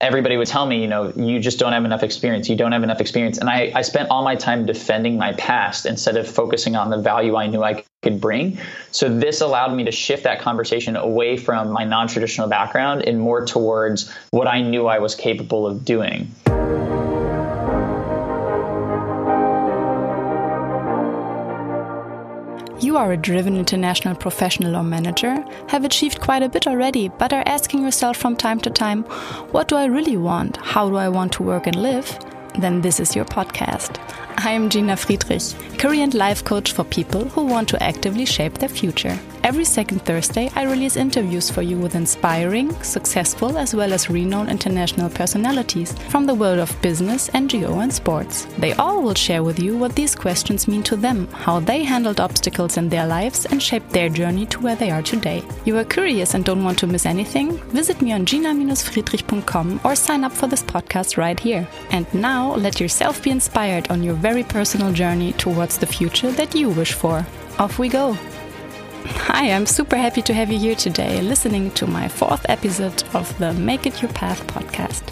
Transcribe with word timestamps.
everybody 0.00 0.36
would 0.36 0.46
tell 0.46 0.66
me, 0.66 0.80
you 0.80 0.86
know, 0.86 1.10
you 1.16 1.40
just 1.40 1.58
don't 1.58 1.72
have 1.72 1.84
enough 1.84 2.02
experience. 2.02 2.48
You 2.48 2.56
don't 2.56 2.72
have 2.72 2.82
enough 2.82 3.00
experience. 3.00 3.38
And 3.38 3.48
I, 3.48 3.72
I 3.74 3.82
spent 3.82 4.10
all 4.10 4.22
my 4.22 4.36
time 4.36 4.66
defending 4.66 5.16
my 5.16 5.32
past 5.34 5.86
instead 5.86 6.16
of 6.16 6.28
focusing 6.28 6.76
on 6.76 6.90
the 6.90 6.98
value 6.98 7.36
I 7.36 7.46
knew 7.46 7.62
I 7.62 7.82
could 8.02 8.20
bring. 8.20 8.58
So 8.90 9.08
this 9.08 9.40
allowed 9.40 9.74
me 9.74 9.84
to 9.84 9.92
shift 9.92 10.24
that 10.24 10.40
conversation 10.40 10.96
away 10.96 11.36
from 11.38 11.70
my 11.70 11.84
non 11.84 12.08
traditional 12.08 12.48
background 12.48 13.02
and 13.02 13.18
more 13.18 13.46
towards 13.46 14.12
what 14.30 14.46
I 14.46 14.60
knew 14.60 14.86
I 14.86 14.98
was 14.98 15.14
capable 15.14 15.66
of 15.66 15.84
doing. 15.84 16.30
You 22.96 23.02
are 23.02 23.12
a 23.12 23.16
driven 23.18 23.58
international 23.58 24.14
professional 24.14 24.74
or 24.74 24.82
manager, 24.82 25.44
have 25.68 25.84
achieved 25.84 26.22
quite 26.22 26.42
a 26.42 26.48
bit 26.48 26.66
already, 26.66 27.08
but 27.08 27.30
are 27.30 27.42
asking 27.44 27.82
yourself 27.82 28.16
from 28.16 28.36
time 28.36 28.58
to 28.60 28.70
time, 28.70 29.02
what 29.52 29.68
do 29.68 29.76
I 29.76 29.84
really 29.84 30.16
want? 30.16 30.56
How 30.56 30.88
do 30.88 30.96
I 30.96 31.10
want 31.10 31.32
to 31.32 31.42
work 31.42 31.66
and 31.66 31.76
live? 31.76 32.18
Then 32.58 32.80
this 32.80 32.98
is 32.98 33.14
your 33.14 33.26
podcast. 33.26 34.00
I 34.46 34.50
am 34.50 34.70
Gina 34.70 34.96
Friedrich, 34.96 35.42
career 35.76 36.04
and 36.04 36.14
life 36.14 36.44
coach 36.44 36.70
for 36.70 36.84
people 36.84 37.24
who 37.30 37.44
want 37.44 37.68
to 37.70 37.82
actively 37.82 38.24
shape 38.24 38.54
their 38.58 38.68
future. 38.68 39.18
Every 39.42 39.64
second 39.64 40.04
Thursday, 40.04 40.50
I 40.56 40.64
release 40.64 40.96
interviews 40.96 41.50
for 41.50 41.62
you 41.62 41.78
with 41.78 41.94
inspiring, 41.94 42.72
successful, 42.82 43.58
as 43.58 43.76
well 43.76 43.92
as 43.92 44.10
renowned 44.10 44.50
international 44.50 45.08
personalities 45.08 45.92
from 46.10 46.26
the 46.26 46.34
world 46.34 46.58
of 46.58 46.80
business, 46.82 47.28
NGO, 47.30 47.80
and 47.80 47.94
sports. 47.94 48.48
They 48.58 48.72
all 48.72 49.02
will 49.02 49.14
share 49.14 49.44
with 49.44 49.60
you 49.60 49.78
what 49.78 49.94
these 49.94 50.16
questions 50.16 50.66
mean 50.66 50.82
to 50.84 50.96
them, 50.96 51.28
how 51.28 51.60
they 51.60 51.84
handled 51.84 52.18
obstacles 52.18 52.76
in 52.76 52.88
their 52.88 53.06
lives, 53.06 53.46
and 53.46 53.62
shaped 53.62 53.90
their 53.90 54.08
journey 54.08 54.46
to 54.46 54.60
where 54.60 54.74
they 54.74 54.90
are 54.90 55.02
today. 55.02 55.44
You 55.64 55.78
are 55.78 55.84
curious 55.84 56.34
and 56.34 56.44
don't 56.44 56.64
want 56.64 56.80
to 56.80 56.88
miss 56.88 57.06
anything? 57.06 57.58
Visit 57.70 58.02
me 58.02 58.12
on 58.12 58.26
gina-friedrich.com 58.26 59.80
or 59.84 59.94
sign 59.94 60.24
up 60.24 60.32
for 60.32 60.48
this 60.48 60.64
podcast 60.64 61.16
right 61.16 61.38
here. 61.38 61.68
And 61.90 62.12
now, 62.12 62.56
let 62.56 62.80
yourself 62.80 63.22
be 63.22 63.30
inspired 63.30 63.88
on 63.92 64.02
your 64.02 64.14
very 64.14 64.35
personal 64.44 64.92
journey 64.92 65.32
towards 65.32 65.78
the 65.78 65.86
future 65.86 66.30
that 66.32 66.54
you 66.54 66.70
wish 66.70 66.92
for. 66.92 67.26
Off 67.58 67.78
we 67.78 67.88
go! 67.88 68.12
Hi, 69.28 69.50
I'm 69.52 69.66
super 69.66 69.96
happy 69.96 70.22
to 70.22 70.34
have 70.34 70.50
you 70.50 70.58
here 70.58 70.74
today 70.74 71.22
listening 71.22 71.70
to 71.72 71.86
my 71.86 72.08
fourth 72.08 72.44
episode 72.48 73.04
of 73.14 73.36
the 73.38 73.52
Make 73.52 73.86
It 73.86 74.02
Your 74.02 74.12
Path 74.12 74.46
podcast. 74.46 75.02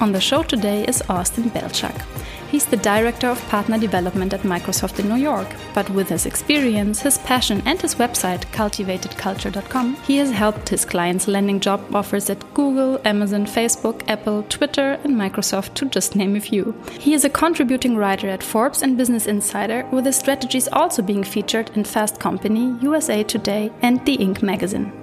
On 0.00 0.12
the 0.12 0.20
show 0.20 0.42
today 0.42 0.84
is 0.84 1.02
Austin 1.08 1.50
Belcak. 1.50 2.04
He's 2.52 2.66
the 2.66 2.76
director 2.76 3.28
of 3.28 3.40
partner 3.48 3.78
development 3.78 4.34
at 4.34 4.42
Microsoft 4.42 4.98
in 4.98 5.08
New 5.08 5.16
York. 5.16 5.48
But 5.72 5.88
with 5.88 6.10
his 6.10 6.26
experience, 6.26 7.00
his 7.00 7.16
passion, 7.16 7.62
and 7.64 7.80
his 7.80 7.94
website, 7.94 8.44
cultivatedculture.com, 8.52 9.96
he 10.02 10.18
has 10.18 10.30
helped 10.30 10.68
his 10.68 10.84
clients 10.84 11.26
landing 11.26 11.60
job 11.60 11.82
offers 11.94 12.28
at 12.28 12.52
Google, 12.52 13.00
Amazon, 13.06 13.46
Facebook, 13.46 14.06
Apple, 14.06 14.42
Twitter, 14.50 15.00
and 15.02 15.16
Microsoft, 15.16 15.72
to 15.74 15.86
just 15.86 16.14
name 16.14 16.36
a 16.36 16.40
few. 16.40 16.74
He 17.00 17.14
is 17.14 17.24
a 17.24 17.30
contributing 17.30 17.96
writer 17.96 18.28
at 18.28 18.42
Forbes 18.42 18.82
and 18.82 18.98
Business 18.98 19.26
Insider, 19.26 19.86
with 19.90 20.04
his 20.04 20.16
strategies 20.16 20.68
also 20.68 21.00
being 21.00 21.24
featured 21.24 21.70
in 21.74 21.84
Fast 21.84 22.20
Company, 22.20 22.76
USA 22.82 23.22
Today, 23.22 23.72
and 23.80 24.04
The 24.04 24.18
Inc. 24.18 24.42
magazine. 24.42 25.01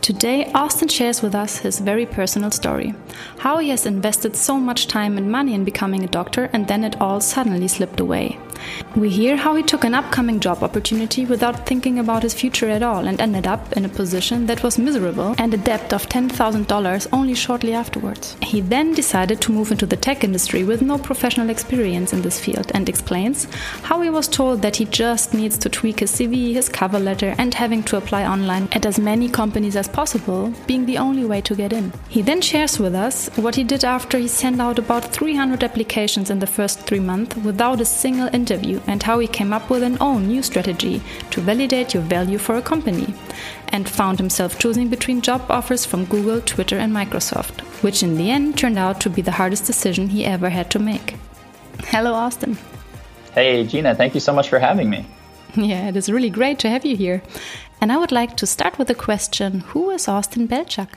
Today, 0.00 0.50
Austin 0.54 0.88
shares 0.88 1.20
with 1.20 1.34
us 1.34 1.58
his 1.58 1.78
very 1.78 2.06
personal 2.06 2.50
story 2.50 2.94
how 3.40 3.58
he 3.58 3.68
has 3.68 3.84
invested 3.84 4.34
so 4.34 4.56
much 4.58 4.86
time 4.86 5.18
and 5.18 5.30
money 5.30 5.52
in 5.52 5.64
becoming 5.64 6.02
a 6.02 6.08
doctor 6.08 6.48
and 6.54 6.66
then 6.68 6.84
it 6.84 6.98
all 7.00 7.20
suddenly 7.20 7.68
slipped 7.68 8.00
away. 8.00 8.38
We 8.96 9.08
hear 9.08 9.36
how 9.36 9.54
he 9.54 9.62
took 9.62 9.84
an 9.84 9.94
upcoming 9.94 10.40
job 10.40 10.62
opportunity 10.62 11.24
without 11.24 11.66
thinking 11.66 11.98
about 11.98 12.22
his 12.22 12.34
future 12.34 12.68
at 12.68 12.82
all 12.82 13.06
and 13.06 13.20
ended 13.20 13.46
up 13.46 13.72
in 13.74 13.84
a 13.84 13.88
position 13.88 14.46
that 14.46 14.62
was 14.62 14.78
miserable 14.78 15.34
and 15.38 15.54
a 15.54 15.56
debt 15.56 15.92
of 15.92 16.08
$10,000 16.08 17.06
only 17.12 17.34
shortly 17.34 17.72
afterwards. 17.72 18.36
He 18.42 18.60
then 18.60 18.92
decided 18.92 19.40
to 19.42 19.52
move 19.52 19.70
into 19.70 19.86
the 19.86 19.96
tech 19.96 20.24
industry 20.24 20.64
with 20.64 20.82
no 20.82 20.98
professional 20.98 21.50
experience 21.50 22.12
in 22.12 22.22
this 22.22 22.40
field 22.40 22.70
and 22.74 22.88
explains 22.88 23.46
how 23.82 24.00
he 24.00 24.10
was 24.10 24.28
told 24.28 24.62
that 24.62 24.76
he 24.76 24.84
just 24.84 25.34
needs 25.34 25.56
to 25.58 25.68
tweak 25.68 26.00
his 26.00 26.12
CV, 26.12 26.52
his 26.52 26.68
cover 26.68 26.98
letter, 26.98 27.34
and 27.38 27.54
having 27.54 27.82
to 27.84 27.96
apply 27.96 28.26
online 28.26 28.68
at 28.72 28.84
as 28.84 28.98
many 28.98 29.28
companies 29.28 29.76
as 29.76 29.88
possible 29.88 30.52
being 30.66 30.86
the 30.86 30.98
only 30.98 31.24
way 31.24 31.40
to 31.40 31.54
get 31.54 31.72
in. 31.72 31.92
He 32.08 32.22
then 32.22 32.40
shares 32.40 32.78
with 32.78 32.94
us 32.94 33.28
what 33.36 33.54
he 33.54 33.64
did 33.64 33.84
after 33.84 34.18
he 34.18 34.28
sent 34.28 34.60
out 34.60 34.78
about 34.78 35.04
300 35.04 35.64
applications 35.64 36.28
in 36.28 36.40
the 36.40 36.46
first 36.46 36.80
three 36.80 37.00
months 37.00 37.36
without 37.36 37.80
a 37.80 37.84
single 37.84 38.28
interview 38.34 38.49
interview 38.50 38.80
and 38.86 39.02
how 39.02 39.18
he 39.18 39.28
came 39.28 39.52
up 39.52 39.70
with 39.70 39.82
an 39.82 39.96
own 40.00 40.26
new 40.26 40.42
strategy 40.42 41.00
to 41.30 41.40
validate 41.40 41.94
your 41.94 42.02
value 42.02 42.38
for 42.38 42.56
a 42.56 42.62
company, 42.62 43.14
and 43.68 43.88
found 43.88 44.18
himself 44.18 44.58
choosing 44.58 44.88
between 44.88 45.20
job 45.20 45.42
offers 45.48 45.86
from 45.86 46.04
Google, 46.06 46.40
Twitter, 46.40 46.76
and 46.76 46.92
Microsoft, 46.92 47.60
which 47.82 48.02
in 48.02 48.16
the 48.16 48.30
end 48.30 48.58
turned 48.58 48.78
out 48.78 49.00
to 49.00 49.10
be 49.10 49.22
the 49.22 49.32
hardest 49.32 49.64
decision 49.64 50.08
he 50.08 50.24
ever 50.24 50.50
had 50.50 50.70
to 50.72 50.78
make. 50.78 51.14
Hello, 51.84 52.12
Austin. 52.12 52.58
Hey, 53.34 53.64
Gina, 53.64 53.94
thank 53.94 54.14
you 54.14 54.20
so 54.20 54.32
much 54.32 54.48
for 54.48 54.58
having 54.58 54.90
me. 54.90 55.06
Yeah, 55.56 55.88
it 55.88 55.96
is 55.96 56.08
really 56.08 56.30
great 56.30 56.60
to 56.60 56.68
have 56.68 56.84
you 56.86 56.96
here. 56.96 57.22
And 57.80 57.90
I 57.90 57.96
would 57.96 58.12
like 58.12 58.36
to 58.36 58.46
start 58.46 58.78
with 58.78 58.86
the 58.86 58.94
question 58.94 59.60
Who 59.72 59.90
is 59.90 60.06
Austin 60.06 60.46
Belcak? 60.46 60.90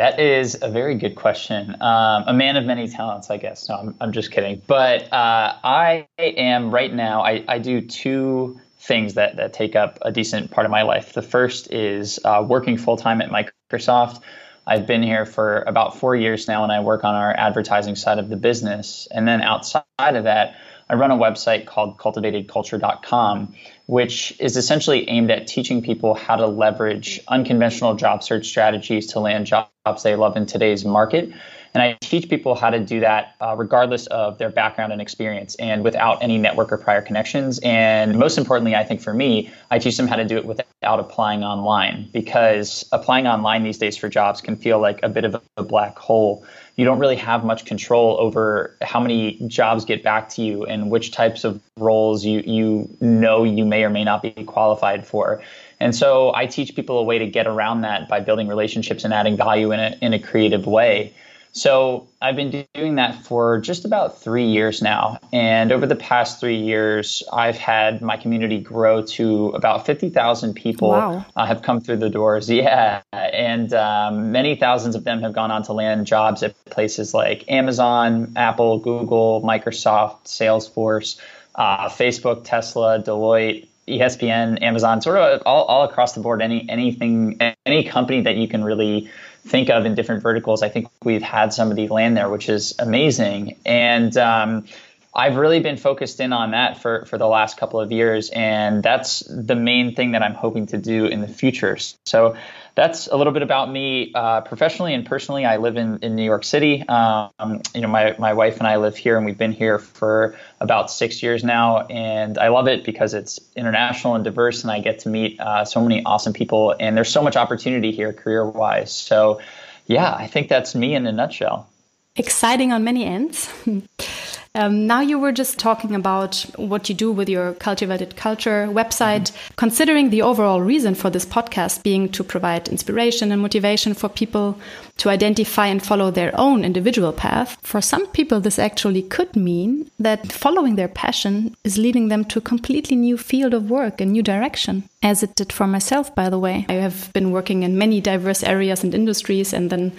That 0.00 0.18
is 0.18 0.56
a 0.62 0.70
very 0.70 0.94
good 0.94 1.14
question. 1.14 1.76
Um, 1.78 2.24
a 2.26 2.32
man 2.32 2.56
of 2.56 2.64
many 2.64 2.88
talents, 2.88 3.28
I 3.28 3.36
guess. 3.36 3.68
No, 3.68 3.74
I'm, 3.74 3.94
I'm 4.00 4.12
just 4.12 4.30
kidding. 4.30 4.62
But 4.66 5.12
uh, 5.12 5.56
I 5.62 6.08
am 6.18 6.70
right 6.70 6.90
now, 6.90 7.20
I, 7.20 7.44
I 7.46 7.58
do 7.58 7.82
two 7.82 8.58
things 8.78 9.12
that, 9.14 9.36
that 9.36 9.52
take 9.52 9.76
up 9.76 9.98
a 10.00 10.10
decent 10.10 10.52
part 10.52 10.64
of 10.64 10.70
my 10.70 10.84
life. 10.84 11.12
The 11.12 11.20
first 11.20 11.70
is 11.70 12.18
uh, 12.24 12.42
working 12.48 12.78
full 12.78 12.96
time 12.96 13.20
at 13.20 13.28
Microsoft. 13.28 14.22
I've 14.66 14.86
been 14.86 15.02
here 15.02 15.26
for 15.26 15.60
about 15.66 15.98
four 15.98 16.16
years 16.16 16.48
now, 16.48 16.62
and 16.62 16.72
I 16.72 16.80
work 16.80 17.04
on 17.04 17.14
our 17.14 17.34
advertising 17.36 17.94
side 17.94 18.18
of 18.18 18.30
the 18.30 18.36
business. 18.36 19.06
And 19.10 19.28
then 19.28 19.42
outside 19.42 19.84
of 20.00 20.24
that, 20.24 20.56
I 20.88 20.94
run 20.94 21.10
a 21.10 21.16
website 21.16 21.66
called 21.66 21.98
cultivatedculture.com, 21.98 23.54
which 23.90 24.32
is 24.38 24.56
essentially 24.56 25.10
aimed 25.10 25.32
at 25.32 25.48
teaching 25.48 25.82
people 25.82 26.14
how 26.14 26.36
to 26.36 26.46
leverage 26.46 27.18
unconventional 27.26 27.96
job 27.96 28.22
search 28.22 28.46
strategies 28.46 29.08
to 29.08 29.18
land 29.18 29.46
jobs 29.46 30.04
they 30.04 30.14
love 30.14 30.36
in 30.36 30.46
today's 30.46 30.84
market. 30.84 31.32
And 31.74 31.82
I 31.82 31.98
teach 32.00 32.28
people 32.28 32.54
how 32.54 32.70
to 32.70 32.78
do 32.78 33.00
that 33.00 33.34
uh, 33.40 33.56
regardless 33.58 34.06
of 34.06 34.38
their 34.38 34.48
background 34.48 34.92
and 34.92 35.02
experience 35.02 35.56
and 35.56 35.82
without 35.82 36.22
any 36.22 36.38
network 36.38 36.70
or 36.70 36.78
prior 36.78 37.02
connections. 37.02 37.58
And 37.64 38.16
most 38.16 38.38
importantly, 38.38 38.76
I 38.76 38.84
think 38.84 39.00
for 39.00 39.12
me, 39.12 39.50
I 39.72 39.80
teach 39.80 39.96
them 39.96 40.06
how 40.06 40.16
to 40.16 40.24
do 40.24 40.36
it 40.36 40.44
without 40.44 41.00
applying 41.00 41.42
online 41.42 42.08
because 42.12 42.88
applying 42.92 43.26
online 43.26 43.64
these 43.64 43.78
days 43.78 43.96
for 43.96 44.08
jobs 44.08 44.40
can 44.40 44.54
feel 44.54 44.78
like 44.78 45.00
a 45.02 45.08
bit 45.08 45.24
of 45.24 45.42
a 45.56 45.64
black 45.64 45.98
hole 45.98 46.46
you 46.80 46.86
don't 46.86 46.98
really 46.98 47.16
have 47.16 47.44
much 47.44 47.66
control 47.66 48.16
over 48.18 48.74
how 48.80 48.98
many 48.98 49.38
jobs 49.48 49.84
get 49.84 50.02
back 50.02 50.30
to 50.30 50.40
you 50.40 50.64
and 50.64 50.90
which 50.90 51.12
types 51.12 51.44
of 51.44 51.60
roles 51.76 52.24
you 52.24 52.40
you 52.46 52.88
know 53.02 53.44
you 53.44 53.66
may 53.66 53.84
or 53.84 53.90
may 53.90 54.02
not 54.02 54.22
be 54.22 54.30
qualified 54.30 55.06
for. 55.06 55.42
And 55.78 55.94
so 55.94 56.34
I 56.34 56.46
teach 56.46 56.74
people 56.74 56.98
a 56.98 57.02
way 57.02 57.18
to 57.18 57.26
get 57.26 57.46
around 57.46 57.82
that 57.82 58.08
by 58.08 58.20
building 58.20 58.48
relationships 58.48 59.04
and 59.04 59.12
adding 59.12 59.36
value 59.36 59.72
in 59.72 59.80
a 59.80 59.98
in 60.00 60.14
a 60.14 60.18
creative 60.18 60.66
way. 60.66 61.12
So 61.52 62.08
I've 62.22 62.36
been 62.36 62.66
doing 62.74 62.94
that 62.94 63.26
for 63.26 63.58
just 63.58 63.84
about 63.84 64.18
three 64.22 64.46
years 64.46 64.80
now. 64.80 65.18
And 65.32 65.72
over 65.72 65.84
the 65.84 65.96
past 65.96 66.38
three 66.38 66.56
years, 66.56 67.22
I've 67.32 67.58
had 67.58 68.00
my 68.00 68.16
community 68.16 68.60
grow 68.60 69.02
to 69.02 69.48
about 69.48 69.84
50,000 69.84 70.54
people 70.54 70.90
wow. 70.90 71.26
uh, 71.34 71.46
have 71.46 71.62
come 71.62 71.80
through 71.80 71.98
the 71.98 72.08
doors. 72.08 72.48
Yeah. 72.60 73.02
And 73.50 73.72
um, 73.74 74.32
many 74.32 74.54
thousands 74.54 74.94
of 74.94 75.02
them 75.02 75.20
have 75.22 75.32
gone 75.32 75.50
on 75.50 75.64
to 75.64 75.72
land 75.72 76.06
jobs 76.06 76.42
at 76.42 76.54
places 76.66 77.12
like 77.12 77.50
Amazon, 77.50 78.32
Apple, 78.36 78.78
Google, 78.78 79.42
Microsoft, 79.42 80.24
Salesforce, 80.24 81.20
uh, 81.54 81.88
Facebook, 81.88 82.42
Tesla, 82.44 83.02
Deloitte, 83.02 83.66
ESPN, 83.88 84.62
Amazon, 84.62 85.02
sort 85.02 85.16
of 85.16 85.42
all, 85.44 85.64
all 85.64 85.82
across 85.82 86.12
the 86.12 86.20
board, 86.20 86.42
any 86.42 86.64
anything, 86.68 87.40
any 87.66 87.82
company 87.84 88.20
that 88.22 88.36
you 88.36 88.46
can 88.46 88.62
really 88.62 89.10
think 89.44 89.68
of 89.68 89.84
in 89.84 89.94
different 89.96 90.22
verticals. 90.22 90.62
I 90.62 90.68
think 90.68 90.88
we've 91.02 91.22
had 91.22 91.52
somebody 91.52 91.88
land 91.88 92.16
there, 92.16 92.28
which 92.28 92.48
is 92.48 92.74
amazing. 92.78 93.56
And 93.66 94.16
um, 94.16 94.66
I've 95.12 95.36
really 95.36 95.58
been 95.58 95.76
focused 95.76 96.20
in 96.20 96.32
on 96.32 96.52
that 96.52 96.80
for, 96.80 97.04
for 97.06 97.18
the 97.18 97.26
last 97.26 97.56
couple 97.56 97.80
of 97.80 97.90
years, 97.90 98.30
and 98.30 98.80
that's 98.80 99.20
the 99.28 99.56
main 99.56 99.96
thing 99.96 100.12
that 100.12 100.22
I'm 100.22 100.34
hoping 100.34 100.66
to 100.66 100.78
do 100.78 101.06
in 101.06 101.20
the 101.20 101.26
future. 101.26 101.78
So 102.06 102.36
that's 102.76 103.08
a 103.08 103.16
little 103.16 103.32
bit 103.32 103.42
about 103.42 103.68
me 103.68 104.12
uh, 104.14 104.42
professionally 104.42 104.94
and 104.94 105.04
personally. 105.04 105.44
I 105.44 105.56
live 105.56 105.76
in, 105.76 105.98
in 105.98 106.14
New 106.14 106.22
York 106.22 106.44
City. 106.44 106.84
Um, 106.86 107.60
you 107.74 107.80
know, 107.80 107.88
my, 107.88 108.14
my 108.20 108.34
wife 108.34 108.58
and 108.58 108.68
I 108.68 108.76
live 108.76 108.96
here, 108.96 109.16
and 109.16 109.26
we've 109.26 109.36
been 109.36 109.50
here 109.50 109.80
for 109.80 110.38
about 110.60 110.92
six 110.92 111.24
years 111.24 111.42
now, 111.42 111.86
and 111.86 112.38
I 112.38 112.48
love 112.48 112.68
it 112.68 112.84
because 112.84 113.12
it's 113.12 113.40
international 113.56 114.14
and 114.14 114.22
diverse, 114.22 114.62
and 114.62 114.70
I 114.70 114.78
get 114.78 115.00
to 115.00 115.08
meet 115.08 115.40
uh, 115.40 115.64
so 115.64 115.80
many 115.80 116.04
awesome 116.04 116.34
people, 116.34 116.76
and 116.78 116.96
there's 116.96 117.10
so 117.10 117.22
much 117.22 117.34
opportunity 117.34 117.90
here 117.90 118.12
career 118.12 118.48
wise. 118.48 118.92
So, 118.92 119.40
yeah, 119.86 120.14
I 120.14 120.28
think 120.28 120.48
that's 120.48 120.76
me 120.76 120.94
in 120.94 121.04
a 121.08 121.12
nutshell. 121.12 121.68
Exciting 122.14 122.70
on 122.70 122.84
many 122.84 123.04
ends. 123.04 123.50
Um, 124.54 124.88
now 124.88 125.00
you 125.00 125.16
were 125.16 125.30
just 125.30 125.60
talking 125.60 125.94
about 125.94 126.44
what 126.56 126.88
you 126.88 126.94
do 126.94 127.12
with 127.12 127.28
your 127.28 127.54
cultivated 127.54 128.16
culture 128.16 128.66
website. 128.66 129.30
Mm 129.30 129.34
-hmm. 129.34 129.56
Considering 129.56 130.10
the 130.10 130.22
overall 130.22 130.60
reason 130.60 130.94
for 130.94 131.10
this 131.10 131.26
podcast 131.26 131.82
being 131.82 132.10
to 132.10 132.24
provide 132.24 132.70
inspiration 132.70 133.32
and 133.32 133.40
motivation 133.40 133.94
for 133.94 134.10
people 134.10 134.54
to 134.96 135.10
identify 135.10 135.66
and 135.70 135.82
follow 135.82 136.10
their 136.12 136.32
own 136.34 136.64
individual 136.64 137.12
path, 137.12 137.56
for 137.62 137.82
some 137.82 138.06
people 138.12 138.40
this 138.40 138.58
actually 138.58 139.02
could 139.02 139.36
mean 139.36 139.90
that 140.02 140.32
following 140.32 140.76
their 140.76 140.92
passion 140.92 141.54
is 141.62 141.76
leading 141.76 142.08
them 142.08 142.24
to 142.24 142.38
a 142.38 142.48
completely 142.48 142.96
new 142.96 143.18
field 143.18 143.54
of 143.54 143.70
work, 143.70 144.00
and 144.00 144.10
new 144.10 144.22
direction 144.22 144.82
as 145.02 145.22
it 145.22 145.34
did 145.34 145.50
for 145.50 145.66
myself, 145.66 146.14
by 146.14 146.28
the 146.28 146.38
way. 146.38 146.66
I 146.68 146.74
have 146.74 147.10
been 147.14 147.30
working 147.30 147.62
in 147.62 147.78
many 147.78 148.02
diverse 148.02 148.42
areas 148.42 148.84
and 148.84 148.94
industries, 148.94 149.54
and 149.54 149.70
then 149.70 149.92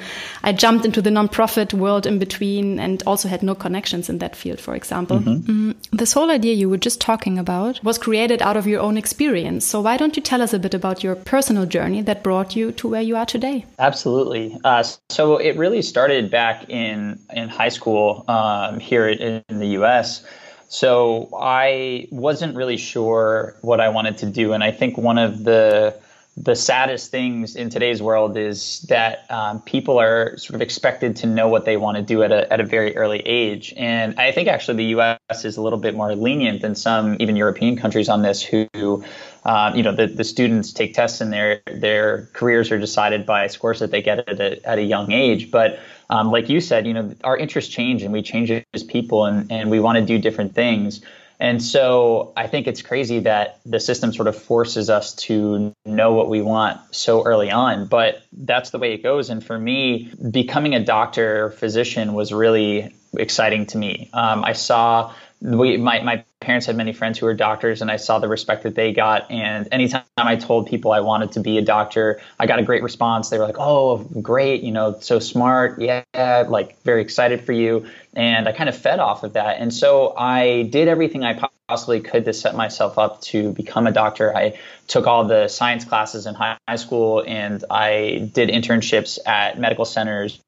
I 0.44 0.51
jumped 0.53 0.86
into 0.86 1.01
the 1.01 1.09
nonprofit 1.09 1.74
world 1.74 2.06
in 2.06 2.19
between 2.19 2.80
and 2.80 3.01
also 3.07 3.27
had 3.27 3.42
no 3.42 3.56
connections 3.56 4.09
in 4.09 4.19
that 4.19 4.36
field, 4.36 4.59
for 4.59 4.75
example. 4.75 5.18
Mm 5.18 5.24
-hmm. 5.24 5.48
mm, 5.48 5.75
this 5.98 6.13
whole 6.13 6.36
idea 6.36 6.53
you 6.53 6.69
were 6.69 6.83
just 6.83 7.00
talking 7.00 7.39
about 7.39 7.80
was 7.83 7.98
created 7.98 8.42
out 8.42 8.57
of 8.57 8.65
your 8.65 8.81
own 8.81 8.98
experience. 8.98 9.65
So, 9.65 9.81
why 9.81 9.98
don't 9.98 10.15
you 10.15 10.24
tell 10.24 10.42
us 10.42 10.53
a 10.53 10.59
bit 10.59 10.75
about 10.75 11.04
your 11.04 11.15
personal 11.15 11.65
journey 11.65 12.04
that 12.04 12.21
brought 12.24 12.56
you 12.56 12.71
to 12.71 12.89
where 12.89 13.06
you 13.06 13.15
are 13.18 13.25
today? 13.25 13.65
Absolutely. 13.77 14.59
Uh, 14.63 14.83
so, 15.09 15.38
it 15.38 15.57
really 15.57 15.81
started 15.81 16.30
back 16.30 16.69
in, 16.69 17.19
in 17.33 17.50
high 17.50 17.71
school 17.71 18.24
um, 18.27 18.80
here 18.80 19.09
in, 19.09 19.42
in 19.50 19.59
the 19.59 19.80
US. 19.80 20.24
So 20.71 21.27
I 21.38 22.07
wasn't 22.12 22.56
really 22.56 22.77
sure 22.77 23.57
what 23.59 23.81
I 23.81 23.89
wanted 23.89 24.19
to 24.19 24.25
do, 24.25 24.53
and 24.53 24.63
I 24.63 24.71
think 24.71 24.97
one 24.97 25.18
of 25.18 25.44
the 25.44 26.00
the 26.38 26.56
saddest 26.56 27.12
things 27.12 27.57
in 27.57 27.69
today's 27.69 28.01
world 28.01 28.38
is 28.38 28.79
that 28.88 29.29
um, 29.29 29.62
people 29.63 30.00
are 30.00 30.38
sort 30.38 30.56
of 30.56 30.62
expected 30.62 31.18
to 31.18 31.27
know 31.27 31.50
what 31.50 31.65
they 31.65 31.75
want 31.75 31.97
to 31.97 32.01
do 32.01 32.23
at 32.23 32.31
a, 32.31 32.51
at 32.51 32.62
a 32.62 32.63
very 32.63 32.95
early 32.95 33.19
age. 33.19 33.73
And 33.75 34.18
I 34.18 34.31
think 34.31 34.47
actually 34.47 34.77
the 34.77 34.89
U.S. 34.95 35.44
is 35.44 35.57
a 35.57 35.62
little 35.62 35.77
bit 35.77 35.94
more 35.94 36.15
lenient 36.15 36.62
than 36.62 36.73
some 36.73 37.18
even 37.19 37.35
European 37.35 37.75
countries 37.75 38.07
on 38.07 38.21
this 38.21 38.41
who, 38.41 39.03
uh, 39.44 39.73
you 39.75 39.83
know, 39.83 39.94
the, 39.94 40.07
the 40.07 40.23
students 40.23 40.71
take 40.71 40.94
tests 40.94 41.19
and 41.19 41.33
their, 41.33 41.62
their 41.68 42.29
careers 42.31 42.71
are 42.71 42.79
decided 42.79 43.25
by 43.25 43.47
scores 43.47 43.79
that 43.79 43.91
they 43.91 44.01
get 44.01 44.19
at 44.19 44.39
a, 44.39 44.65
at 44.65 44.79
a 44.79 44.83
young 44.83 45.12
age. 45.12 45.51
But 45.51 45.79
um, 46.11 46.29
like 46.29 46.49
you 46.49 46.59
said, 46.59 46.85
you 46.85 46.93
know, 46.93 47.15
our 47.23 47.37
interests 47.37 47.73
change 47.73 48.03
and 48.03 48.11
we 48.11 48.21
change 48.21 48.51
as 48.73 48.83
people 48.83 49.25
and, 49.25 49.51
and 49.51 49.71
we 49.71 49.79
want 49.79 49.97
to 49.97 50.05
do 50.05 50.19
different 50.19 50.53
things. 50.53 51.01
And 51.39 51.63
so 51.63 52.33
I 52.37 52.45
think 52.45 52.67
it's 52.67 52.83
crazy 52.83 53.19
that 53.21 53.61
the 53.65 53.79
system 53.79 54.13
sort 54.13 54.27
of 54.27 54.35
forces 54.35 54.91
us 54.91 55.15
to 55.27 55.73
know 55.85 56.13
what 56.13 56.29
we 56.29 56.41
want 56.41 56.79
so 56.93 57.23
early 57.23 57.49
on, 57.49 57.87
but 57.87 58.21
that's 58.31 58.69
the 58.69 58.77
way 58.77 58.93
it 58.93 59.01
goes. 59.01 59.31
And 59.31 59.43
for 59.43 59.57
me, 59.57 60.13
becoming 60.29 60.75
a 60.75 60.83
doctor 60.83 61.45
or 61.45 61.49
physician 61.49 62.13
was 62.13 62.31
really 62.31 62.93
exciting 63.17 63.65
to 63.67 63.77
me. 63.77 64.09
Um, 64.13 64.43
I 64.43 64.53
saw 64.53 65.13
we 65.41 65.77
my, 65.77 66.01
my 66.01 66.25
parents 66.41 66.65
had 66.65 66.75
many 66.75 66.91
friends 66.91 67.19
who 67.19 67.27
were 67.27 67.35
doctors 67.35 67.81
and 67.81 67.89
I 67.89 67.95
saw 67.95 68.19
the 68.19 68.27
respect 68.27 68.63
that 68.63 68.75
they 68.75 68.91
got. 68.91 69.29
And 69.29 69.67
anytime 69.71 70.03
I 70.17 70.35
told 70.35 70.67
people 70.67 70.91
I 70.91 70.99
wanted 70.99 71.33
to 71.33 71.39
be 71.39 71.57
a 71.57 71.61
doctor 71.61 72.19
I 72.39 72.47
got 72.47 72.59
a 72.59 72.63
great 72.63 72.83
response. 72.83 73.29
They 73.29 73.38
were 73.38 73.45
like 73.45 73.59
oh 73.59 73.97
great 74.21 74.63
you 74.63 74.71
know 74.71 74.99
so 74.99 75.19
smart. 75.19 75.79
Yeah 75.79 76.03
like 76.49 76.81
very 76.83 77.01
excited 77.01 77.41
for 77.45 77.53
you. 77.53 77.85
And 78.15 78.47
I 78.47 78.51
kind 78.51 78.67
of 78.67 78.77
fed 78.77 78.99
off 78.99 79.23
of 79.23 79.33
that. 79.33 79.59
And 79.59 79.73
so 79.73 80.13
I 80.17 80.63
did 80.63 80.88
everything 80.88 81.23
I 81.23 81.39
possibly 81.69 82.01
could 82.01 82.25
to 82.25 82.33
set 82.33 82.55
myself 82.55 82.97
up 82.97 83.21
to 83.21 83.53
become 83.53 83.87
a 83.87 83.91
doctor. 83.91 84.35
I 84.35 84.59
took 84.87 85.07
all 85.07 85.23
the 85.25 85.47
science 85.47 85.85
classes 85.85 86.25
in 86.25 86.33
high 86.35 86.57
school 86.75 87.23
and 87.25 87.63
I 87.69 88.29
did 88.33 88.49
internships 88.49 89.19
at 89.25 89.59
medical 89.59 89.85
centers 89.85 90.41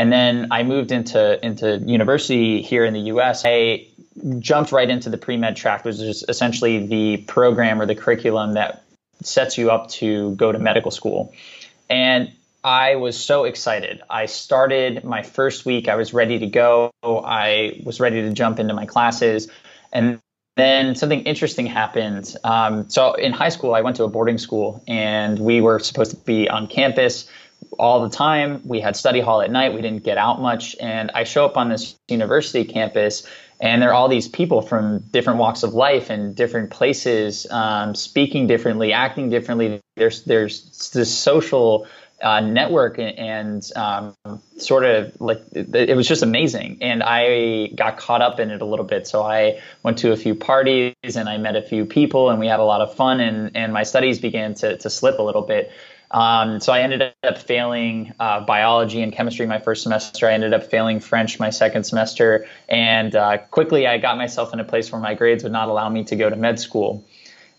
and 0.00 0.10
then 0.10 0.48
I 0.50 0.62
moved 0.62 0.92
into 0.92 1.44
into 1.44 1.76
university 1.76 2.62
here 2.62 2.86
in 2.86 2.94
the 2.94 3.12
US 3.12 3.44
I 3.44 3.86
jumped 4.38 4.72
right 4.72 4.88
into 4.88 5.10
the 5.10 5.18
pre 5.18 5.36
med 5.36 5.56
track, 5.56 5.84
which 5.84 5.96
is 5.96 6.24
essentially 6.26 6.86
the 6.86 7.18
program 7.18 7.82
or 7.82 7.84
the 7.84 7.94
curriculum 7.94 8.54
that 8.54 8.82
sets 9.22 9.58
you 9.58 9.70
up 9.70 9.90
to 9.90 10.34
go 10.36 10.52
to 10.52 10.58
medical 10.58 10.90
school. 10.90 11.34
And 11.90 12.32
I 12.64 12.96
was 12.96 13.22
so 13.22 13.44
excited. 13.44 14.00
I 14.08 14.24
started 14.24 15.04
my 15.04 15.22
first 15.22 15.66
week, 15.66 15.86
I 15.86 15.96
was 15.96 16.14
ready 16.14 16.38
to 16.38 16.46
go. 16.46 16.90
I 17.02 17.82
was 17.84 18.00
ready 18.00 18.22
to 18.22 18.32
jump 18.32 18.58
into 18.58 18.72
my 18.72 18.86
classes. 18.86 19.48
And 19.92 20.18
then 20.56 20.94
something 20.94 21.24
interesting 21.24 21.66
happened. 21.66 22.34
Um, 22.42 22.88
so 22.88 23.12
in 23.12 23.32
high 23.32 23.50
school, 23.50 23.74
I 23.74 23.82
went 23.82 23.96
to 23.96 24.04
a 24.04 24.08
boarding 24.08 24.38
school 24.38 24.82
and 24.88 25.38
we 25.38 25.60
were 25.60 25.78
supposed 25.78 26.12
to 26.12 26.16
be 26.16 26.48
on 26.48 26.68
campus 26.68 27.28
all 27.78 28.02
the 28.02 28.14
time. 28.14 28.62
We 28.64 28.80
had 28.80 28.96
study 28.96 29.20
hall 29.20 29.42
at 29.42 29.50
night. 29.50 29.74
We 29.74 29.82
didn't 29.82 30.04
get 30.04 30.18
out 30.18 30.40
much. 30.40 30.76
And 30.80 31.10
I 31.14 31.24
show 31.24 31.44
up 31.44 31.56
on 31.56 31.68
this 31.68 31.96
university 32.08 32.64
campus 32.64 33.26
and 33.60 33.82
there 33.82 33.90
are 33.90 33.94
all 33.94 34.08
these 34.08 34.26
people 34.26 34.62
from 34.62 35.00
different 35.10 35.38
walks 35.38 35.62
of 35.62 35.74
life 35.74 36.08
and 36.08 36.34
different 36.34 36.70
places, 36.70 37.46
um, 37.50 37.94
speaking 37.94 38.46
differently, 38.46 38.94
acting 38.94 39.28
differently. 39.28 39.80
There's 39.96 40.24
there's 40.24 40.90
this 40.90 41.16
social 41.16 41.86
uh, 42.22 42.40
network 42.40 42.98
and, 42.98 43.66
um, 43.76 44.14
sort 44.58 44.84
of 44.84 45.18
like 45.20 45.40
it, 45.52 45.74
it, 45.74 45.96
was 45.96 46.06
just 46.06 46.22
amazing. 46.22 46.78
And 46.82 47.02
I 47.02 47.68
got 47.68 47.96
caught 47.96 48.20
up 48.20 48.38
in 48.40 48.50
it 48.50 48.60
a 48.60 48.64
little 48.66 48.84
bit. 48.84 49.06
So 49.06 49.22
I 49.22 49.60
went 49.82 49.98
to 49.98 50.12
a 50.12 50.16
few 50.16 50.34
parties 50.34 50.94
and 51.02 51.30
I 51.30 51.38
met 51.38 51.56
a 51.56 51.62
few 51.62 51.86
people 51.86 52.28
and 52.28 52.38
we 52.38 52.46
had 52.46 52.60
a 52.60 52.64
lot 52.64 52.82
of 52.82 52.94
fun 52.94 53.20
and, 53.20 53.56
and 53.56 53.72
my 53.72 53.84
studies 53.84 54.18
began 54.18 54.52
to, 54.56 54.76
to 54.76 54.90
slip 54.90 55.18
a 55.18 55.22
little 55.22 55.42
bit. 55.42 55.72
Um, 56.10 56.58
so 56.60 56.72
I 56.72 56.80
ended 56.80 57.12
up 57.22 57.38
failing 57.38 58.12
uh, 58.18 58.40
biology 58.40 59.02
and 59.02 59.12
chemistry 59.12 59.46
my 59.46 59.60
first 59.60 59.82
semester. 59.82 60.26
I 60.26 60.32
ended 60.32 60.52
up 60.52 60.64
failing 60.64 60.98
French 60.98 61.38
my 61.38 61.50
second 61.50 61.84
semester, 61.84 62.46
and 62.68 63.14
uh, 63.14 63.38
quickly 63.38 63.86
I 63.86 63.98
got 63.98 64.16
myself 64.16 64.52
in 64.52 64.58
a 64.60 64.64
place 64.64 64.90
where 64.90 65.00
my 65.00 65.14
grades 65.14 65.44
would 65.44 65.52
not 65.52 65.68
allow 65.68 65.88
me 65.88 66.04
to 66.04 66.16
go 66.16 66.28
to 66.28 66.36
med 66.36 66.58
school. 66.58 67.04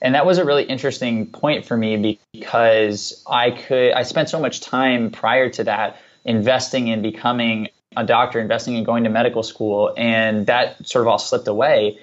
And 0.01 0.15
that 0.15 0.25
was 0.25 0.37
a 0.39 0.45
really 0.45 0.63
interesting 0.63 1.27
point 1.27 1.65
for 1.65 1.77
me 1.77 2.19
because 2.33 3.23
I 3.29 3.51
could 3.51 3.93
I 3.93 4.03
spent 4.03 4.29
so 4.29 4.39
much 4.39 4.59
time 4.59 5.11
prior 5.11 5.49
to 5.49 5.63
that 5.65 6.01
investing 6.25 6.87
in 6.87 7.01
becoming 7.01 7.69
a 7.95 8.05
doctor, 8.05 8.39
investing 8.39 8.75
in 8.75 8.83
going 8.83 9.03
to 9.03 9.09
medical 9.09 9.43
school, 9.43 9.93
and 9.95 10.47
that 10.47 10.87
sort 10.87 11.03
of 11.03 11.07
all 11.07 11.19
slipped 11.19 11.47
away. 11.47 11.99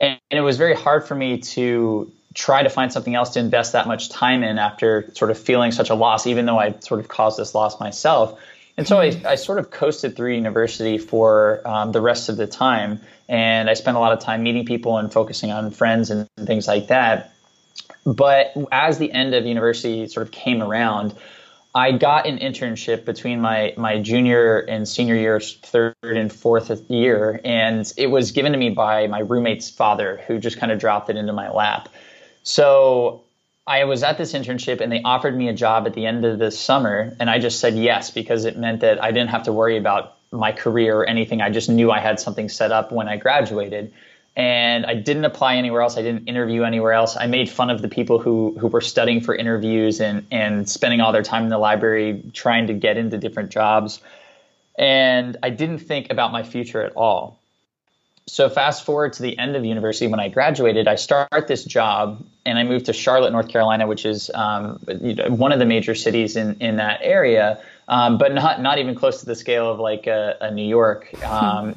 And, 0.00 0.18
and 0.30 0.38
it 0.38 0.42
was 0.42 0.56
very 0.56 0.74
hard 0.74 1.06
for 1.06 1.14
me 1.14 1.38
to 1.38 2.10
try 2.34 2.62
to 2.62 2.68
find 2.68 2.92
something 2.92 3.14
else 3.14 3.30
to 3.30 3.40
invest 3.40 3.72
that 3.72 3.86
much 3.86 4.08
time 4.08 4.42
in 4.42 4.58
after 4.58 5.10
sort 5.14 5.30
of 5.30 5.38
feeling 5.38 5.72
such 5.72 5.90
a 5.90 5.94
loss, 5.94 6.26
even 6.26 6.46
though 6.46 6.58
I 6.58 6.74
sort 6.80 7.00
of 7.00 7.08
caused 7.08 7.38
this 7.38 7.54
loss 7.54 7.80
myself. 7.80 8.38
And 8.76 8.86
so 8.86 9.00
I, 9.00 9.20
I 9.26 9.34
sort 9.34 9.58
of 9.58 9.70
coasted 9.70 10.16
through 10.16 10.34
university 10.34 10.96
for 10.96 11.60
um, 11.66 11.92
the 11.92 12.00
rest 12.00 12.28
of 12.28 12.36
the 12.36 12.46
time. 12.46 13.00
And 13.28 13.68
I 13.68 13.74
spent 13.74 13.96
a 13.96 14.00
lot 14.00 14.12
of 14.12 14.20
time 14.20 14.42
meeting 14.42 14.64
people 14.64 14.96
and 14.98 15.12
focusing 15.12 15.50
on 15.50 15.70
friends 15.70 16.10
and, 16.10 16.28
and 16.36 16.46
things 16.46 16.66
like 16.66 16.86
that. 16.88 17.32
But 18.06 18.54
as 18.72 18.98
the 18.98 19.12
end 19.12 19.34
of 19.34 19.44
university 19.44 20.06
sort 20.08 20.26
of 20.26 20.32
came 20.32 20.62
around, 20.62 21.14
I 21.74 21.92
got 21.92 22.26
an 22.26 22.38
internship 22.38 23.04
between 23.04 23.40
my 23.40 23.74
my 23.76 24.00
junior 24.00 24.58
and 24.58 24.88
senior 24.88 25.14
years, 25.14 25.56
third 25.62 25.94
and 26.02 26.32
fourth 26.32 26.90
year, 26.90 27.40
and 27.44 27.92
it 27.96 28.08
was 28.08 28.32
given 28.32 28.52
to 28.52 28.58
me 28.58 28.70
by 28.70 29.06
my 29.06 29.20
roommate's 29.20 29.70
father, 29.70 30.20
who 30.26 30.38
just 30.38 30.58
kind 30.58 30.72
of 30.72 30.80
dropped 30.80 31.10
it 31.10 31.16
into 31.16 31.32
my 31.32 31.50
lap. 31.50 31.88
So 32.42 33.24
I 33.66 33.84
was 33.84 34.02
at 34.02 34.18
this 34.18 34.32
internship 34.32 34.80
and 34.80 34.90
they 34.90 35.02
offered 35.02 35.36
me 35.36 35.48
a 35.48 35.52
job 35.52 35.86
at 35.86 35.94
the 35.94 36.06
end 36.06 36.24
of 36.24 36.38
the 36.38 36.50
summer. 36.50 37.14
And 37.20 37.28
I 37.30 37.38
just 37.38 37.60
said 37.60 37.76
yes 37.76 38.10
because 38.10 38.44
it 38.44 38.56
meant 38.58 38.80
that 38.80 39.02
I 39.02 39.12
didn't 39.12 39.30
have 39.30 39.44
to 39.44 39.52
worry 39.52 39.76
about 39.76 40.16
my 40.32 40.52
career 40.52 40.96
or 40.96 41.06
anything. 41.06 41.40
I 41.40 41.50
just 41.50 41.68
knew 41.68 41.90
I 41.90 42.00
had 42.00 42.20
something 42.20 42.48
set 42.48 42.72
up 42.72 42.92
when 42.92 43.08
I 43.08 43.16
graduated. 43.16 43.92
And 44.36 44.86
I 44.86 44.94
didn't 44.94 45.24
apply 45.24 45.56
anywhere 45.56 45.82
else. 45.82 45.98
I 45.98 46.02
didn't 46.02 46.28
interview 46.28 46.62
anywhere 46.62 46.92
else. 46.92 47.16
I 47.16 47.26
made 47.26 47.50
fun 47.50 47.68
of 47.68 47.82
the 47.82 47.88
people 47.88 48.20
who, 48.20 48.56
who 48.58 48.68
were 48.68 48.80
studying 48.80 49.20
for 49.20 49.34
interviews 49.34 50.00
and, 50.00 50.24
and 50.30 50.68
spending 50.68 51.00
all 51.00 51.12
their 51.12 51.24
time 51.24 51.42
in 51.42 51.48
the 51.48 51.58
library 51.58 52.22
trying 52.32 52.68
to 52.68 52.74
get 52.74 52.96
into 52.96 53.18
different 53.18 53.50
jobs. 53.50 54.00
And 54.78 55.36
I 55.42 55.50
didn't 55.50 55.80
think 55.80 56.10
about 56.10 56.32
my 56.32 56.44
future 56.44 56.80
at 56.82 56.92
all 56.94 57.39
so 58.30 58.48
fast 58.48 58.84
forward 58.84 59.12
to 59.12 59.22
the 59.22 59.38
end 59.38 59.56
of 59.56 59.64
university 59.64 60.06
when 60.06 60.20
i 60.20 60.28
graduated 60.28 60.86
i 60.88 60.94
start 60.94 61.48
this 61.48 61.64
job 61.64 62.24
and 62.46 62.58
i 62.58 62.64
moved 62.64 62.86
to 62.86 62.92
charlotte 62.92 63.32
north 63.32 63.48
carolina 63.48 63.86
which 63.86 64.04
is 64.04 64.30
um, 64.34 64.78
one 65.28 65.52
of 65.52 65.58
the 65.58 65.66
major 65.66 65.94
cities 65.94 66.36
in, 66.36 66.56
in 66.60 66.76
that 66.76 67.00
area 67.02 67.60
um, 67.90 68.18
but 68.18 68.32
not 68.32 68.62
not 68.62 68.78
even 68.78 68.94
close 68.94 69.20
to 69.20 69.26
the 69.26 69.34
scale 69.34 69.70
of 69.70 69.78
like 69.78 70.06
a, 70.06 70.36
a 70.40 70.50
new 70.50 70.66
york. 70.66 71.10
Hmm. 71.16 71.24
Um, 71.24 71.76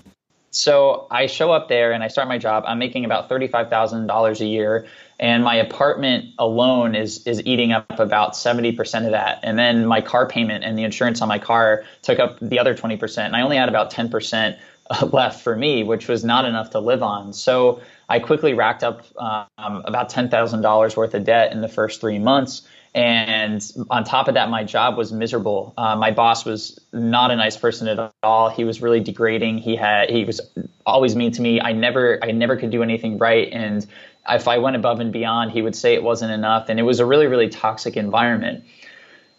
so 0.52 1.08
i 1.10 1.26
show 1.26 1.52
up 1.52 1.68
there 1.68 1.92
and 1.92 2.04
i 2.04 2.08
start 2.08 2.28
my 2.28 2.38
job. 2.38 2.64
I'm 2.68 2.78
making 2.78 3.04
about 3.04 3.28
$35000 3.30 4.40
a 4.40 4.46
year 4.46 4.86
and 5.20 5.44
my 5.44 5.56
apartment 5.56 6.26
alone 6.38 6.96
is 6.96 7.26
is 7.26 7.44
eating 7.46 7.72
up 7.72 8.00
about 8.00 8.34
70% 8.34 9.06
of 9.06 9.12
that. 9.12 9.40
And 9.42 9.58
then 9.58 9.86
my 9.86 10.02
car 10.02 10.28
payment 10.28 10.64
and 10.64 10.78
the 10.78 10.84
insurance 10.84 11.22
on 11.22 11.28
my 11.28 11.40
car 11.40 11.84
took 12.04 12.20
up 12.20 12.38
the 12.40 12.60
other 12.60 12.76
20% 12.76 13.18
and 13.18 13.36
i 13.36 13.42
only 13.42 13.58
had 13.58 13.68
about 13.68 13.92
10% 13.92 14.58
left 15.12 15.44
for 15.44 15.56
me, 15.56 15.84
which 15.84 16.08
was 16.08 16.24
not 16.24 16.46
enough 16.46 16.72
to 16.72 16.80
live 16.80 17.04
on. 17.04 17.34
So 17.34 17.82
I 18.10 18.20
quickly 18.20 18.54
racked 18.54 18.84
up 18.84 19.06
um, 19.18 19.48
about 19.86 20.12
$10,000 20.12 20.98
worth 20.98 21.14
of 21.14 21.24
debt 21.24 21.52
in 21.52 21.62
the 21.62 21.68
first 21.68 22.02
three 22.02 22.20
months. 22.20 22.64
And 22.96 23.66
on 23.90 24.04
top 24.04 24.28
of 24.28 24.36
that, 24.36 24.50
my 24.50 24.64
job 24.64 24.98
was 24.98 25.12
miserable. 25.12 25.74
Uh, 25.78 25.96
my 25.96 26.12
boss 26.12 26.46
was 26.46 26.80
not 26.92 27.32
a 27.32 27.36
nice 27.36 27.58
person 27.58 27.88
at 27.88 28.14
all. 28.22 28.50
He 28.50 28.66
was 28.66 28.84
really 28.84 29.00
degrading. 29.00 29.58
He 29.58 29.76
had 29.76 30.12
he 30.12 30.26
was 30.26 30.40
always 30.86 31.16
mean 31.16 31.32
to 31.32 31.42
me. 31.42 31.60
I 31.60 31.72
never 31.72 32.20
I 32.22 32.32
never 32.32 32.56
could 32.56 32.70
do 32.70 32.84
anything 32.84 33.18
right. 33.18 33.52
And 33.52 33.84
if 34.30 34.48
I 34.48 34.60
went 34.60 34.76
above 34.76 35.00
and 35.00 35.12
beyond, 35.12 35.52
he 35.52 35.64
would 35.64 35.76
say 35.76 35.96
it 35.96 36.04
wasn't 36.04 36.34
enough. 36.34 36.70
And 36.70 36.80
it 36.80 36.84
was 36.84 37.00
a 37.00 37.06
really 37.06 37.26
really 37.26 37.50
toxic 37.50 37.98
environment. 37.98 38.64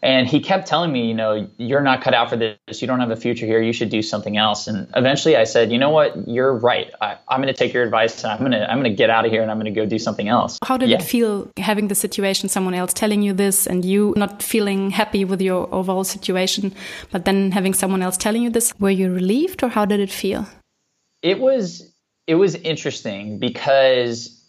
And 0.05 0.27
he 0.27 0.39
kept 0.39 0.67
telling 0.67 0.91
me, 0.91 1.07
you 1.07 1.15
know, 1.15 1.49
you're 1.57 1.81
not 1.81 2.03
cut 2.03 2.13
out 2.13 2.29
for 2.29 2.37
this. 2.37 2.79
You 2.79 2.87
don't 2.87 2.99
have 2.99 3.09
a 3.09 3.15
future 3.15 3.47
here. 3.47 3.59
You 3.59 3.73
should 3.73 3.89
do 3.89 4.03
something 4.03 4.37
else. 4.37 4.67
And 4.67 4.87
eventually, 4.95 5.35
I 5.35 5.45
said, 5.45 5.71
you 5.71 5.79
know 5.79 5.89
what? 5.89 6.27
You're 6.27 6.53
right. 6.53 6.91
I, 7.01 7.17
am 7.27 7.41
going 7.41 7.47
to 7.47 7.53
take 7.53 7.73
your 7.73 7.83
advice, 7.83 8.23
and 8.23 8.31
I'm 8.31 8.37
going 8.37 8.51
to 8.51 8.69
I'm 8.71 8.79
going 8.79 8.91
to 8.91 8.95
get 8.95 9.09
out 9.09 9.25
of 9.25 9.31
here, 9.31 9.41
and 9.41 9.49
I'm 9.49 9.57
going 9.57 9.73
to 9.73 9.81
go 9.81 9.87
do 9.87 9.97
something 9.97 10.27
else. 10.27 10.59
How 10.63 10.77
did 10.77 10.89
yeah. 10.89 10.97
it 10.97 11.03
feel 11.03 11.49
having 11.57 11.87
the 11.87 11.95
situation, 11.95 12.49
someone 12.49 12.75
else 12.75 12.93
telling 12.93 13.23
you 13.23 13.33
this, 13.33 13.65
and 13.65 13.83
you 13.83 14.13
not 14.15 14.43
feeling 14.43 14.91
happy 14.91 15.25
with 15.25 15.41
your 15.41 15.67
overall 15.73 16.03
situation, 16.03 16.71
but 17.11 17.25
then 17.25 17.51
having 17.51 17.73
someone 17.73 18.03
else 18.03 18.15
telling 18.15 18.43
you 18.43 18.51
this? 18.51 18.79
Were 18.79 18.91
you 18.91 19.11
relieved, 19.11 19.63
or 19.63 19.69
how 19.69 19.85
did 19.85 19.99
it 19.99 20.11
feel? 20.11 20.45
It 21.23 21.39
was 21.39 21.91
it 22.27 22.35
was 22.35 22.53
interesting 22.53 23.39
because 23.39 24.39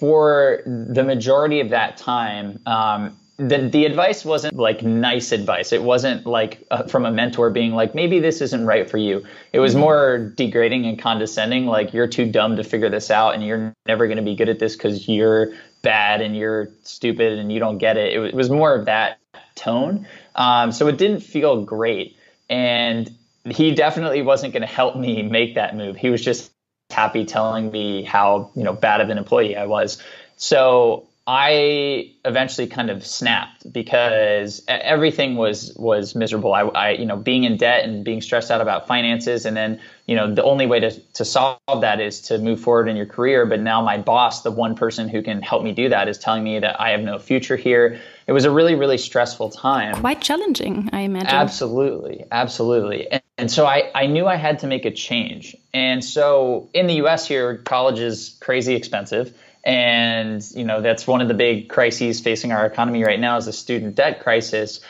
for 0.00 0.62
the 0.64 1.04
majority 1.04 1.60
of 1.60 1.68
that 1.68 1.98
time. 1.98 2.58
Um, 2.64 3.18
the 3.36 3.68
the 3.68 3.84
advice 3.84 4.24
wasn't 4.24 4.56
like 4.56 4.82
nice 4.82 5.32
advice. 5.32 5.72
It 5.72 5.82
wasn't 5.82 6.26
like 6.26 6.64
uh, 6.70 6.84
from 6.84 7.04
a 7.04 7.10
mentor 7.10 7.50
being 7.50 7.72
like 7.72 7.94
maybe 7.94 8.20
this 8.20 8.40
isn't 8.40 8.64
right 8.64 8.88
for 8.88 8.98
you. 8.98 9.24
It 9.52 9.58
was 9.58 9.72
mm-hmm. 9.72 9.80
more 9.80 10.32
degrading 10.36 10.86
and 10.86 10.98
condescending. 10.98 11.66
Like 11.66 11.92
you're 11.92 12.06
too 12.06 12.30
dumb 12.30 12.56
to 12.56 12.64
figure 12.64 12.88
this 12.90 13.10
out, 13.10 13.34
and 13.34 13.44
you're 13.44 13.74
never 13.86 14.06
going 14.06 14.18
to 14.18 14.22
be 14.22 14.36
good 14.36 14.48
at 14.48 14.58
this 14.60 14.76
because 14.76 15.08
you're 15.08 15.52
bad 15.82 16.20
and 16.20 16.36
you're 16.36 16.70
stupid 16.82 17.38
and 17.38 17.52
you 17.52 17.58
don't 17.58 17.78
get 17.78 17.96
it. 17.96 18.14
It, 18.14 18.24
it 18.26 18.34
was 18.34 18.50
more 18.50 18.74
of 18.74 18.86
that 18.86 19.18
tone. 19.56 20.06
Um, 20.36 20.72
so 20.72 20.86
it 20.86 20.96
didn't 20.96 21.20
feel 21.20 21.64
great, 21.64 22.16
and 22.48 23.10
he 23.44 23.74
definitely 23.74 24.22
wasn't 24.22 24.52
going 24.52 24.62
to 24.62 24.72
help 24.72 24.96
me 24.96 25.22
make 25.22 25.56
that 25.56 25.76
move. 25.76 25.96
He 25.96 26.08
was 26.08 26.22
just 26.22 26.52
happy 26.90 27.24
telling 27.24 27.72
me 27.72 28.04
how 28.04 28.52
you 28.54 28.62
know 28.62 28.72
bad 28.72 29.00
of 29.00 29.10
an 29.10 29.18
employee 29.18 29.56
I 29.56 29.66
was. 29.66 30.00
So 30.36 31.08
I 31.26 32.12
eventually 32.22 32.66
kind 32.66 32.90
of 32.90 33.06
snapped 33.06 33.72
because 33.72 34.62
everything 34.68 35.36
was 35.36 35.72
was 35.74 36.14
miserable. 36.14 36.52
I, 36.52 36.60
I, 36.60 36.90
you 36.90 37.06
know, 37.06 37.16
being 37.16 37.44
in 37.44 37.56
debt 37.56 37.84
and 37.84 38.04
being 38.04 38.20
stressed 38.20 38.50
out 38.50 38.60
about 38.60 38.86
finances, 38.86 39.46
and 39.46 39.56
then 39.56 39.80
you 40.04 40.16
know, 40.16 40.34
the 40.34 40.42
only 40.42 40.66
way 40.66 40.80
to 40.80 40.90
to 41.14 41.24
solve 41.24 41.58
that 41.80 41.98
is 41.98 42.20
to 42.22 42.36
move 42.36 42.60
forward 42.60 42.88
in 42.88 42.96
your 42.96 43.06
career. 43.06 43.46
But 43.46 43.60
now 43.60 43.80
my 43.80 43.96
boss, 43.96 44.42
the 44.42 44.50
one 44.50 44.74
person 44.74 45.08
who 45.08 45.22
can 45.22 45.40
help 45.40 45.62
me 45.62 45.72
do 45.72 45.88
that, 45.88 46.08
is 46.08 46.18
telling 46.18 46.44
me 46.44 46.58
that 46.58 46.78
I 46.78 46.90
have 46.90 47.00
no 47.00 47.18
future 47.18 47.56
here. 47.56 48.02
It 48.26 48.32
was 48.32 48.44
a 48.44 48.50
really 48.50 48.74
really 48.74 48.98
stressful 48.98 49.48
time. 49.48 49.94
Quite 49.94 50.20
challenging, 50.20 50.90
I 50.92 51.00
imagine. 51.00 51.30
Absolutely, 51.30 52.26
absolutely. 52.30 53.10
And, 53.10 53.22
and 53.38 53.50
so 53.50 53.64
I 53.64 53.90
I 53.94 54.08
knew 54.08 54.26
I 54.26 54.36
had 54.36 54.58
to 54.58 54.66
make 54.66 54.84
a 54.84 54.90
change. 54.90 55.56
And 55.72 56.04
so 56.04 56.68
in 56.74 56.86
the 56.86 56.96
U.S. 56.96 57.26
here, 57.26 57.56
college 57.56 57.98
is 57.98 58.36
crazy 58.42 58.74
expensive 58.74 59.34
and 59.64 60.46
you 60.54 60.64
know 60.64 60.80
that's 60.80 61.06
one 61.06 61.20
of 61.20 61.28
the 61.28 61.34
big 61.34 61.68
crises 61.68 62.20
facing 62.20 62.52
our 62.52 62.66
economy 62.66 63.02
right 63.02 63.20
now 63.20 63.36
is 63.36 63.46
the 63.46 63.52
student 63.52 63.94
debt 63.94 64.20
crisis 64.20 64.80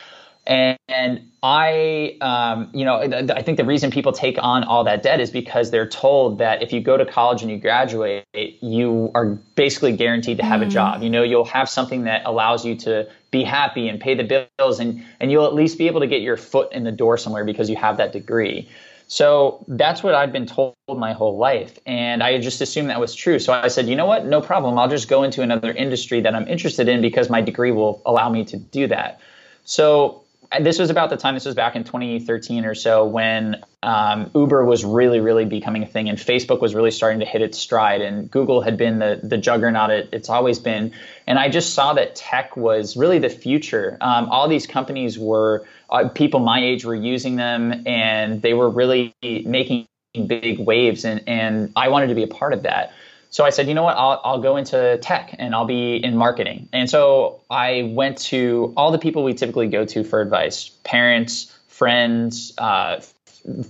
and, 0.47 0.77
and 0.87 1.31
I, 1.41 2.17
um, 2.21 2.69
you 2.73 2.85
know, 2.85 3.01
I 3.01 3.41
think 3.41 3.57
the 3.57 3.65
reason 3.65 3.89
people 3.89 4.11
take 4.11 4.37
on 4.39 4.63
all 4.63 4.83
that 4.83 5.01
debt 5.01 5.19
is 5.19 5.31
because 5.31 5.71
they're 5.71 5.87
told 5.87 6.37
that 6.39 6.61
if 6.61 6.71
you 6.71 6.81
go 6.81 6.97
to 6.97 7.05
college 7.05 7.41
and 7.41 7.49
you 7.49 7.57
graduate, 7.57 8.25
you 8.33 9.11
are 9.15 9.25
basically 9.25 9.95
guaranteed 9.95 10.37
to 10.37 10.45
have 10.45 10.61
mm. 10.61 10.67
a 10.67 10.69
job. 10.69 11.01
You 11.01 11.09
know, 11.09 11.23
you'll 11.23 11.45
have 11.45 11.67
something 11.67 12.03
that 12.03 12.23
allows 12.25 12.63
you 12.63 12.75
to 12.77 13.09
be 13.31 13.43
happy 13.43 13.87
and 13.87 13.99
pay 13.99 14.15
the 14.15 14.49
bills, 14.57 14.79
and 14.79 15.03
and 15.19 15.31
you'll 15.31 15.45
at 15.45 15.53
least 15.53 15.77
be 15.77 15.87
able 15.87 16.01
to 16.01 16.07
get 16.07 16.21
your 16.21 16.37
foot 16.37 16.73
in 16.73 16.83
the 16.83 16.91
door 16.91 17.17
somewhere 17.17 17.43
because 17.43 17.69
you 17.69 17.75
have 17.75 17.97
that 17.97 18.13
degree. 18.13 18.69
So 19.07 19.63
that's 19.67 20.01
what 20.01 20.15
I'd 20.15 20.33
been 20.33 20.47
told 20.47 20.75
my 20.87 21.13
whole 21.13 21.37
life. 21.37 21.77
And 21.85 22.23
I 22.23 22.39
just 22.39 22.59
assumed 22.61 22.89
that 22.89 22.99
was 22.99 23.13
true. 23.13 23.39
So 23.39 23.53
I 23.53 23.67
said, 23.67 23.87
you 23.87 23.95
know 23.95 24.07
what? 24.07 24.25
No 24.25 24.41
problem. 24.41 24.77
I'll 24.79 24.89
just 24.89 25.07
go 25.07 25.23
into 25.23 25.41
another 25.41 25.71
industry 25.71 26.21
that 26.21 26.33
I'm 26.33 26.47
interested 26.47 26.87
in 26.87 27.01
because 27.01 27.29
my 27.29 27.41
degree 27.41 27.71
will 27.71 28.01
allow 28.05 28.29
me 28.29 28.45
to 28.45 28.57
do 28.57 28.87
that. 28.87 29.19
So 29.63 30.24
this 30.59 30.79
was 30.79 30.89
about 30.89 31.09
the 31.09 31.17
time, 31.17 31.33
this 31.33 31.45
was 31.45 31.55
back 31.55 31.75
in 31.75 31.83
2013 31.83 32.65
or 32.65 32.75
so, 32.75 33.05
when 33.05 33.63
um, 33.83 34.31
Uber 34.33 34.65
was 34.65 34.83
really, 34.83 35.19
really 35.19 35.45
becoming 35.45 35.83
a 35.83 35.85
thing 35.85 36.09
and 36.09 36.17
Facebook 36.17 36.61
was 36.61 36.73
really 36.73 36.91
starting 36.91 37.19
to 37.19 37.25
hit 37.25 37.41
its 37.41 37.57
stride. 37.57 38.01
And 38.01 38.29
Google 38.29 38.61
had 38.61 38.77
been 38.77 38.99
the, 38.99 39.19
the 39.23 39.37
juggernaut 39.37 39.89
it, 39.89 40.09
it's 40.11 40.29
always 40.29 40.59
been. 40.59 40.91
And 41.27 41.37
I 41.39 41.49
just 41.49 41.73
saw 41.73 41.93
that 41.93 42.15
tech 42.15 42.57
was 42.57 42.97
really 42.97 43.19
the 43.19 43.29
future. 43.29 43.97
Um, 44.01 44.29
all 44.29 44.47
these 44.47 44.67
companies 44.67 45.17
were 45.19 45.65
uh, 45.89 46.09
people 46.09 46.39
my 46.39 46.63
age 46.63 46.85
were 46.85 46.95
using 46.95 47.35
them 47.35 47.83
and 47.85 48.41
they 48.41 48.53
were 48.53 48.69
really 48.69 49.13
making 49.21 49.87
big 50.27 50.59
waves 50.59 51.05
and, 51.05 51.21
and 51.27 51.71
I 51.75 51.89
wanted 51.89 52.07
to 52.07 52.15
be 52.15 52.23
a 52.23 52.27
part 52.27 52.53
of 52.53 52.63
that. 52.63 52.93
So 53.35 53.43
I 53.43 53.49
said, 53.49 53.67
you 53.67 53.73
know 53.73 53.83
what, 53.83 53.97
I'll, 53.97 54.21
I'll 54.23 54.39
go 54.39 54.55
into 54.55 54.97
tech 54.99 55.35
and 55.37 55.53
I'll 55.53 55.65
be 55.65 55.97
in 55.97 56.15
marketing. 56.15 56.69
And 56.71 56.89
so 56.89 57.41
I 57.49 57.91
went 57.93 58.17
to 58.29 58.73
all 58.77 58.93
the 58.93 58.97
people 58.97 59.25
we 59.25 59.33
typically 59.33 59.67
go 59.67 59.83
to 59.83 60.05
for 60.05 60.21
advice 60.21 60.69
parents, 60.85 61.53
friends, 61.67 62.53
uh, 62.57 63.01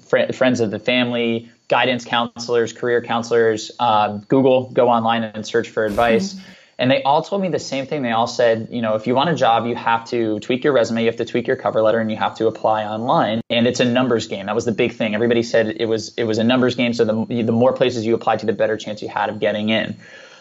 fr- 0.07 0.31
friends 0.34 0.60
of 0.60 0.69
the 0.69 0.77
family, 0.77 1.50
guidance 1.67 2.05
counselors, 2.05 2.74
career 2.74 3.01
counselors, 3.01 3.72
uh, 3.79 4.17
Google, 4.27 4.69
go 4.69 4.88
online 4.88 5.24
and 5.24 5.48
search 5.48 5.67
for 5.67 5.84
advice. 5.84 6.34
Mm-hmm. 6.34 6.51
And 6.77 6.91
they 6.91 7.01
all 7.03 7.22
told 7.22 7.41
me 7.41 7.48
the 7.50 7.60
same 7.60 7.86
thing. 7.86 8.01
They 8.01 8.12
all 8.12 8.27
said, 8.27 8.67
you 8.72 8.82
know, 8.82 8.96
if 8.96 9.08
you 9.08 9.15
want 9.15 9.29
a 9.29 9.36
job, 9.36 9.65
you 9.65 9.75
have 9.75 10.05
to 10.10 10.39
tweak 10.41 10.63
your 10.65 10.74
resume, 10.74 11.01
you 11.01 11.08
have 11.08 11.15
to 11.17 11.25
tweak 11.25 11.48
your 11.48 11.55
cover 11.55 11.82
letter, 11.82 12.00
and 12.00 12.12
you 12.12 12.17
have 12.17 12.36
to 12.38 12.48
apply 12.48 12.84
online. 12.84 13.41
And 13.50 13.65
it's 13.65 13.79
a 13.79 13.86
numbers 13.86 14.27
game. 14.27 14.48
That 14.48 14.55
was 14.55 14.65
the 14.65 14.74
big 14.74 14.94
thing. 14.94 15.15
Everybody 15.15 15.44
said 15.44 15.77
it 15.79 15.86
was 15.86 16.13
it 16.15 16.25
was 16.25 16.38
a 16.38 16.44
numbers 16.44 16.75
game. 16.75 16.94
So 16.94 17.05
the 17.05 17.44
the 17.44 17.53
more 17.53 17.74
places 17.74 18.05
you 18.05 18.13
applied 18.13 18.39
to, 18.39 18.46
the 18.46 18.53
better 18.53 18.75
chance 18.75 19.01
you 19.01 19.08
had 19.08 19.29
of 19.29 19.39
getting 19.39 19.70
in. 19.70 19.96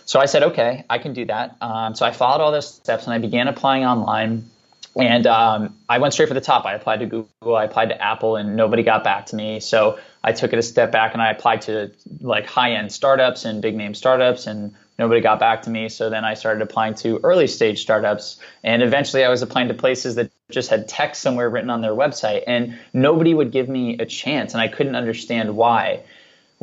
So 0.06 0.20
I 0.20 0.26
said, 0.26 0.42
okay, 0.42 0.84
I 0.90 0.98
can 0.98 1.14
do 1.14 1.24
that. 1.26 1.56
Um, 1.60 1.94
so 1.94 2.04
I 2.04 2.10
followed 2.10 2.42
all 2.42 2.52
those 2.52 2.74
steps 2.74 3.04
and 3.04 3.14
I 3.14 3.18
began 3.18 3.48
applying 3.48 3.84
online. 3.84 4.50
And 4.96 5.26
um, 5.26 5.76
I 5.88 5.98
went 5.98 6.14
straight 6.14 6.28
for 6.28 6.34
the 6.34 6.40
top. 6.40 6.66
I 6.66 6.74
applied 6.74 7.00
to 7.00 7.06
Google, 7.06 7.56
I 7.56 7.64
applied 7.64 7.88
to 7.88 8.00
Apple, 8.00 8.36
and 8.36 8.54
nobody 8.54 8.84
got 8.84 9.02
back 9.02 9.26
to 9.26 9.36
me. 9.36 9.58
So 9.58 9.98
I 10.24 10.32
took 10.32 10.54
it 10.54 10.58
a 10.58 10.62
step 10.62 10.90
back 10.90 11.12
and 11.12 11.20
I 11.20 11.30
applied 11.30 11.60
to 11.62 11.92
like 12.20 12.46
high 12.46 12.72
end 12.72 12.90
startups 12.90 13.44
and 13.44 13.60
big 13.60 13.76
name 13.76 13.92
startups 13.92 14.46
and 14.46 14.74
nobody 14.98 15.20
got 15.20 15.38
back 15.38 15.62
to 15.62 15.70
me. 15.70 15.90
So 15.90 16.08
then 16.08 16.24
I 16.24 16.32
started 16.32 16.62
applying 16.62 16.94
to 16.96 17.20
early 17.22 17.46
stage 17.46 17.82
startups. 17.82 18.38
And 18.62 18.82
eventually 18.82 19.22
I 19.22 19.28
was 19.28 19.42
applying 19.42 19.68
to 19.68 19.74
places 19.74 20.14
that 20.14 20.30
just 20.50 20.70
had 20.70 20.88
text 20.88 21.20
somewhere 21.20 21.50
written 21.50 21.68
on 21.68 21.82
their 21.82 21.92
website. 21.92 22.44
And 22.46 22.78
nobody 22.94 23.34
would 23.34 23.52
give 23.52 23.68
me 23.68 23.98
a 23.98 24.06
chance. 24.06 24.54
And 24.54 24.62
I 24.62 24.68
couldn't 24.68 24.96
understand 24.96 25.56
why. 25.56 26.02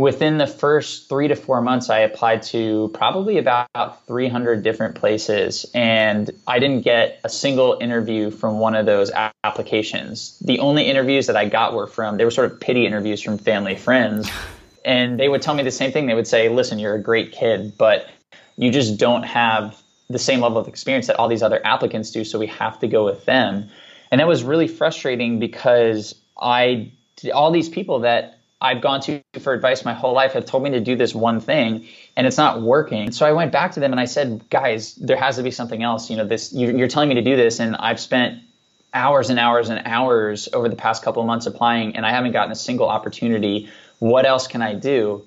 Within 0.02 0.40
the 0.40 0.48
first 0.48 1.10
three 1.10 1.28
to 1.28 1.36
four 1.36 1.62
months, 1.62 1.92
I 1.92 2.00
applied 2.00 2.42
to 2.54 2.90
probably 2.92 3.38
about 3.38 4.08
300 4.08 4.64
different 4.64 4.96
places. 4.96 5.68
And 5.76 6.28
I 6.48 6.58
didn't 6.58 6.82
get 6.82 7.20
a 7.24 7.30
single 7.30 7.78
interview 7.80 8.32
from 8.32 8.58
one 8.58 8.74
of 8.74 8.88
those 8.88 9.12
applications. 9.44 10.40
The 10.40 10.58
only 10.58 10.86
interviews 10.86 11.28
that 11.28 11.38
I 11.38 11.48
got 11.48 11.76
were 11.76 11.86
from, 11.86 12.18
they 12.18 12.26
were 12.26 12.32
sort 12.32 12.52
of 12.52 12.60
pity 12.60 12.88
interviews 12.88 13.22
from 13.22 13.38
family 13.38 13.76
friends. 13.76 14.28
And 14.84 15.20
they 15.20 15.30
would 15.30 15.44
tell 15.44 15.54
me 15.54 15.62
the 15.62 15.70
same 15.70 15.92
thing. 15.92 16.08
They 16.08 16.16
would 16.16 16.26
say, 16.26 16.50
listen, 16.50 16.80
you're 16.80 16.96
a 16.96 17.04
great 17.04 17.32
kid, 17.32 17.78
but 17.78 18.10
you 18.58 18.72
just 18.72 18.98
don't 18.98 19.22
have 19.22 19.80
the 20.10 20.18
same 20.18 20.40
level 20.40 20.58
of 20.58 20.68
experience 20.68 21.06
that 21.06 21.18
all 21.18 21.28
these 21.28 21.44
other 21.44 21.62
applicants 21.64 22.10
do, 22.10 22.24
so 22.24 22.40
we 22.40 22.48
have 22.48 22.80
to 22.80 22.88
go 22.88 23.06
with 23.06 23.26
them. 23.26 23.70
And 24.10 24.20
that 24.20 24.28
was 24.28 24.44
really 24.44 24.68
frustrating 24.68 25.38
because 25.38 26.16
I 26.42 26.92
all 27.36 27.52
these 27.52 27.70
people 27.70 28.00
that 28.00 28.41
I've 28.62 28.80
gone 28.80 29.02
to 29.02 29.24
for 29.40 29.54
advice 29.54 29.84
my 29.84 29.94
whole 29.94 30.14
life 30.14 30.34
have 30.34 30.46
told 30.46 30.64
me 30.64 30.70
to 30.72 30.80
do 30.80 30.96
this 30.96 31.16
one 31.16 31.40
thing 31.40 31.88
and 32.16 32.28
it's 32.28 32.38
not 32.38 32.62
working. 32.62 33.12
So 33.12 33.26
I 33.26 33.32
went 33.32 33.52
back 33.52 33.72
to 33.74 33.80
them 33.80 33.92
and 33.92 34.00
I 34.00 34.06
said, 34.06 34.48
guys, 34.50 34.94
there 34.96 35.18
has 35.18 35.38
to 35.38 35.44
be 35.44 35.50
something 35.50 35.82
else. 35.82 36.12
You 36.12 36.18
know, 36.18 36.26
this 36.26 36.54
you're, 36.54 36.88
telling 36.88 37.10
me 37.10 37.16
to 37.16 37.24
do 37.24 37.36
this 37.36 37.60
and 37.60 37.76
I've 37.76 38.00
spent 38.00 38.40
hours 38.94 39.32
and 39.32 39.40
hours 39.40 39.70
and 39.70 39.82
hours 39.86 40.48
over 40.54 40.70
the 40.70 40.76
past 40.76 41.02
couple 41.04 41.24
of 41.24 41.28
months 41.28 41.48
applying 41.48 41.96
and 41.96 42.06
I 42.06 42.12
haven't 42.12 42.34
gotten 42.34 42.52
a 42.52 42.56
single 42.56 42.88
opportunity. 42.88 43.70
What 43.98 44.28
else 44.28 44.48
can 44.48 44.62
I 44.62 44.76
do? 44.76 45.26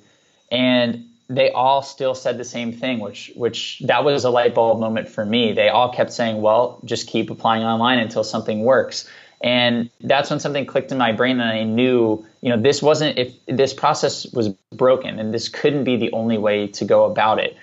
And 0.52 1.08
they 1.28 1.50
all 1.50 1.82
still 1.82 2.14
said 2.14 2.38
the 2.38 2.44
same 2.44 2.72
thing, 2.72 3.00
which 3.00 3.32
which 3.34 3.80
that 3.86 4.04
was 4.04 4.24
a 4.24 4.30
light 4.30 4.54
bulb 4.54 4.78
moment 4.78 5.08
for 5.08 5.24
me. 5.24 5.52
They 5.52 5.70
all 5.70 5.90
kept 5.90 6.12
saying, 6.12 6.40
"Well, 6.42 6.80
just 6.84 7.08
keep 7.08 7.30
applying 7.30 7.64
online 7.64 7.98
until 7.98 8.24
something 8.24 8.62
works." 8.62 9.08
And 9.44 9.90
that's 10.00 10.30
when 10.30 10.40
something 10.40 10.64
clicked 10.64 10.90
in 10.90 10.96
my 10.96 11.12
brain, 11.12 11.38
and 11.38 11.50
I 11.50 11.64
knew, 11.64 12.26
you 12.40 12.48
know, 12.48 12.60
this 12.60 12.80
wasn't 12.80 13.18
if 13.18 13.34
this 13.44 13.74
process 13.74 14.26
was 14.32 14.48
broken, 14.72 15.18
and 15.20 15.34
this 15.34 15.50
couldn't 15.50 15.84
be 15.84 15.98
the 15.98 16.10
only 16.12 16.38
way 16.38 16.66
to 16.68 16.84
go 16.86 17.04
about 17.04 17.38
it. 17.38 17.54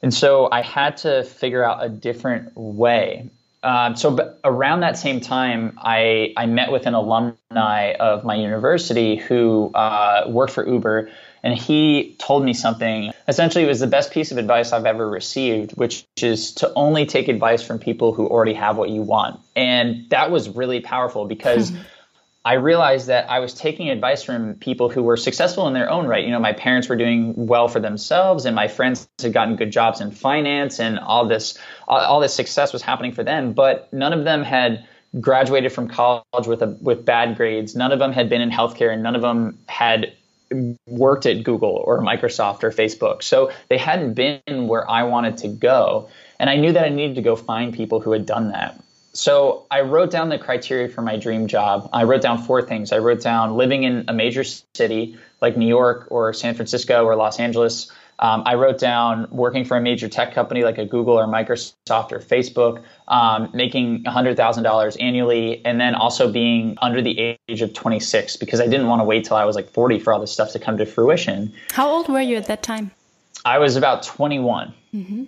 And 0.00 0.14
so 0.14 0.48
I 0.52 0.62
had 0.62 0.96
to 0.98 1.24
figure 1.24 1.64
out 1.64 1.82
a 1.82 1.88
different 1.88 2.56
way. 2.56 3.30
Um, 3.64 3.96
so 3.96 4.36
around 4.44 4.80
that 4.80 4.96
same 4.96 5.20
time, 5.20 5.76
I 5.82 6.32
I 6.36 6.46
met 6.46 6.70
with 6.70 6.86
an 6.86 6.94
alumni 6.94 7.94
of 7.98 8.22
my 8.22 8.36
university 8.36 9.16
who 9.16 9.72
uh, 9.74 10.26
worked 10.28 10.52
for 10.52 10.64
Uber 10.64 11.10
And 11.44 11.56
he 11.56 12.16
told 12.18 12.42
me 12.42 12.54
something. 12.54 13.12
Essentially, 13.28 13.64
it 13.64 13.68
was 13.68 13.78
the 13.78 13.86
best 13.86 14.12
piece 14.12 14.32
of 14.32 14.38
advice 14.38 14.72
I've 14.72 14.86
ever 14.86 15.08
received, 15.08 15.72
which 15.72 16.06
is 16.20 16.52
to 16.54 16.72
only 16.74 17.04
take 17.04 17.28
advice 17.28 17.62
from 17.62 17.78
people 17.78 18.14
who 18.14 18.26
already 18.26 18.54
have 18.54 18.78
what 18.78 18.88
you 18.88 19.02
want. 19.02 19.38
And 19.54 20.08
that 20.08 20.30
was 20.32 20.48
really 20.48 20.80
powerful 20.80 21.26
because. 21.26 21.70
Hmm. 21.70 21.76
I 22.46 22.56
realized 22.56 23.06
that 23.06 23.30
I 23.30 23.38
was 23.38 23.54
taking 23.54 23.88
advice 23.88 24.22
from 24.22 24.56
people 24.56 24.90
who 24.90 25.02
were 25.02 25.16
successful 25.16 25.66
in 25.66 25.72
their 25.72 25.90
own 25.90 26.06
right. 26.06 26.22
You 26.22 26.30
know, 26.30 26.38
my 26.38 26.52
parents 26.52 26.90
were 26.90 26.96
doing 26.96 27.46
well 27.46 27.68
for 27.68 27.80
themselves, 27.80 28.44
and 28.44 28.54
my 28.54 28.68
friends 28.68 29.08
had 29.18 29.32
gotten 29.32 29.56
good 29.56 29.72
jobs 29.72 30.02
in 30.02 30.10
finance, 30.10 30.78
and 30.78 30.98
all 30.98 31.26
this, 31.26 31.56
all, 31.88 32.20
this 32.20 32.34
success 32.34 32.74
was 32.74 32.82
happening 32.82 33.12
for 33.12 33.24
them. 33.24 33.54
But 33.54 33.90
none 33.94 34.12
of 34.12 34.24
them 34.24 34.42
had 34.42 34.86
graduated 35.18 35.72
from 35.72 35.88
college 35.88 36.46
with 36.46 36.60
a 36.60 36.66
with 36.82 37.06
bad 37.06 37.38
grades. 37.38 37.74
None 37.74 37.92
of 37.92 37.98
them 37.98 38.12
had 38.12 38.28
been 38.28 38.42
in 38.42 38.50
healthcare, 38.50 38.92
and 38.92 39.02
none 39.02 39.16
of 39.16 39.22
them 39.22 39.58
had 39.66 40.12
worked 40.86 41.26
at 41.26 41.44
Google 41.44 41.82
or 41.86 42.00
Microsoft 42.00 42.62
or 42.62 42.70
Facebook. 42.70 43.22
So 43.22 43.50
they 43.68 43.78
hadn't 43.78 44.14
been 44.14 44.68
where 44.68 44.88
I 44.90 45.02
wanted 45.04 45.38
to 45.38 45.48
go, 45.48 46.08
and 46.38 46.50
I 46.50 46.56
knew 46.56 46.72
that 46.72 46.84
I 46.84 46.88
needed 46.88 47.16
to 47.16 47.22
go 47.22 47.36
find 47.36 47.72
people 47.72 48.00
who 48.00 48.12
had 48.12 48.26
done 48.26 48.50
that 48.50 48.80
so 49.14 49.64
I 49.70 49.82
wrote 49.82 50.10
down 50.10 50.28
the 50.28 50.38
criteria 50.38 50.88
for 50.88 51.00
my 51.00 51.16
dream 51.16 51.46
job. 51.46 51.88
I 51.92 52.02
wrote 52.02 52.20
down 52.20 52.42
four 52.42 52.60
things. 52.60 52.92
I 52.92 52.98
wrote 52.98 53.22
down 53.22 53.56
living 53.56 53.84
in 53.84 54.04
a 54.08 54.12
major 54.12 54.42
city 54.42 55.16
like 55.40 55.56
New 55.56 55.68
York 55.68 56.08
or 56.10 56.32
San 56.34 56.54
Francisco 56.54 57.04
or 57.04 57.14
Los 57.14 57.38
Angeles. 57.38 57.90
Um, 58.18 58.42
I 58.46 58.54
wrote 58.54 58.78
down 58.78 59.28
working 59.30 59.64
for 59.64 59.76
a 59.76 59.80
major 59.80 60.08
tech 60.08 60.34
company 60.34 60.64
like 60.64 60.78
a 60.78 60.84
Google 60.84 61.14
or 61.14 61.26
Microsoft 61.26 62.12
or 62.12 62.20
Facebook, 62.20 62.82
um, 63.08 63.50
making 63.52 64.04
$100,000 64.04 64.96
annually, 65.00 65.64
and 65.64 65.80
then 65.80 65.94
also 65.94 66.30
being 66.30 66.76
under 66.80 67.02
the 67.02 67.38
age 67.48 67.62
of 67.62 67.72
26 67.72 68.36
because 68.36 68.60
I 68.60 68.66
didn't 68.66 68.88
want 68.88 69.00
to 69.00 69.04
wait 69.04 69.24
till 69.24 69.36
I 69.36 69.44
was 69.44 69.56
like 69.56 69.68
40 69.68 69.98
for 69.98 70.12
all 70.12 70.20
this 70.20 70.32
stuff 70.32 70.52
to 70.52 70.58
come 70.58 70.78
to 70.78 70.86
fruition. 70.86 71.52
How 71.72 71.88
old 71.88 72.08
were 72.08 72.20
you 72.20 72.36
at 72.36 72.46
that 72.46 72.62
time? 72.62 72.90
I 73.44 73.58
was 73.58 73.76
about 73.76 74.02
21. 74.02 74.72
Mm-hmm. 74.94 75.24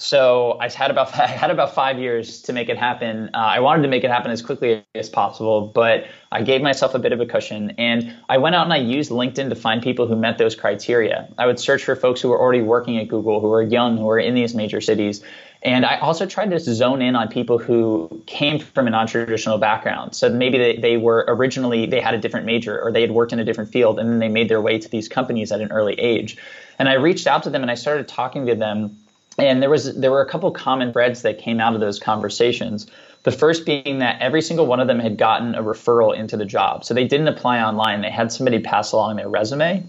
So 0.00 0.56
I 0.60 0.68
had 0.70 0.90
about 0.92 1.14
I 1.18 1.26
had 1.26 1.50
about 1.50 1.74
five 1.74 1.98
years 1.98 2.40
to 2.42 2.52
make 2.52 2.68
it 2.68 2.78
happen. 2.78 3.30
Uh, 3.34 3.38
I 3.38 3.60
wanted 3.60 3.82
to 3.82 3.88
make 3.88 4.04
it 4.04 4.10
happen 4.10 4.30
as 4.30 4.40
quickly 4.42 4.84
as 4.94 5.08
possible, 5.08 5.72
but 5.74 6.06
I 6.30 6.42
gave 6.42 6.62
myself 6.62 6.94
a 6.94 6.98
bit 6.98 7.12
of 7.12 7.20
a 7.20 7.26
cushion, 7.26 7.70
and 7.78 8.14
I 8.28 8.38
went 8.38 8.54
out 8.54 8.64
and 8.64 8.72
I 8.72 8.76
used 8.76 9.10
LinkedIn 9.10 9.48
to 9.48 9.54
find 9.56 9.82
people 9.82 10.06
who 10.06 10.14
met 10.14 10.38
those 10.38 10.54
criteria. 10.54 11.28
I 11.36 11.46
would 11.46 11.58
search 11.58 11.84
for 11.84 11.96
folks 11.96 12.20
who 12.20 12.28
were 12.28 12.40
already 12.40 12.62
working 12.62 12.96
at 12.98 13.08
Google, 13.08 13.40
who 13.40 13.48
were 13.48 13.62
young, 13.62 13.96
who 13.96 14.04
were 14.04 14.18
in 14.18 14.34
these 14.34 14.54
major 14.54 14.80
cities, 14.80 15.22
and 15.62 15.84
I 15.84 15.98
also 15.98 16.26
tried 16.26 16.50
to 16.50 16.60
zone 16.60 17.02
in 17.02 17.16
on 17.16 17.26
people 17.26 17.58
who 17.58 18.22
came 18.26 18.60
from 18.60 18.86
a 18.86 18.90
non-traditional 18.90 19.58
background. 19.58 20.14
So 20.14 20.28
maybe 20.28 20.56
they, 20.56 20.76
they 20.76 20.96
were 20.96 21.24
originally 21.26 21.86
they 21.86 22.00
had 22.00 22.14
a 22.14 22.18
different 22.18 22.46
major 22.46 22.80
or 22.80 22.92
they 22.92 23.00
had 23.00 23.10
worked 23.10 23.32
in 23.32 23.40
a 23.40 23.44
different 23.44 23.72
field, 23.72 23.98
and 23.98 24.08
then 24.08 24.18
they 24.20 24.28
made 24.28 24.48
their 24.48 24.60
way 24.60 24.78
to 24.78 24.88
these 24.88 25.08
companies 25.08 25.50
at 25.50 25.60
an 25.60 25.72
early 25.72 25.94
age. 25.94 26.36
And 26.78 26.88
I 26.88 26.92
reached 26.92 27.26
out 27.26 27.42
to 27.42 27.50
them 27.50 27.62
and 27.62 27.70
I 27.72 27.74
started 27.74 28.06
talking 28.06 28.46
to 28.46 28.54
them 28.54 28.96
and 29.38 29.62
there 29.62 29.70
was 29.70 29.94
there 29.94 30.10
were 30.10 30.20
a 30.20 30.28
couple 30.28 30.50
common 30.50 30.92
threads 30.92 31.22
that 31.22 31.38
came 31.38 31.60
out 31.60 31.74
of 31.74 31.80
those 31.80 31.98
conversations. 31.98 32.86
The 33.22 33.32
first 33.32 33.66
being 33.66 33.98
that 33.98 34.20
every 34.20 34.42
single 34.42 34.66
one 34.66 34.80
of 34.80 34.86
them 34.86 34.98
had 34.98 35.16
gotten 35.16 35.54
a 35.54 35.62
referral 35.62 36.16
into 36.16 36.36
the 36.36 36.44
job. 36.44 36.84
So 36.84 36.94
they 36.94 37.06
didn't 37.06 37.28
apply 37.28 37.60
online. 37.60 38.00
They 38.00 38.10
had 38.10 38.32
somebody 38.32 38.58
pass 38.58 38.92
along 38.92 39.16
their 39.16 39.28
resume. 39.28 39.84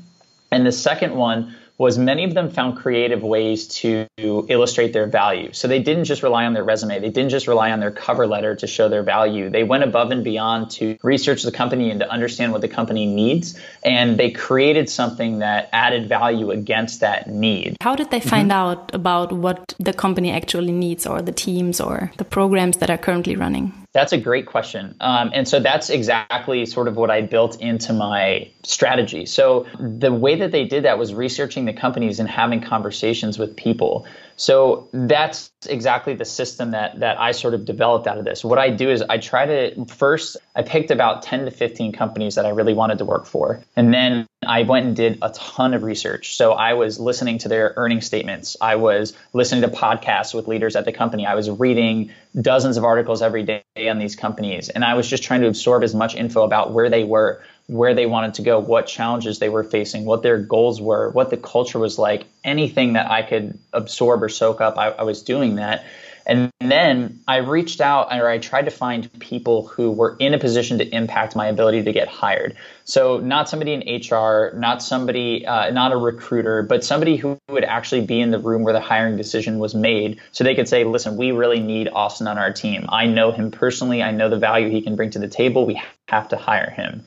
And 0.52 0.66
the 0.66 0.72
second 0.72 1.16
one 1.16 1.56
was 1.80 1.98
many 1.98 2.26
of 2.26 2.34
them 2.34 2.52
found 2.52 2.78
creative 2.78 3.24
ways 3.24 3.68
to 3.68 4.06
illustrate 4.18 4.92
their 4.92 5.08
value. 5.08 5.52
So 5.54 5.70
they 5.70 5.82
didn't 5.82 6.04
just 6.04 6.22
rely 6.22 6.46
on 6.46 6.54
their 6.54 6.64
resume. 6.66 7.00
They 7.00 7.10
didn't 7.10 7.30
just 7.30 7.48
rely 7.48 7.72
on 7.72 7.80
their 7.80 7.90
cover 7.90 8.28
letter 8.28 8.54
to 8.58 8.68
show 8.68 8.90
their 8.90 9.02
value. 9.02 9.50
They 9.50 9.64
went 9.64 9.86
above 9.86 10.12
and 10.12 10.22
beyond 10.22 10.72
to 10.72 10.98
research 11.04 11.42
the 11.44 11.54
company 11.54 11.90
and 11.90 12.02
to 12.02 12.12
understand 12.12 12.52
what 12.52 12.60
the 12.60 12.68
company 12.68 13.06
needs. 13.06 13.58
And 13.82 14.20
they 14.20 14.30
created 14.30 14.90
something 14.90 15.40
that 15.40 15.70
added 15.72 16.10
value 16.10 16.52
against 16.52 17.00
that 17.00 17.28
need. 17.28 17.78
How 17.82 17.96
did 17.96 18.12
they 18.12 18.20
find 18.20 18.52
mm-hmm. 18.52 18.82
out 18.82 18.94
about 18.94 19.32
what 19.32 19.74
the 19.80 19.94
company 19.94 20.32
actually 20.32 20.74
needs 20.74 21.08
or 21.08 21.22
the 21.22 21.32
teams 21.32 21.80
or 21.80 22.12
the 22.18 22.26
programs 22.26 22.78
that 22.78 22.90
are 22.90 22.98
currently 22.98 23.38
running? 23.38 23.79
That's 23.92 24.14
a 24.14 24.18
great 24.18 24.46
question. 24.46 24.96
Um, 25.00 25.32
and 25.34 25.48
so 25.48 25.60
that's 25.60 25.90
exactly 25.90 26.66
sort 26.68 26.88
of 26.88 26.96
what 26.96 27.10
I 27.10 27.22
built 27.22 27.60
into 27.60 27.92
my 27.92 28.52
strategy. 28.64 29.26
So 29.26 29.66
the 29.80 30.14
way 30.14 30.36
that 30.36 30.52
they 30.52 30.66
did 30.66 30.86
that 30.86 31.00
was 31.00 31.14
researching 31.14 31.66
the 31.66 31.74
companies 31.74 32.20
and 32.20 32.30
having 32.30 32.62
conversations 32.62 33.40
with 33.40 33.56
people. 33.56 34.06
So 34.40 34.88
that's 34.94 35.52
exactly 35.68 36.14
the 36.14 36.24
system 36.24 36.72
that 36.72 37.02
that 37.02 37.20
I 37.20 37.34
sort 37.34 37.54
of 37.54 37.66
developed 37.66 38.08
out 38.08 38.18
of 38.18 38.24
this. 38.24 38.42
What 38.42 38.58
I 38.58 38.70
do 38.70 38.90
is 38.90 39.02
I 39.02 39.18
try 39.18 39.46
to 39.46 39.86
first 39.86 40.38
I 40.56 40.62
picked 40.62 40.92
about 40.92 41.24
10 41.24 41.44
to 41.44 41.52
15 41.52 41.92
companies 41.92 42.36
that 42.36 42.46
I 42.46 42.50
really 42.50 42.74
wanted 42.74 43.00
to 43.00 43.06
work 43.06 43.26
for. 43.26 43.62
And 43.76 43.94
then 43.94 44.28
I 44.48 44.62
went 44.64 44.86
and 44.86 44.96
did 44.96 45.18
a 45.22 45.30
ton 45.32 45.74
of 45.74 45.84
research. 45.84 46.38
So 46.38 46.54
I 46.54 46.74
was 46.76 47.02
listening 47.02 47.40
to 47.40 47.50
their 47.50 47.74
earning 47.76 48.00
statements. 48.00 48.56
I 48.62 48.78
was 48.78 49.14
listening 49.34 49.70
to 49.70 49.76
podcasts 49.76 50.34
with 50.34 50.48
leaders 50.48 50.78
at 50.78 50.86
the 50.86 50.94
company. 50.94 51.26
I 51.26 51.36
was 51.36 51.50
reading 51.50 52.12
dozens 52.40 52.78
of 52.78 52.86
articles 52.86 53.22
every 53.22 53.44
day 53.44 53.64
on 53.90 54.00
these 54.00 54.16
companies. 54.16 54.70
And 54.70 54.86
I 54.86 54.94
was 54.94 55.10
just 55.10 55.24
trying 55.24 55.42
to 55.42 55.48
absorb 55.48 55.84
as 55.84 55.94
much 55.94 56.16
info 56.16 56.44
about 56.44 56.72
where 56.72 56.90
they 56.90 57.04
were, 57.04 57.44
where 57.70 57.94
they 57.94 58.08
wanted 58.08 58.34
to 58.34 58.42
go, 58.42 58.58
what 58.58 58.88
challenges 58.88 59.38
they 59.38 59.48
were 59.48 59.64
facing, 59.64 60.04
what 60.04 60.24
their 60.24 60.40
goals 60.40 60.82
were, 60.82 61.12
what 61.12 61.30
the 61.30 61.38
culture 61.38 61.78
was 61.78 62.00
like, 62.00 62.26
anything 62.44 62.94
that 62.94 63.12
I 63.12 63.22
could 63.22 63.60
absorb 63.72 64.24
or 64.24 64.30
soak 64.30 64.60
up, 64.60 64.80
I, 64.80 64.90
I 64.90 65.04
was 65.04 65.22
doing 65.22 65.56
that. 65.56 65.86
And 66.26 66.52
then 66.60 67.20
I 67.28 67.38
reached 67.38 67.80
out 67.80 68.12
or 68.12 68.28
I 68.28 68.40
tried 68.40 68.66
to 68.66 68.72
find 68.72 69.08
people 69.20 69.68
who 69.68 69.92
were 69.92 70.16
in 70.20 70.34
a 70.34 70.40
position 70.40 70.80
to 70.80 70.96
impact 70.96 71.36
my 71.36 71.46
ability 71.46 71.84
to 71.84 71.92
get 71.92 72.08
hired. 72.08 72.58
So, 72.86 73.20
not 73.20 73.50
somebody 73.50 73.74
in 73.74 73.82
HR, 73.82 74.52
not 74.56 74.82
somebody, 74.82 75.46
uh, 75.46 75.70
not 75.70 75.92
a 75.92 75.98
recruiter, 75.98 76.64
but 76.64 76.84
somebody 76.84 77.18
who 77.18 77.38
would 77.50 77.64
actually 77.64 78.02
be 78.02 78.20
in 78.20 78.32
the 78.32 78.40
room 78.40 78.64
where 78.64 78.74
the 78.74 78.80
hiring 78.80 79.16
decision 79.16 79.60
was 79.60 79.76
made. 79.76 80.20
So 80.32 80.44
they 80.44 80.56
could 80.56 80.68
say, 80.68 80.86
listen, 80.86 81.18
we 81.18 81.32
really 81.32 81.60
need 81.60 81.88
Austin 81.88 82.28
on 82.28 82.40
our 82.40 82.52
team. 82.52 82.86
I 82.90 83.06
know 83.06 83.32
him 83.32 83.52
personally. 83.52 84.02
I 84.02 84.10
know 84.10 84.30
the 84.30 84.40
value 84.40 84.70
he 84.70 84.82
can 84.82 84.96
bring 84.96 85.12
to 85.12 85.20
the 85.20 85.28
table. 85.28 85.68
We 85.68 85.82
have 86.08 86.30
to 86.30 86.38
hire 86.38 86.72
him. 86.72 87.06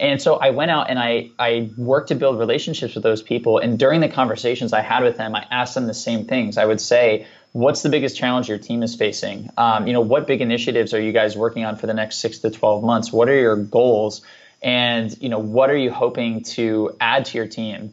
And 0.00 0.20
so 0.20 0.36
I 0.36 0.50
went 0.50 0.70
out 0.70 0.88
and 0.88 0.98
I, 0.98 1.30
I 1.38 1.68
worked 1.76 2.08
to 2.08 2.14
build 2.14 2.38
relationships 2.38 2.94
with 2.94 3.04
those 3.04 3.22
people. 3.22 3.58
And 3.58 3.78
during 3.78 4.00
the 4.00 4.08
conversations 4.08 4.72
I 4.72 4.80
had 4.80 5.02
with 5.04 5.18
them, 5.18 5.34
I 5.34 5.46
asked 5.50 5.74
them 5.74 5.86
the 5.86 5.94
same 5.94 6.24
things. 6.24 6.56
I 6.56 6.64
would 6.64 6.80
say, 6.80 7.26
what's 7.52 7.82
the 7.82 7.90
biggest 7.90 8.16
challenge 8.16 8.48
your 8.48 8.56
team 8.56 8.82
is 8.82 8.94
facing? 8.94 9.50
Um, 9.58 9.86
you 9.86 9.92
know, 9.92 10.00
what 10.00 10.26
big 10.26 10.40
initiatives 10.40 10.94
are 10.94 11.00
you 11.00 11.12
guys 11.12 11.36
working 11.36 11.66
on 11.66 11.76
for 11.76 11.86
the 11.86 11.92
next 11.92 12.16
six 12.16 12.38
to 12.38 12.50
12 12.50 12.82
months? 12.82 13.12
What 13.12 13.28
are 13.28 13.38
your 13.38 13.56
goals? 13.56 14.22
And, 14.62 15.14
you 15.20 15.28
know, 15.28 15.38
what 15.38 15.68
are 15.68 15.76
you 15.76 15.90
hoping 15.90 16.44
to 16.44 16.96
add 16.98 17.26
to 17.26 17.36
your 17.36 17.46
team? 17.46 17.92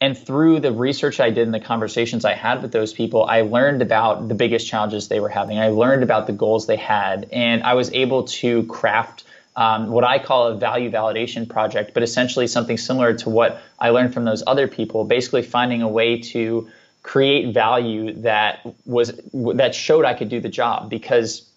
And 0.00 0.18
through 0.18 0.58
the 0.58 0.72
research 0.72 1.20
I 1.20 1.30
did 1.30 1.44
and 1.44 1.54
the 1.54 1.60
conversations 1.60 2.24
I 2.24 2.34
had 2.34 2.62
with 2.62 2.72
those 2.72 2.92
people, 2.92 3.24
I 3.24 3.42
learned 3.42 3.80
about 3.80 4.26
the 4.26 4.34
biggest 4.34 4.66
challenges 4.66 5.06
they 5.06 5.20
were 5.20 5.28
having. 5.28 5.58
I 5.58 5.68
learned 5.68 6.02
about 6.02 6.26
the 6.26 6.32
goals 6.32 6.66
they 6.66 6.76
had, 6.76 7.28
and 7.32 7.62
I 7.62 7.74
was 7.74 7.92
able 7.92 8.24
to 8.24 8.64
craft 8.64 9.24
um, 9.56 9.88
what 9.88 10.04
I 10.04 10.18
call 10.18 10.48
a 10.48 10.56
value 10.56 10.90
validation 10.90 11.48
project, 11.48 11.94
but 11.94 12.02
essentially 12.02 12.46
something 12.46 12.76
similar 12.76 13.14
to 13.14 13.30
what 13.30 13.62
I 13.78 13.90
learned 13.90 14.12
from 14.12 14.24
those 14.24 14.42
other 14.46 14.66
people, 14.66 15.04
basically 15.04 15.42
finding 15.42 15.82
a 15.82 15.88
way 15.88 16.20
to 16.20 16.68
create 17.02 17.52
value 17.52 18.14
that 18.22 18.66
was 18.86 19.20
that 19.32 19.74
showed 19.74 20.04
I 20.04 20.14
could 20.14 20.28
do 20.28 20.40
the 20.40 20.48
job 20.48 20.90
because 20.90 21.48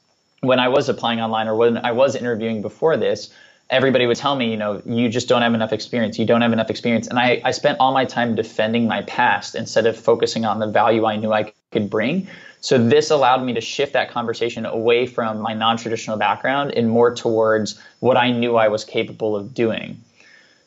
when 0.42 0.60
I 0.60 0.68
was 0.68 0.90
applying 0.90 1.22
online 1.22 1.48
or 1.48 1.56
when 1.56 1.78
I 1.78 1.94
was 1.94 2.16
interviewing 2.16 2.62
before 2.62 2.98
this, 2.98 3.34
everybody 3.70 4.06
would 4.06 4.18
tell 4.18 4.36
me, 4.36 4.52
you 4.52 4.58
know, 4.58 4.82
you 4.86 5.10
just 5.10 5.28
don't 5.28 5.42
have 5.42 5.54
enough 5.54 5.74
experience. 5.74 6.20
You 6.20 6.26
don't 6.26 6.42
have 6.42 6.54
enough 6.54 6.70
experience. 6.70 7.08
And 7.08 7.18
I, 7.18 7.42
I 7.44 7.52
spent 7.52 7.80
all 7.80 7.94
my 7.94 8.06
time 8.06 8.36
defending 8.36 8.88
my 8.88 9.02
past 9.04 9.56
instead 9.56 9.86
of 9.86 9.98
focusing 9.98 10.46
on 10.46 10.60
the 10.60 10.68
value 10.68 11.06
I 11.06 11.16
knew 11.16 11.34
I 11.34 11.52
could 11.72 11.90
bring. 11.90 12.28
So 12.68 12.78
this 12.78 13.12
allowed 13.12 13.46
me 13.46 13.54
to 13.54 13.62
shift 13.62 13.94
that 13.94 14.12
conversation 14.12 14.66
away 14.66 15.06
from 15.06 15.40
my 15.40 15.54
non-traditional 15.54 16.18
background 16.18 16.72
and 16.72 16.90
more 16.90 17.16
towards 17.16 17.80
what 18.02 18.18
I 18.18 18.32
knew 18.32 18.58
I 18.58 18.68
was 18.68 18.84
capable 18.84 19.38
of 19.38 19.54
doing. 19.54 20.04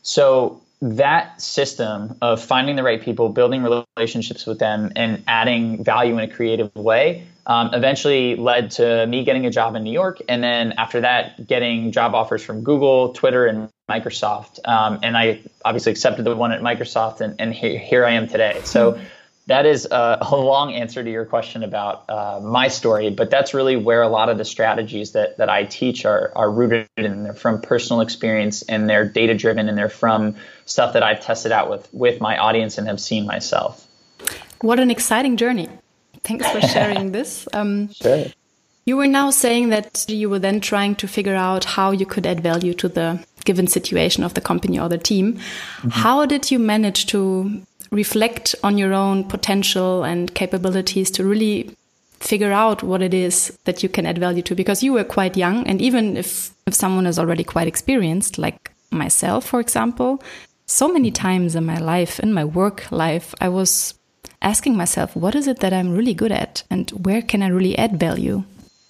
So 0.01 0.63
that 0.81 1.43
system 1.43 2.17
of 2.23 2.43
finding 2.43 2.77
the 2.77 2.83
right 2.83 3.03
people, 3.03 3.29
building 3.29 3.63
relationships 3.99 4.47
with 4.47 4.59
them, 4.59 4.93
and 4.97 5.23
adding 5.27 5.85
value 5.85 6.17
in 6.17 6.21
a 6.21 6.29
creative 6.35 6.75
way 6.75 7.27
um, 7.45 7.75
eventually 7.75 8.35
led 8.35 8.71
to 8.71 9.07
me 9.07 9.23
getting 9.23 9.45
a 9.45 9.51
job 9.51 9.75
in 9.75 9.85
New 9.85 9.93
York. 9.93 10.23
And 10.27 10.43
then 10.43 10.73
after 10.79 11.03
that, 11.03 11.47
getting 11.47 11.93
job 11.93 12.15
offers 12.15 12.43
from 12.43 12.63
Google, 12.63 13.13
Twitter, 13.13 13.45
and 13.45 13.69
Microsoft. 13.91 14.67
Um, 14.67 15.01
and 15.03 15.19
I 15.19 15.43
obviously 15.67 15.93
accepted 15.93 16.25
the 16.25 16.35
one 16.35 16.51
at 16.51 16.63
Microsoft, 16.63 17.21
and, 17.21 17.39
and 17.39 17.53
here, 17.53 17.79
here 17.79 18.07
I 18.07 18.13
am 18.13 18.27
today. 18.27 18.63
So 18.65 18.99
that 19.51 19.67
is 19.67 19.85
a, 19.91 20.19
a, 20.21 20.37
long 20.37 20.73
answer 20.73 21.03
to 21.03 21.11
your 21.11 21.25
question 21.25 21.65
about 21.65 22.05
uh, 22.09 22.39
my 22.41 22.69
story, 22.69 23.11
but 23.11 23.31
that's 23.31 23.53
really 23.53 23.75
where 23.75 24.01
a 24.01 24.09
lot 24.09 24.29
of 24.29 24.39
the 24.39 24.45
strategies 24.45 25.11
that, 25.11 25.39
that 25.39 25.49
I 25.49 25.65
teach 25.65 26.05
are, 26.05 26.31
are 26.37 26.49
rooted 26.49 26.87
in. 26.97 27.25
They're 27.25 27.33
from 27.33 27.61
personal 27.61 28.01
experience 28.01 28.63
and 28.63 28.89
they're 28.89 29.05
data 29.05 29.35
driven 29.35 29.69
and 29.69 29.77
they're 29.77 29.89
from 29.89 30.37
stuff 30.67 30.93
that 30.93 31.03
I've 31.03 31.21
tested 31.21 31.51
out 31.51 31.69
with, 31.69 31.89
with 31.93 32.21
my 32.21 32.39
audience 32.39 32.79
and 32.79 32.87
have 32.87 33.01
seen 33.01 33.27
myself. 33.27 33.85
What 34.61 34.79
an 34.79 34.89
exciting 34.89 35.37
journey. 35.37 35.69
Thanks 36.23 36.49
for 36.49 36.61
sharing 36.61 37.11
this. 37.19 37.49
Um, 37.53 37.93
sure. 37.93 38.27
You 38.85 38.97
were 38.97 39.09
now 39.09 39.31
saying 39.31 39.71
that 39.71 40.05
you 40.09 40.31
were 40.31 40.39
then 40.39 40.61
trying 40.61 40.95
to 40.95 41.09
figure 41.09 41.35
out 41.35 41.65
how 41.65 41.91
you 41.91 42.07
could 42.07 42.25
add 42.25 42.41
value 42.41 42.73
to 42.75 42.89
the 42.89 43.25
given 43.45 43.67
situation 43.67 44.23
of 44.23 44.35
the 44.35 44.41
company 44.41 44.79
or 44.79 44.89
the 44.89 44.99
team. 44.99 45.27
Mm 45.27 45.39
-hmm. 45.83 45.91
How 45.91 46.27
did 46.27 46.51
you 46.53 46.61
manage 46.61 47.07
to 47.07 47.51
reflect 47.90 48.55
on 48.62 48.79
your 48.79 48.92
own 48.92 49.24
potential 49.24 50.05
and 50.05 50.35
capabilities 50.35 51.11
to 51.12 51.24
really 51.24 51.74
figure 52.20 52.53
out 52.53 52.83
what 52.83 53.03
it 53.03 53.14
is 53.14 53.59
that 53.64 53.83
you 53.83 53.88
can 53.88 54.07
add 54.07 54.18
value 54.18 54.42
to. 54.42 54.55
Because 54.55 54.83
you 54.83 54.92
were 54.92 55.05
quite 55.05 55.37
young 55.37 55.66
and 55.66 55.81
even 55.81 56.16
if 56.16 56.53
if 56.66 56.74
someone 56.74 57.07
is 57.07 57.18
already 57.18 57.44
quite 57.44 57.66
experienced 57.66 58.38
like 58.38 58.70
myself 58.90 59.44
for 59.44 59.61
example 59.61 60.22
so 60.66 60.87
many 60.88 61.11
times 61.11 61.55
in 61.55 61.64
my 61.64 61.79
life 61.79 62.20
in 62.20 62.33
my 62.33 62.44
work 62.44 62.90
life 62.90 63.35
i 63.40 63.48
was 63.48 63.94
asking 64.42 64.76
myself 64.76 65.16
what 65.16 65.35
is 65.35 65.46
it 65.46 65.61
that 65.61 65.72
i'm 65.72 65.92
really 65.92 66.14
good 66.14 66.33
at 66.33 66.62
and 66.70 66.90
where 66.90 67.22
can 67.22 67.42
i 67.42 67.48
really 67.48 67.76
add 67.79 67.98
value? 67.98 68.44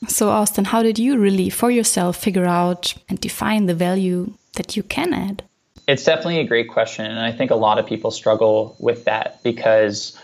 So 0.08 0.30
austin 0.30 0.66
how 0.66 0.82
did 0.82 0.98
you 0.98 1.18
really 1.18 1.50
for 1.50 1.70
yourself 1.70 2.16
figure 2.16 2.46
out 2.46 2.94
and 3.08 3.20
define 3.20 3.66
the 3.66 3.74
value 3.74 4.32
that 4.54 4.76
you 4.76 4.82
can 4.82 5.12
add 5.12 5.42
it's 5.90 6.04
definitely 6.04 6.38
a 6.38 6.44
great 6.44 6.68
question 6.68 7.04
and 7.04 7.18
i 7.18 7.32
think 7.32 7.50
a 7.50 7.56
lot 7.56 7.78
of 7.78 7.86
people 7.86 8.10
struggle 8.10 8.76
with 8.78 9.04
that 9.04 9.42
because 9.42 10.18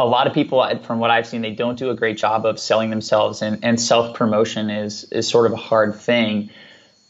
a 0.00 0.06
lot 0.06 0.26
of 0.26 0.32
people, 0.32 0.66
from 0.82 0.98
what 0.98 1.10
I've 1.10 1.26
seen, 1.26 1.42
they 1.42 1.50
don't 1.50 1.78
do 1.78 1.90
a 1.90 1.94
great 1.94 2.16
job 2.16 2.46
of 2.46 2.58
selling 2.58 2.88
themselves, 2.88 3.42
and, 3.42 3.62
and 3.62 3.78
self 3.78 4.16
promotion 4.16 4.70
is 4.70 5.04
is 5.12 5.28
sort 5.28 5.46
of 5.46 5.52
a 5.52 5.56
hard 5.56 5.94
thing. 5.94 6.50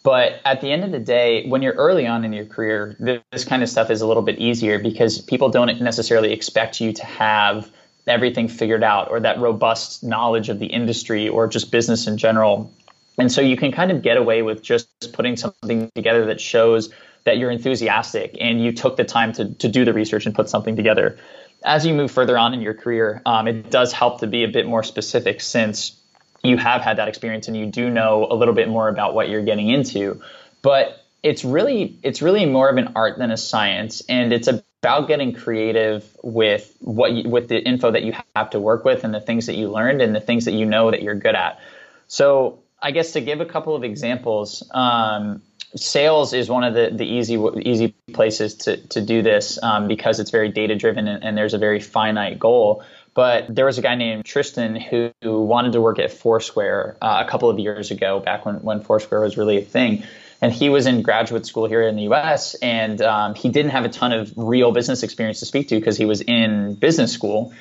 But 0.02 0.40
at 0.44 0.61
the 0.61 0.72
end 0.72 0.83
of 0.83 0.90
the 0.90 0.98
day, 0.98 1.46
when 1.46 1.62
you're 1.62 1.74
early 1.74 2.06
on 2.06 2.24
in 2.24 2.33
your 2.33 2.46
career, 2.46 2.96
this, 2.98 3.22
this 3.30 3.44
kind 3.44 3.62
of 3.62 3.68
stuff 3.68 3.90
is 3.90 4.00
a 4.00 4.06
little 4.06 4.22
bit 4.22 4.38
easier 4.38 4.78
because 4.78 5.20
people 5.20 5.50
don't 5.50 5.80
necessarily 5.80 6.33
expect 6.33 6.80
you 6.80 6.92
to 6.94 7.04
have 7.04 7.70
everything 8.06 8.48
figured 8.48 8.83
out 8.83 9.11
or 9.11 9.20
that 9.20 9.38
robust 9.38 10.02
knowledge 10.02 10.48
of 10.48 10.59
the 10.59 10.66
industry 10.66 11.28
or 11.28 11.46
just 11.46 11.70
business 11.70 12.06
in 12.06 12.16
general. 12.16 12.72
And 13.18 13.30
so 13.30 13.42
you 13.42 13.59
can 13.59 13.72
kind 13.72 13.92
of 13.92 14.00
get 14.00 14.16
away 14.16 14.40
with 14.40 14.62
just 14.62 15.12
putting 15.12 15.37
something 15.37 15.90
together 15.94 16.24
that 16.26 16.40
shows 16.40 16.90
that 17.24 17.38
you're 17.38 17.50
enthusiastic 17.50 18.37
and 18.40 18.62
you 18.62 18.72
took 18.72 18.96
the 18.96 19.04
time 19.04 19.33
to, 19.35 19.54
to 19.54 19.68
do 19.68 19.85
the 19.85 19.92
research 19.92 20.26
and 20.26 20.35
put 20.35 20.48
something 20.48 20.76
together 20.76 21.18
as 21.64 21.85
you 21.87 21.94
move 21.94 22.11
further 22.11 22.38
on 22.38 22.54
in 22.54 22.61
your 22.61 22.74
career, 22.74 23.22
um, 23.26 23.46
it 23.46 23.70
does 23.70 23.92
help 23.92 24.20
to 24.20 24.26
be 24.26 24.44
a 24.44 24.48
bit 24.48 24.66
more 24.66 24.83
specific 24.83 25.40
since 25.40 25.96
you 26.42 26.56
have 26.56 26.80
had 26.80 26.96
that 26.96 27.09
experience 27.09 27.48
and 27.48 27.56
you 27.56 27.66
do 27.66 27.90
know 27.90 28.26
a 28.30 28.35
little 28.35 28.54
bit 28.54 28.68
more 28.68 28.88
about 28.88 29.14
what 29.14 29.28
you're 29.28 29.42
getting 29.42 29.68
into. 29.68 30.22
But 30.62 31.04
it's 31.22 31.44
really 31.44 31.98
it's 32.02 32.22
really 32.22 32.46
more 32.46 32.68
of 32.70 32.78
an 32.78 32.92
art 32.96 33.18
than 33.18 33.30
a 33.30 33.37
science, 33.37 34.02
and 34.09 34.33
it's 34.33 34.48
about 34.48 35.06
getting 35.06 35.35
creative 35.35 36.16
with 36.22 36.74
what 36.80 37.12
you, 37.12 37.28
with 37.28 37.48
the 37.48 37.62
info 37.62 37.90
that 37.90 38.04
you 38.04 38.14
have 38.35 38.50
to 38.50 38.61
work 38.61 38.85
with 38.85 39.04
and 39.04 39.12
the 39.12 39.20
things 39.20 39.46
that 39.46 39.54
you 39.54 39.68
learned 39.70 40.00
and 40.00 40.14
the 40.14 40.20
things 40.20 40.46
that 40.46 40.52
you 40.52 40.64
know 40.64 40.90
that 40.90 41.02
you're 41.02 41.14
good 41.14 41.35
at. 41.35 41.61
So 42.09 42.61
I 42.83 42.90
guess 42.92 43.12
to 43.12 43.20
give 43.20 43.42
a 43.42 43.46
couple 43.46 43.76
of 43.76 43.85
examples, 43.85 44.66
um, 44.70 45.42
sales 45.76 46.33
is 46.33 46.48
one 46.48 46.64
of 46.64 46.74
the, 46.74 46.90
the 46.92 47.04
easy 47.04 47.38
easy 47.62 47.94
places 48.12 48.54
to, 48.54 48.76
to 48.88 49.00
do 49.00 49.22
this 49.22 49.62
um, 49.62 49.88
because 49.88 50.18
it's 50.18 50.30
very 50.30 50.48
data 50.48 50.74
driven 50.74 51.06
and, 51.06 51.22
and, 51.22 51.37
there's 51.37 51.54
a 51.54 51.59
very 51.59 51.80
finite 51.80 52.38
goal. 52.38 52.83
But 53.14 53.52
there 53.54 53.64
was 53.64 53.78
a 53.78 53.83
guy 53.83 53.96
named 53.96 54.24
Tristan 54.24 54.76
who, 54.76 55.11
who 55.22 55.42
wanted 55.42 55.72
to 55.72 55.80
work 55.80 55.98
at 55.98 56.12
Foursquare 56.12 56.96
uh, 57.02 57.22
a 57.26 57.28
couple 57.28 57.50
of 57.50 57.59
years 57.59 57.90
ago, 57.90 58.20
back 58.20 58.46
when, 58.46 58.56
when 58.56 58.80
Foursquare 58.80 59.20
was 59.20 59.37
really 59.37 59.59
a 59.59 59.64
thing. 59.64 60.04
And 60.40 60.52
he 60.52 60.70
was 60.70 60.87
in 60.87 61.02
graduate 61.02 61.44
school 61.44 61.66
here 61.66 61.83
in 61.83 61.96
the 61.96 62.02
US, 62.04 62.54
and 62.62 63.02
um, 63.02 63.35
he 63.35 63.48
didn't 63.48 63.72
have 63.72 63.85
a 63.85 63.88
ton 63.88 64.12
of 64.12 64.33
real 64.37 64.72
business 64.72 65.02
experience 65.02 65.40
to 65.40 65.46
speak 65.46 65.68
to 65.68 65.78
because 65.78 65.98
he 65.98 66.04
was 66.04 66.20
in 66.22 66.74
business 66.74 67.12
school. 67.12 67.52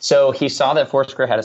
So 0.00 0.32
he 0.32 0.48
saw 0.48 0.74
that 0.74 0.90
Foursquare 0.90 1.26
had 1.26 1.38
a 1.38 1.44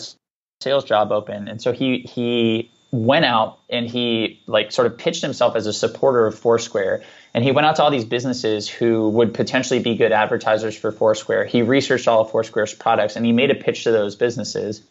sales 0.61 0.83
job 0.83 1.11
open, 1.11 1.47
and 1.47 1.61
so 1.61 1.71
he 1.71 1.99
he 1.99 2.71
went 2.91 3.23
out 3.23 3.59
and 3.69 3.87
he 3.87 4.41
like 4.47 4.71
sort 4.71 4.85
of 4.85 4.97
pitched 4.97 5.21
himself 5.21 5.55
as 5.55 5.65
a 5.65 5.73
supporter 5.73 6.27
of 6.27 6.37
Foursquare. 6.37 7.03
And 7.33 7.43
he 7.43 7.51
went 7.51 7.65
out 7.65 7.77
to 7.77 7.83
all 7.83 7.91
these 7.91 8.05
businesses 8.05 8.67
who 8.67 9.09
would 9.09 9.33
potentially 9.33 9.79
be 9.79 9.95
good 9.95 10.11
advertisers 10.11 10.75
for 10.77 10.91
Foursquare. 10.91 11.45
He 11.45 11.61
researched 11.61 12.07
all 12.09 12.21
of 12.21 12.31
Foursquare's 12.31 12.73
products 12.73 13.15
and 13.15 13.25
he 13.25 13.31
made 13.31 13.49
a 13.49 13.55
pitch 13.55 13.85
to 13.85 13.91
those 13.91 14.15
businesses. 14.15 14.83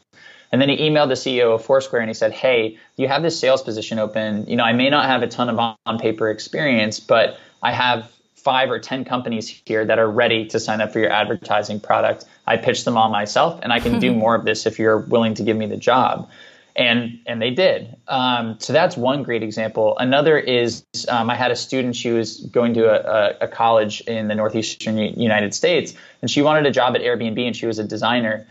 And 0.50 0.60
then 0.60 0.70
he 0.70 0.78
emailed 0.78 1.08
the 1.08 1.14
CEO 1.14 1.54
of 1.54 1.64
Foursquare 1.64 2.00
and 2.00 2.08
he 2.08 2.14
said, 2.14 2.32
Hey, 2.32 2.78
you 2.96 3.06
have 3.06 3.22
this 3.22 3.38
sales 3.38 3.62
position 3.62 3.98
open. 3.98 4.46
You 4.48 4.56
know, 4.56 4.64
I 4.64 4.72
may 4.72 4.88
not 4.88 5.04
have 5.04 5.22
a 5.22 5.28
ton 5.28 5.50
of 5.50 5.76
on 5.84 5.98
paper 5.98 6.30
experience, 6.30 6.98
but 7.00 7.38
I 7.62 7.72
have 7.72 8.10
five 8.34 8.70
or 8.70 8.78
10 8.78 9.04
companies 9.04 9.60
here 9.66 9.84
that 9.84 9.98
are 9.98 10.10
ready 10.10 10.46
to 10.46 10.58
sign 10.58 10.80
up 10.80 10.94
for 10.94 10.98
your 10.98 11.12
advertising 11.12 11.78
product. 11.78 12.24
I 12.46 12.56
pitched 12.56 12.86
them 12.86 12.96
all 12.96 13.10
myself 13.10 13.60
and 13.62 13.70
I 13.74 13.80
can 13.80 14.00
do 14.00 14.14
more 14.14 14.34
of 14.34 14.46
this 14.46 14.64
if 14.64 14.78
you're 14.78 14.96
willing 14.96 15.34
to 15.34 15.42
give 15.42 15.58
me 15.58 15.66
the 15.66 15.76
job 15.76 16.30
and 16.76 17.20
and 17.26 17.40
they 17.40 17.50
did. 17.50 17.96
Um, 18.08 18.56
so 18.58 18.72
that's 18.72 18.96
one 18.96 19.22
great 19.22 19.42
example. 19.42 19.96
Another 19.98 20.38
is 20.38 20.84
um, 21.08 21.30
I 21.30 21.34
had 21.34 21.50
a 21.50 21.56
student. 21.56 21.96
She 21.96 22.10
was 22.10 22.40
going 22.40 22.74
to 22.74 22.86
a, 22.86 23.36
a, 23.40 23.48
college 23.48 24.00
in 24.02 24.28
the 24.28 24.34
northeastern 24.34 24.98
United 24.98 25.54
States, 25.54 25.94
and 26.22 26.30
she 26.30 26.42
wanted 26.42 26.66
a 26.66 26.70
job 26.70 26.94
at 26.96 27.02
Airbnb, 27.02 27.44
and 27.46 27.56
she 27.56 27.66
was 27.66 27.78
a 27.78 27.84
designer. 27.84 28.46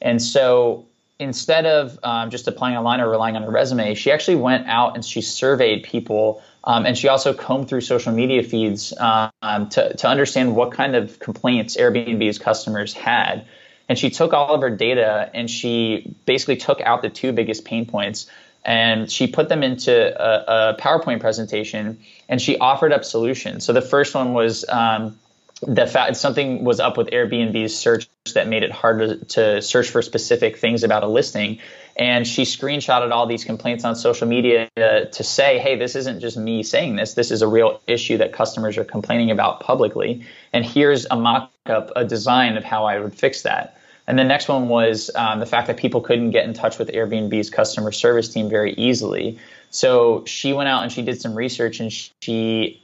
And 0.00 0.20
so 0.22 0.86
instead 1.20 1.66
of 1.66 1.98
um, 2.02 2.30
just 2.30 2.48
applying 2.48 2.76
online 2.76 3.00
or 3.00 3.08
relying 3.08 3.36
on 3.36 3.42
her 3.42 3.50
resume, 3.50 3.94
she 3.94 4.10
actually 4.10 4.36
went 4.36 4.66
out 4.66 4.94
and 4.94 5.04
she 5.04 5.20
surveyed 5.20 5.82
people. 5.82 6.42
Um, 6.64 6.86
and 6.86 6.96
she 6.96 7.08
also 7.08 7.34
combed 7.34 7.68
through 7.68 7.82
social 7.82 8.12
media 8.12 8.42
feeds 8.42 8.94
um, 8.98 9.68
to, 9.70 9.94
to 9.96 10.08
understand 10.08 10.56
what 10.56 10.72
kind 10.72 10.96
of 10.96 11.18
complaints 11.18 11.76
Airbnb's 11.76 12.38
customers 12.38 12.94
had. 12.94 13.46
And 13.90 13.98
she 13.98 14.08
took 14.08 14.32
all 14.32 14.54
of 14.54 14.60
her 14.60 14.70
data 14.70 15.28
and 15.34 15.50
she 15.50 16.14
basically 16.24 16.56
took 16.56 16.80
out 16.80 17.02
the 17.02 17.10
two 17.10 17.32
biggest 17.32 17.64
pain 17.64 17.86
points 17.86 18.30
and 18.64 19.10
she 19.10 19.26
put 19.26 19.48
them 19.48 19.64
into 19.64 19.92
a, 19.92 20.70
a 20.70 20.76
PowerPoint 20.76 21.18
presentation 21.18 21.98
and 22.28 22.40
she 22.40 22.56
offered 22.56 22.92
up 22.92 23.04
solutions. 23.04 23.64
So 23.64 23.72
the 23.72 23.82
first 23.82 24.14
one 24.14 24.32
was 24.32 24.64
um, 24.68 25.18
the 25.62 25.88
fact 25.88 26.14
something 26.14 26.62
was 26.62 26.78
up 26.78 26.96
with 26.96 27.08
Airbnb's 27.08 27.76
search 27.76 28.08
that 28.34 28.46
made 28.46 28.62
it 28.62 28.70
hard 28.70 29.00
to, 29.00 29.24
to, 29.24 29.62
search 29.62 29.90
for 29.90 30.02
specific 30.02 30.58
things 30.58 30.84
about 30.84 31.02
a 31.02 31.08
listing. 31.08 31.58
And 31.96 32.24
she 32.24 32.42
screenshotted 32.42 33.10
all 33.10 33.26
these 33.26 33.44
complaints 33.44 33.84
on 33.84 33.96
social 33.96 34.28
media 34.28 34.68
to 34.76 35.24
say, 35.24 35.58
hey, 35.58 35.76
this 35.76 35.96
isn't 35.96 36.20
just 36.20 36.36
me 36.36 36.62
saying 36.62 36.94
this. 36.94 37.14
This 37.14 37.32
is 37.32 37.42
a 37.42 37.48
real 37.48 37.80
issue 37.88 38.18
that 38.18 38.32
customers 38.32 38.78
are 38.78 38.84
complaining 38.84 39.32
about 39.32 39.58
publicly. 39.58 40.24
And 40.52 40.64
here's 40.64 41.06
a 41.10 41.16
mock 41.16 41.50
up, 41.66 41.90
a 41.96 42.04
design 42.04 42.56
of 42.56 42.62
how 42.62 42.84
I 42.84 43.00
would 43.00 43.14
fix 43.14 43.42
that. 43.42 43.76
And 44.10 44.18
the 44.18 44.24
next 44.24 44.48
one 44.48 44.68
was 44.68 45.08
um, 45.14 45.38
the 45.38 45.46
fact 45.46 45.68
that 45.68 45.76
people 45.76 46.00
couldn't 46.00 46.32
get 46.32 46.44
in 46.44 46.52
touch 46.52 46.80
with 46.80 46.88
Airbnb's 46.88 47.48
customer 47.48 47.92
service 47.92 48.28
team 48.28 48.48
very 48.48 48.72
easily. 48.72 49.38
So 49.70 50.24
she 50.24 50.52
went 50.52 50.68
out 50.68 50.82
and 50.82 50.90
she 50.90 51.02
did 51.02 51.20
some 51.20 51.36
research 51.36 51.78
and 51.78 51.92
she 51.92 52.82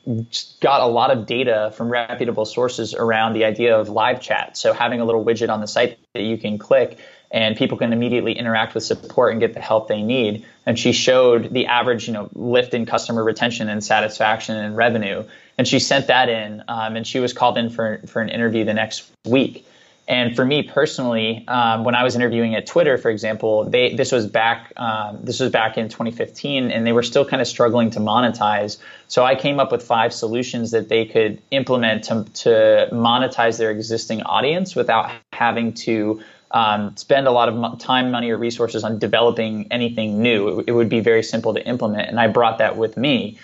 got 0.60 0.82
a 0.82 0.86
lot 0.86 1.10
of 1.10 1.26
data 1.26 1.72
from 1.74 1.88
reputable 1.88 2.44
sources 2.44 2.94
around 2.94 3.32
the 3.32 3.44
idea 3.44 3.76
of 3.76 3.88
live 3.88 4.20
chat. 4.20 4.56
So 4.56 4.72
having 4.72 5.00
a 5.00 5.04
little 5.04 5.24
widget 5.24 5.48
on 5.48 5.60
the 5.60 5.66
site 5.66 5.98
that 6.14 6.22
you 6.22 6.38
can 6.38 6.58
click 6.58 6.96
and 7.32 7.56
people 7.56 7.76
can 7.76 7.92
immediately 7.92 8.38
interact 8.38 8.76
with 8.76 8.84
support 8.84 9.32
and 9.32 9.40
get 9.40 9.52
the 9.52 9.60
help 9.60 9.88
they 9.88 10.02
need. 10.02 10.46
And 10.64 10.78
she 10.78 10.92
showed 10.92 11.52
the 11.52 11.66
average, 11.66 12.06
you 12.06 12.12
know, 12.12 12.28
lift 12.34 12.72
in 12.72 12.86
customer 12.86 13.24
retention 13.24 13.68
and 13.68 13.82
satisfaction 13.82 14.56
and 14.56 14.76
revenue. 14.76 15.24
And 15.58 15.66
she 15.66 15.80
sent 15.80 16.06
that 16.06 16.28
in, 16.28 16.62
um, 16.68 16.94
and 16.94 17.04
she 17.04 17.18
was 17.18 17.32
called 17.32 17.58
in 17.58 17.68
for 17.68 18.00
for 18.06 18.22
an 18.22 18.28
interview 18.28 18.64
the 18.64 18.74
next 18.74 19.10
week. 19.24 19.66
And 20.08 20.36
for 20.36 20.44
me 20.44 20.62
personally, 20.62 21.44
um, 21.48 21.82
when 21.82 21.96
I 21.96 22.04
was 22.04 22.14
interviewing 22.14 22.54
at 22.54 22.64
Twitter, 22.64 22.96
for 22.96 23.10
example, 23.10 23.64
they 23.64 23.94
this 23.94 24.12
was 24.12 24.26
back 24.26 24.72
um, 24.76 25.18
this 25.22 25.40
was 25.40 25.50
back 25.50 25.76
in 25.76 25.88
2015, 25.88 26.70
and 26.70 26.86
they 26.86 26.92
were 26.92 27.02
still 27.02 27.24
kind 27.24 27.42
of 27.42 27.48
struggling 27.48 27.90
to 27.90 27.98
monetize. 27.98 28.78
So 29.08 29.24
I 29.24 29.34
came 29.34 29.58
up 29.58 29.72
with 29.72 29.82
five 29.82 30.12
solutions 30.12 30.70
that 30.70 30.88
they 30.88 31.06
could 31.06 31.42
implement 31.50 32.04
to, 32.04 32.24
to 32.34 32.88
monetize 32.92 33.58
their 33.58 33.72
existing 33.72 34.22
audience 34.22 34.76
without 34.76 35.10
having 35.32 35.72
to 35.74 36.22
um, 36.52 36.96
spend 36.96 37.26
a 37.26 37.32
lot 37.32 37.48
of 37.48 37.78
time, 37.80 38.12
money, 38.12 38.30
or 38.30 38.36
resources 38.36 38.84
on 38.84 39.00
developing 39.00 39.66
anything 39.72 40.22
new. 40.22 40.60
It, 40.60 40.68
it 40.68 40.72
would 40.72 40.88
be 40.88 41.00
very 41.00 41.24
simple 41.24 41.52
to 41.52 41.66
implement, 41.66 42.08
and 42.08 42.20
I 42.20 42.28
brought 42.28 42.58
that 42.58 42.76
with 42.76 42.96
me. 42.96 43.38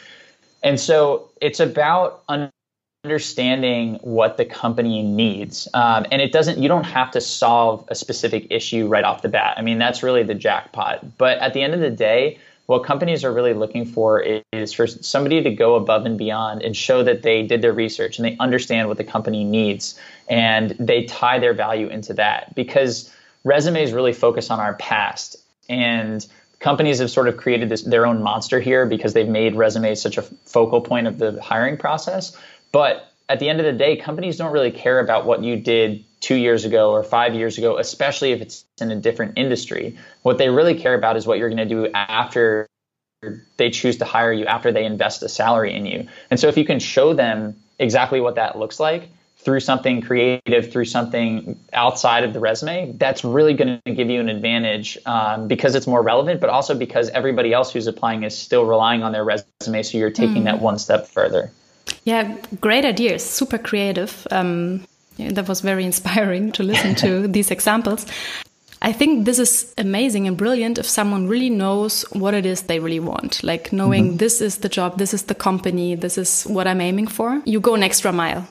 And 0.62 0.78
so 0.78 1.28
it's 1.40 1.58
about 1.58 2.22
understanding 3.04 3.98
what 4.02 4.36
the 4.36 4.44
company 4.44 5.02
needs 5.02 5.66
um, 5.74 6.06
and 6.12 6.22
it 6.22 6.30
doesn't 6.30 6.58
you 6.58 6.68
don't 6.68 6.84
have 6.84 7.10
to 7.10 7.20
solve 7.20 7.84
a 7.88 7.96
specific 7.96 8.46
issue 8.48 8.86
right 8.86 9.02
off 9.02 9.22
the 9.22 9.28
bat. 9.28 9.54
I 9.56 9.62
mean 9.62 9.80
that's 9.80 10.04
really 10.04 10.22
the 10.22 10.36
jackpot. 10.36 11.18
But 11.18 11.38
at 11.38 11.52
the 11.52 11.62
end 11.62 11.74
of 11.74 11.80
the 11.80 11.90
day 11.90 12.38
what 12.66 12.84
companies 12.84 13.24
are 13.24 13.32
really 13.32 13.54
looking 13.54 13.86
for 13.86 14.24
is 14.52 14.72
for 14.72 14.86
somebody 14.86 15.42
to 15.42 15.50
go 15.50 15.74
above 15.74 16.06
and 16.06 16.16
beyond 16.16 16.62
and 16.62 16.76
show 16.76 17.02
that 17.02 17.22
they 17.22 17.44
did 17.44 17.60
their 17.60 17.72
research 17.72 18.18
and 18.18 18.24
they 18.24 18.36
understand 18.38 18.86
what 18.86 18.98
the 18.98 19.04
company 19.04 19.42
needs 19.42 19.98
and 20.28 20.70
they 20.78 21.02
tie 21.02 21.40
their 21.40 21.54
value 21.54 21.88
into 21.88 22.14
that. 22.14 22.54
Because 22.54 23.12
resumes 23.42 23.92
really 23.92 24.12
focus 24.12 24.48
on 24.48 24.60
our 24.60 24.74
past 24.74 25.38
and 25.68 26.24
companies 26.60 27.00
have 27.00 27.10
sort 27.10 27.26
of 27.26 27.36
created 27.36 27.68
this 27.68 27.82
their 27.82 28.06
own 28.06 28.22
monster 28.22 28.60
here 28.60 28.86
because 28.86 29.12
they've 29.12 29.28
made 29.28 29.56
resumes 29.56 30.00
such 30.00 30.18
a 30.18 30.22
focal 30.22 30.80
point 30.80 31.08
of 31.08 31.18
the 31.18 31.42
hiring 31.42 31.76
process 31.76 32.36
but 32.72 33.12
at 33.28 33.38
the 33.38 33.48
end 33.48 33.60
of 33.60 33.66
the 33.66 33.72
day, 33.72 33.96
companies 33.96 34.36
don't 34.36 34.52
really 34.52 34.70
care 34.70 34.98
about 34.98 35.24
what 35.24 35.42
you 35.44 35.56
did 35.56 36.04
two 36.20 36.34
years 36.34 36.64
ago 36.64 36.90
or 36.90 37.02
five 37.02 37.34
years 37.34 37.58
ago, 37.58 37.78
especially 37.78 38.32
if 38.32 38.40
it's 38.40 38.64
in 38.80 38.90
a 38.90 38.96
different 38.96 39.38
industry. 39.38 39.98
What 40.22 40.38
they 40.38 40.48
really 40.48 40.74
care 40.74 40.94
about 40.94 41.16
is 41.16 41.26
what 41.26 41.38
you're 41.38 41.48
going 41.48 41.68
to 41.68 41.74
do 41.74 41.88
after 41.92 42.66
they 43.56 43.70
choose 43.70 43.98
to 43.98 44.04
hire 44.04 44.32
you 44.32 44.46
after 44.46 44.72
they 44.72 44.84
invest 44.84 45.22
a 45.22 45.28
salary 45.28 45.74
in 45.74 45.86
you. 45.86 46.08
And 46.30 46.40
so 46.40 46.48
if 46.48 46.56
you 46.56 46.64
can 46.64 46.80
show 46.80 47.14
them 47.14 47.56
exactly 47.78 48.20
what 48.20 48.34
that 48.34 48.58
looks 48.58 48.80
like 48.80 49.08
through 49.38 49.60
something 49.60 50.00
creative, 50.02 50.70
through 50.70 50.84
something 50.84 51.58
outside 51.72 52.24
of 52.24 52.32
the 52.32 52.40
resume, 52.40 52.92
that's 52.92 53.24
really 53.24 53.54
going 53.54 53.80
to 53.84 53.94
give 53.94 54.08
you 54.08 54.20
an 54.20 54.28
advantage 54.28 54.98
um, 55.06 55.48
because 55.48 55.74
it's 55.74 55.86
more 55.86 56.02
relevant, 56.02 56.40
but 56.40 56.50
also 56.50 56.76
because 56.76 57.08
everybody 57.10 57.52
else 57.52 57.72
who's 57.72 57.86
applying 57.86 58.22
is 58.22 58.36
still 58.36 58.64
relying 58.64 59.02
on 59.02 59.12
their 59.12 59.24
resume. 59.24 59.82
So 59.82 59.98
you're 59.98 60.10
taking 60.10 60.42
mm. 60.42 60.44
that 60.44 60.60
one 60.60 60.78
step 60.78 61.08
further. 61.08 61.50
Yeah, 62.04 62.36
great 62.60 62.84
ideas, 62.84 63.24
super 63.24 63.58
creative. 63.58 64.26
Um, 64.30 64.84
that 65.18 65.48
was 65.48 65.60
very 65.60 65.84
inspiring 65.92 66.52
to 66.52 66.62
listen 66.62 66.94
to 66.96 67.28
these 67.34 67.50
examples. 67.50 68.06
I 68.84 68.92
think 68.92 69.26
this 69.26 69.38
is 69.38 69.72
amazing 69.78 70.26
and 70.26 70.36
brilliant 70.36 70.76
if 70.76 70.88
someone 70.88 71.28
really 71.28 71.50
knows 71.50 72.02
what 72.12 72.34
it 72.34 72.44
is 72.44 72.62
they 72.62 72.80
really 72.80 72.98
want. 72.98 73.42
Like 73.44 73.70
knowing 73.70 74.04
mm 74.04 74.12
-hmm. 74.12 74.18
this 74.18 74.40
is 74.40 74.56
the 74.56 74.68
job, 74.68 74.98
this 74.98 75.14
is 75.14 75.22
the 75.22 75.34
company, 75.34 75.96
this 75.96 76.18
is 76.18 76.44
what 76.48 76.66
I'm 76.66 76.80
aiming 76.80 77.08
for. 77.08 77.40
You 77.44 77.60
go 77.60 77.74
an 77.74 77.82
extra 77.82 78.12
mile 78.12 78.42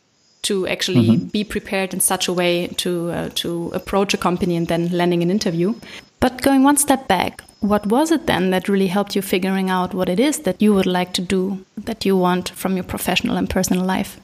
to 0.41 0.67
actually 0.67 1.09
mm 1.09 1.15
-hmm. 1.15 1.31
be 1.31 1.43
prepared 1.43 1.93
in 1.93 1.99
such 1.99 2.29
a 2.29 2.33
way 2.33 2.67
to 2.75 2.89
uh, 2.89 3.29
to 3.33 3.71
approach 3.73 4.13
a 4.13 4.17
company 4.17 4.57
and 4.57 4.67
then 4.67 4.89
landing 4.91 5.23
an 5.23 5.29
interview. 5.29 5.73
But 6.21 6.43
going 6.43 6.61
one 6.61 6.77
step 6.77 7.07
back, 7.07 7.41
what 7.61 7.87
was 7.87 8.11
it 8.11 8.27
then 8.27 8.51
that 8.51 8.69
really 8.69 8.87
helped 8.87 9.15
you 9.15 9.23
figuring 9.23 9.71
out 9.71 9.95
what 9.95 10.07
it 10.07 10.19
is 10.19 10.39
that 10.41 10.61
you 10.61 10.71
would 10.71 10.85
like 10.85 11.13
to 11.13 11.21
do, 11.21 11.65
that 11.75 12.05
you 12.05 12.15
want 12.15 12.49
from 12.49 12.75
your 12.75 12.83
professional 12.83 13.37
and 13.37 13.49
personal 13.49 13.83
life? 13.83 14.19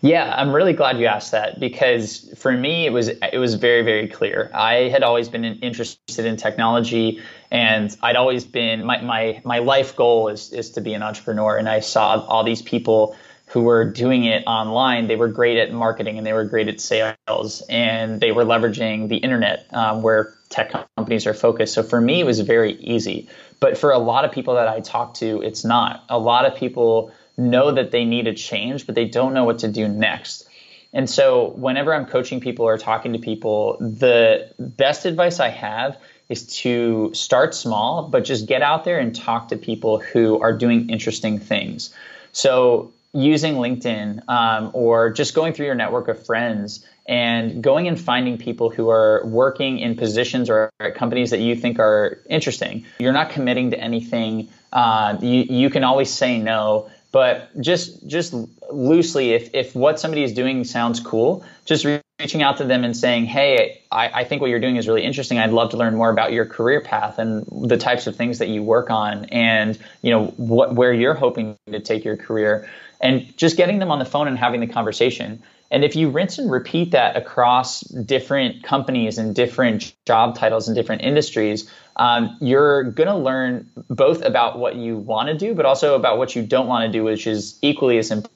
Yeah, 0.00 0.34
I'm 0.36 0.52
really 0.52 0.72
glad 0.72 0.98
you 0.98 1.06
asked 1.06 1.30
that 1.30 1.60
because 1.60 2.32
for 2.36 2.52
me 2.52 2.86
it 2.86 2.92
was 2.92 3.08
it 3.08 3.38
was 3.38 3.54
very 3.54 3.82
very 3.82 4.08
clear. 4.08 4.50
I 4.54 4.88
had 4.88 5.02
always 5.02 5.28
been 5.28 5.44
interested 5.44 6.24
in 6.24 6.36
technology 6.36 7.20
and 7.50 7.96
I'd 8.02 8.16
always 8.16 8.44
been 8.44 8.84
my 8.84 9.00
my 9.00 9.40
my 9.44 9.58
life 9.58 9.94
goal 9.94 10.28
is 10.28 10.52
is 10.52 10.70
to 10.72 10.80
be 10.80 10.94
an 10.94 11.02
entrepreneur 11.02 11.56
and 11.56 11.68
I 11.68 11.80
saw 11.80 12.24
all 12.26 12.44
these 12.44 12.62
people 12.62 13.16
who 13.46 13.62
were 13.62 13.84
doing 13.84 14.24
it 14.24 14.44
online. 14.46 15.08
They 15.08 15.16
were 15.16 15.28
great 15.28 15.58
at 15.58 15.72
marketing 15.72 16.18
and 16.18 16.26
they 16.26 16.32
were 16.32 16.44
great 16.44 16.68
at 16.68 16.80
sales 16.80 17.62
and 17.68 18.20
they 18.20 18.30
were 18.30 18.44
leveraging 18.44 19.08
the 19.08 19.16
internet 19.16 19.66
um, 19.72 20.02
where 20.02 20.37
tech 20.48 20.72
companies 20.96 21.26
are 21.26 21.34
focused. 21.34 21.74
So 21.74 21.82
for 21.82 22.00
me 22.00 22.20
it 22.20 22.24
was 22.24 22.40
very 22.40 22.74
easy. 22.74 23.28
But 23.60 23.76
for 23.76 23.90
a 23.90 23.98
lot 23.98 24.24
of 24.24 24.32
people 24.32 24.54
that 24.54 24.68
I 24.68 24.80
talk 24.80 25.14
to, 25.14 25.42
it's 25.42 25.64
not. 25.64 26.04
A 26.08 26.18
lot 26.18 26.46
of 26.46 26.56
people 26.56 27.12
know 27.36 27.72
that 27.72 27.90
they 27.90 28.04
need 28.04 28.26
a 28.26 28.34
change, 28.34 28.86
but 28.86 28.94
they 28.94 29.04
don't 29.04 29.34
know 29.34 29.44
what 29.44 29.60
to 29.60 29.68
do 29.68 29.88
next. 29.88 30.48
And 30.92 31.08
so, 31.08 31.50
whenever 31.50 31.94
I'm 31.94 32.06
coaching 32.06 32.40
people 32.40 32.64
or 32.64 32.78
talking 32.78 33.12
to 33.12 33.18
people, 33.18 33.76
the 33.78 34.52
best 34.58 35.04
advice 35.04 35.38
I 35.38 35.50
have 35.50 35.98
is 36.28 36.46
to 36.60 37.10
start 37.14 37.54
small, 37.54 38.08
but 38.08 38.24
just 38.24 38.46
get 38.46 38.62
out 38.62 38.84
there 38.84 38.98
and 38.98 39.14
talk 39.14 39.48
to 39.48 39.56
people 39.56 39.98
who 39.98 40.40
are 40.40 40.52
doing 40.52 40.88
interesting 40.88 41.38
things. 41.38 41.94
So, 42.32 42.92
using 43.12 43.54
LinkedIn 43.54 44.28
um, 44.28 44.70
or 44.72 45.10
just 45.10 45.34
going 45.34 45.52
through 45.52 45.66
your 45.66 45.74
network 45.74 46.08
of 46.08 46.24
friends 46.24 46.86
and 47.08 47.62
going 47.62 47.88
and 47.88 47.98
finding 47.98 48.38
people 48.38 48.70
who 48.70 48.90
are 48.90 49.26
working 49.26 49.78
in 49.78 49.96
positions 49.96 50.50
or 50.50 50.70
at 50.78 50.94
companies 50.94 51.30
that 51.30 51.40
you 51.40 51.56
think 51.56 51.78
are 51.78 52.20
interesting. 52.28 52.84
You're 52.98 53.12
not 53.12 53.30
committing 53.30 53.70
to 53.70 53.80
anything. 53.80 54.50
Uh, 54.72 55.16
you, 55.20 55.44
you 55.48 55.70
can 55.70 55.82
always 55.82 56.10
say 56.10 56.38
no 56.38 56.90
but 57.10 57.48
just 57.60 58.06
just 58.06 58.34
loosely 58.70 59.32
if, 59.32 59.54
if 59.54 59.74
what 59.74 59.98
somebody 59.98 60.22
is 60.22 60.32
doing 60.32 60.64
sounds 60.64 61.00
cool 61.00 61.44
just 61.64 61.86
reaching 62.20 62.42
out 62.42 62.58
to 62.58 62.64
them 62.64 62.84
and 62.84 62.96
saying 62.96 63.24
hey 63.24 63.78
I, 63.90 64.20
I 64.20 64.24
think 64.24 64.40
what 64.40 64.50
you're 64.50 64.60
doing 64.60 64.76
is 64.76 64.86
really 64.86 65.04
interesting. 65.04 65.38
I'd 65.38 65.50
love 65.50 65.70
to 65.70 65.76
learn 65.76 65.96
more 65.96 66.10
about 66.10 66.32
your 66.32 66.44
career 66.44 66.80
path 66.80 67.18
and 67.18 67.44
the 67.46 67.76
types 67.76 68.06
of 68.06 68.16
things 68.16 68.38
that 68.38 68.48
you 68.48 68.62
work 68.62 68.90
on 68.90 69.26
and 69.26 69.78
you 70.02 70.10
know 70.10 70.26
what 70.36 70.74
where 70.74 70.92
you're 70.92 71.14
hoping 71.14 71.56
to 71.70 71.80
take 71.80 72.04
your 72.04 72.16
career. 72.16 72.68
And 73.00 73.36
just 73.36 73.56
getting 73.56 73.78
them 73.78 73.90
on 73.90 74.00
the 74.00 74.04
phone 74.04 74.26
and 74.26 74.36
having 74.36 74.60
the 74.60 74.66
conversation. 74.66 75.42
And 75.70 75.84
if 75.84 75.94
you 75.94 76.08
rinse 76.08 76.38
and 76.38 76.50
repeat 76.50 76.92
that 76.92 77.16
across 77.16 77.80
different 77.80 78.64
companies 78.64 79.18
and 79.18 79.34
different 79.34 79.94
job 80.06 80.34
titles 80.34 80.66
and 80.66 80.74
different 80.74 81.02
industries, 81.02 81.70
um, 81.96 82.36
you're 82.40 82.84
going 82.84 83.08
to 83.08 83.16
learn 83.16 83.70
both 83.88 84.22
about 84.22 84.58
what 84.58 84.76
you 84.76 84.96
want 84.96 85.28
to 85.28 85.36
do, 85.36 85.54
but 85.54 85.66
also 85.66 85.94
about 85.94 86.18
what 86.18 86.34
you 86.34 86.42
don't 86.42 86.66
want 86.66 86.90
to 86.90 86.98
do, 86.98 87.04
which 87.04 87.26
is 87.26 87.58
equally 87.62 87.98
as 87.98 88.10
important 88.10 88.32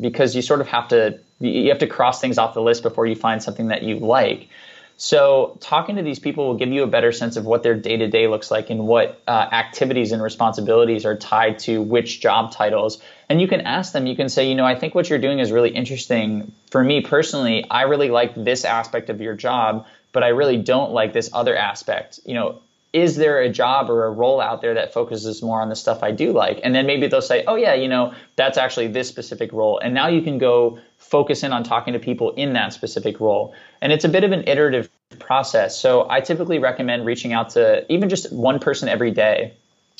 because 0.00 0.34
you 0.34 0.42
sort 0.42 0.60
of 0.60 0.68
have 0.68 0.88
to 0.88 1.18
you 1.40 1.68
have 1.70 1.78
to 1.78 1.86
cross 1.86 2.20
things 2.20 2.38
off 2.38 2.54
the 2.54 2.62
list 2.62 2.82
before 2.82 3.06
you 3.06 3.16
find 3.16 3.42
something 3.42 3.68
that 3.68 3.82
you 3.82 3.98
like. 3.98 4.48
So, 4.96 5.58
talking 5.60 5.96
to 5.96 6.02
these 6.02 6.20
people 6.20 6.46
will 6.46 6.54
give 6.54 6.68
you 6.68 6.84
a 6.84 6.86
better 6.86 7.10
sense 7.10 7.36
of 7.36 7.44
what 7.44 7.64
their 7.64 7.74
day 7.74 7.96
to 7.96 8.06
day 8.06 8.28
looks 8.28 8.50
like 8.52 8.70
and 8.70 8.86
what 8.86 9.20
uh, 9.26 9.48
activities 9.50 10.12
and 10.12 10.22
responsibilities 10.22 11.04
are 11.04 11.16
tied 11.16 11.58
to 11.60 11.82
which 11.82 12.20
job 12.20 12.52
titles. 12.52 13.02
And 13.28 13.40
you 13.40 13.48
can 13.48 13.62
ask 13.62 13.92
them, 13.92 14.06
you 14.06 14.14
can 14.14 14.28
say, 14.28 14.48
you 14.48 14.54
know, 14.54 14.64
I 14.64 14.76
think 14.76 14.94
what 14.94 15.10
you're 15.10 15.18
doing 15.18 15.40
is 15.40 15.50
really 15.50 15.70
interesting. 15.70 16.52
For 16.70 16.84
me 16.84 17.00
personally, 17.00 17.64
I 17.68 17.82
really 17.82 18.10
like 18.10 18.34
this 18.36 18.64
aspect 18.64 19.10
of 19.10 19.20
your 19.20 19.34
job, 19.34 19.86
but 20.12 20.22
I 20.22 20.28
really 20.28 20.58
don't 20.58 20.92
like 20.92 21.12
this 21.12 21.30
other 21.32 21.56
aspect. 21.56 22.20
You 22.24 22.34
know, 22.34 22.60
is 22.92 23.16
there 23.16 23.40
a 23.40 23.48
job 23.48 23.88
or 23.88 24.04
a 24.04 24.10
role 24.10 24.40
out 24.40 24.60
there 24.60 24.74
that 24.74 24.92
focuses 24.92 25.42
more 25.42 25.62
on 25.62 25.68
the 25.70 25.76
stuff 25.76 26.02
I 26.02 26.10
do 26.10 26.32
like? 26.32 26.60
And 26.62 26.74
then 26.74 26.86
maybe 26.86 27.06
they'll 27.06 27.22
say, 27.22 27.42
oh, 27.46 27.54
yeah, 27.54 27.74
you 27.74 27.88
know, 27.88 28.12
that's 28.36 28.58
actually 28.58 28.88
this 28.88 29.08
specific 29.08 29.52
role. 29.52 29.78
And 29.78 29.94
now 29.94 30.08
you 30.08 30.20
can 30.20 30.38
go 30.38 30.78
focus 30.98 31.42
in 31.42 31.52
on 31.52 31.64
talking 31.64 31.94
to 31.94 31.98
people 31.98 32.32
in 32.32 32.52
that 32.52 32.72
specific 32.72 33.18
role. 33.18 33.54
And 33.80 33.92
it's 33.92 34.04
a 34.04 34.08
bit 34.08 34.24
of 34.24 34.32
an 34.32 34.44
iterative 34.46 34.90
process. 35.18 35.78
So 35.78 36.06
I 36.08 36.20
typically 36.20 36.58
recommend 36.58 37.06
reaching 37.06 37.32
out 37.32 37.50
to 37.50 37.90
even 37.90 38.08
just 38.08 38.30
one 38.32 38.58
person 38.58 38.88
every 38.88 39.10
day 39.10 39.54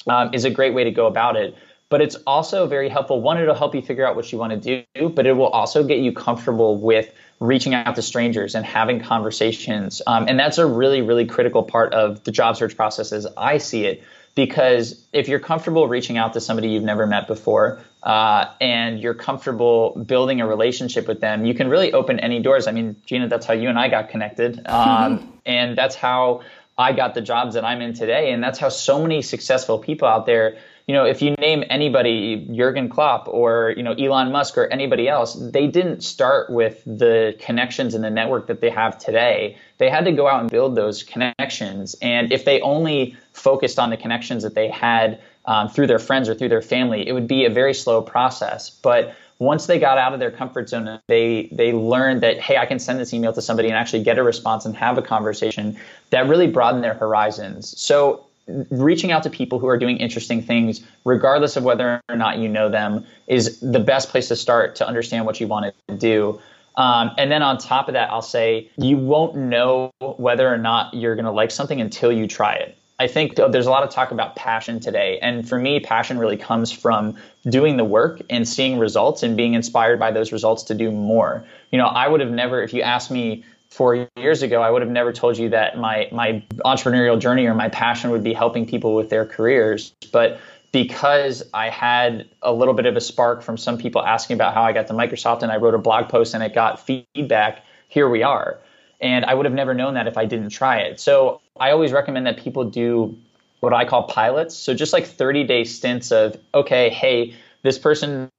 um, 0.07 0.35
is 0.35 0.45
a 0.45 0.51
great 0.51 0.75
way 0.75 0.85
to 0.85 0.91
go 0.91 1.07
about 1.07 1.37
it. 1.37 1.57
But 1.93 2.01
it's 2.01 2.17
also 2.27 2.67
very 2.67 2.89
helpful. 2.89 3.21
One, 3.21 3.39
it'll 3.39 3.55
help 3.55 3.75
you 3.75 3.83
figure 3.83 4.07
out 4.07 4.17
what 4.17 4.33
you 4.33 4.39
want 4.39 4.63
to 4.63 4.85
do, 4.95 5.11
but 5.11 5.27
it 5.27 5.35
will 5.35 5.49
also 5.49 5.85
get 5.85 5.99
you 5.99 6.11
comfortable 6.11 6.79
with 6.79 7.13
reaching 7.39 7.75
out 7.75 7.97
to 7.97 8.01
strangers 8.01 8.55
and 8.55 8.65
having 8.65 8.99
conversations. 8.99 10.01
Um, 10.07 10.25
and 10.27 10.39
that's 10.39 10.57
a 10.57 10.65
really, 10.65 11.03
really 11.03 11.27
critical 11.27 11.63
part 11.63 11.93
of 11.93 12.25
the 12.25 12.31
job 12.33 12.57
search 12.57 12.77
process 12.77 13.13
as 13.13 13.27
I 13.37 13.59
see 13.59 13.85
it 13.85 14.03
because 14.35 15.05
if 15.13 15.29
you're 15.29 15.39
comfortable 15.39 15.87
reaching 15.87 16.17
out 16.17 16.33
to 16.33 16.41
somebody 16.41 16.71
you've 16.71 16.83
never 16.83 17.07
met 17.07 17.27
before 17.27 17.83
uh, 18.03 18.47
and 18.59 18.99
you're 18.99 19.13
comfortable 19.13 19.91
building 19.91 20.41
a 20.41 20.47
relationship 20.47 21.07
with 21.07 21.21
them, 21.21 21.45
you 21.45 21.53
can 21.53 21.69
really 21.69 21.93
open 21.93 22.19
any 22.21 22.41
doors. 22.41 22.69
I 22.69 22.73
mean, 22.73 22.97
Gina, 23.05 23.29
that's 23.29 23.45
how 23.45 23.53
you 23.53 23.69
and 23.69 23.79
I 23.79 23.89
got 23.89 24.09
connected. 24.09 24.67
Um, 24.73 25.39
and 25.45 25.77
that's 25.77 25.95
how 25.95 26.41
I 26.79 26.93
got 26.93 27.13
the 27.13 27.21
jobs 27.21 27.55
that 27.55 27.65
I'm 27.67 27.83
in 27.83 27.93
today. 27.93 28.33
And 28.33 28.43
that's 28.43 28.59
how 28.59 28.71
so 28.71 29.03
many 29.03 29.21
successful 29.21 29.79
people 29.79 30.09
out 30.09 30.25
there 30.25 30.57
you 30.87 30.95
know, 30.95 31.05
if 31.05 31.23
you 31.23 31.33
name 31.33 31.65
anybody, 31.71 32.49
Jurgen 32.53 32.89
Klopp 32.89 33.29
or, 33.29 33.73
you 33.77 33.83
know, 33.83 33.93
Elon 33.93 34.33
Musk 34.33 34.59
or 34.59 34.67
anybody 34.67 35.09
else, 35.09 35.35
they 35.35 35.67
didn't 35.67 36.03
start 36.03 36.51
with 36.51 36.83
the 36.85 37.37
connections 37.39 37.95
and 37.95 38.03
the 38.03 38.11
network 38.11 38.47
that 38.49 38.61
they 38.61 38.71
have 38.71 38.99
today. 38.99 39.57
They 39.79 39.89
had 39.89 40.05
to 40.07 40.13
go 40.13 40.27
out 40.27 40.41
and 40.41 40.51
build 40.51 40.75
those 40.75 41.03
connections. 41.03 41.95
And 42.03 42.33
if 42.33 42.45
they 42.45 42.61
only 42.63 43.17
focused 43.33 43.79
on 43.79 43.91
the 43.91 43.97
connections 43.97 44.43
that 44.43 44.55
they 44.55 44.69
had 44.69 45.21
um, 45.45 45.69
through 45.69 45.87
their 45.87 45.99
friends 45.99 46.29
or 46.29 46.35
through 46.35 46.49
their 46.49 46.63
family, 46.63 47.07
it 47.07 47.13
would 47.13 47.29
be 47.29 47.45
a 47.45 47.51
very 47.51 47.75
slow 47.75 48.03
process. 48.03 48.71
But 48.71 49.15
once 49.39 49.67
they 49.67 49.79
got 49.79 49.99
out 49.99 50.15
of 50.15 50.21
their 50.21 50.31
comfort 50.31 50.69
zone, 50.69 51.01
they 51.09 51.49
they 51.51 51.73
learned 51.73 52.23
that 52.23 52.41
hey, 52.41 52.59
I 52.59 52.67
can 52.67 52.79
send 52.79 53.01
this 53.01 53.13
email 53.13 53.33
to 53.33 53.43
somebody 53.43 53.69
and 53.69 53.77
actually 53.77 54.05
get 54.05 54.19
a 54.19 54.23
response 54.23 54.65
and 54.65 54.77
have 54.77 54.99
a 54.99 55.03
conversation. 55.03 55.77
That 56.11 56.29
really 56.29 56.47
broadened 56.47 56.85
their 56.85 56.95
horizons. 56.95 57.79
So 57.81 58.25
reaching 58.47 59.13
out 59.13 59.23
to 59.23 59.31
people 59.31 59.59
who 59.59 59.69
are 59.69 59.79
doing 59.79 59.99
interesting 59.99 60.43
things, 60.43 60.85
regardless 61.05 61.57
of 61.57 61.65
whether 61.65 62.01
or 62.09 62.17
not 62.17 62.39
you 62.39 62.49
know 62.49 62.69
them, 62.69 63.05
is 63.27 63.61
the 63.61 63.81
best 63.81 64.09
place 64.09 64.29
to 64.29 64.37
start 64.37 64.77
to 64.77 64.87
understand 64.87 65.27
what 65.27 65.41
you 65.41 65.47
want 65.47 65.75
to 65.89 65.97
do. 65.97 66.41
Um, 66.75 67.11
and 67.19 67.31
then 67.31 67.43
on 67.43 67.59
top 67.59 67.89
of 67.89 67.95
that, 67.95 68.11
I'll 68.11 68.23
say 68.23 68.71
you 68.77 68.97
won't 68.97 69.37
know 69.37 69.91
whether 70.01 70.49
or 70.49 70.59
not 70.59 70.95
you're 70.95 71.15
going 71.15 71.27
to 71.27 71.31
like 71.33 71.51
something 71.51 71.81
until 71.81 72.11
you 72.11 72.27
try 72.27 72.55
it. 72.55 72.79
I 72.99 73.09
think 73.09 73.35
there's 73.35 73.67
a 73.67 73.71
lot 73.71 73.83
of 73.83 73.91
talk 73.91 74.13
about 74.13 74.37
passion 74.37 74.79
today. 74.79 75.19
And 75.21 75.49
for 75.49 75.59
me, 75.59 75.81
passion 75.81 76.19
really 76.19 76.37
comes 76.37 76.71
from 76.71 77.17
doing 77.49 77.77
the 77.77 77.85
work 77.85 78.21
and 78.31 78.49
seeing 78.49 78.79
results 78.79 79.25
and 79.25 79.37
being 79.37 79.55
inspired 79.55 79.99
by 79.99 80.13
those 80.13 80.31
results 80.31 80.63
to 80.65 80.75
do 80.75 80.93
more. 80.93 81.45
You 81.73 81.79
know, 81.79 81.87
I 81.87 82.07
would 82.07 82.21
have 82.21 82.31
never, 82.31 82.63
if 82.63 82.73
you 82.73 82.83
asked 82.83 83.11
me 83.11 83.45
four 83.73 84.07
years 84.17 84.43
ago, 84.43 84.63
I 84.63 84.71
would 84.71 84.83
have 84.83 84.91
never 84.91 85.13
told 85.13 85.39
you 85.39 85.49
that 85.49 85.79
my 85.79 86.09
my 86.13 86.43
entrepreneurial 86.65 87.19
journey 87.19 87.47
or 87.47 87.55
my 87.55 87.71
passion 87.71 88.11
would 88.11 88.23
be 88.23 88.35
helping 88.35 88.67
people 88.67 88.95
with 88.95 89.09
their 89.09 89.25
careers. 89.25 89.95
But 90.13 90.41
because 90.73 91.43
I 91.55 91.71
had 91.71 92.29
a 92.43 92.53
little 92.53 92.75
bit 92.75 92.87
of 92.87 92.97
a 92.97 93.01
spark 93.01 93.43
from 93.43 93.57
some 93.57 93.79
people 93.79 94.03
asking 94.03 94.35
about 94.35 94.55
how 94.55 94.63
I 94.63 94.73
got 94.73 94.89
to 94.89 94.93
Microsoft, 94.93 95.43
and 95.43 95.51
I 95.51 95.57
wrote 95.57 95.75
a 95.75 95.79
blog 95.79 96.09
post 96.09 96.35
and 96.35 96.43
it 96.43 96.55
got 96.55 96.85
feedback. 96.85 97.65
Here 97.89 98.09
we 98.09 98.23
are, 98.23 98.59
and 99.01 99.25
I 99.25 99.35
would 99.35 99.47
have 99.47 99.55
never 99.55 99.75
known 99.75 99.95
that 99.95 100.07
if 100.07 100.19
I 100.19 100.27
didn't 100.27 100.51
try 100.51 100.79
it. 100.79 101.01
So 101.01 101.41
I 101.59 101.71
always 101.71 101.93
recommend 101.93 102.27
that 102.27 102.39
people 102.39 102.65
do 102.65 103.17
what 103.61 103.73
I 103.73 103.87
call 103.87 104.05
pilots. 104.05 104.55
So 104.55 104.75
just 104.75 104.93
like 104.93 105.07
30 105.07 105.45
day 105.45 105.65
stints 105.65 106.13
of 106.13 106.37
okay, 106.55 106.91
hey, 106.91 107.35
this 107.63 107.79
person 107.79 108.31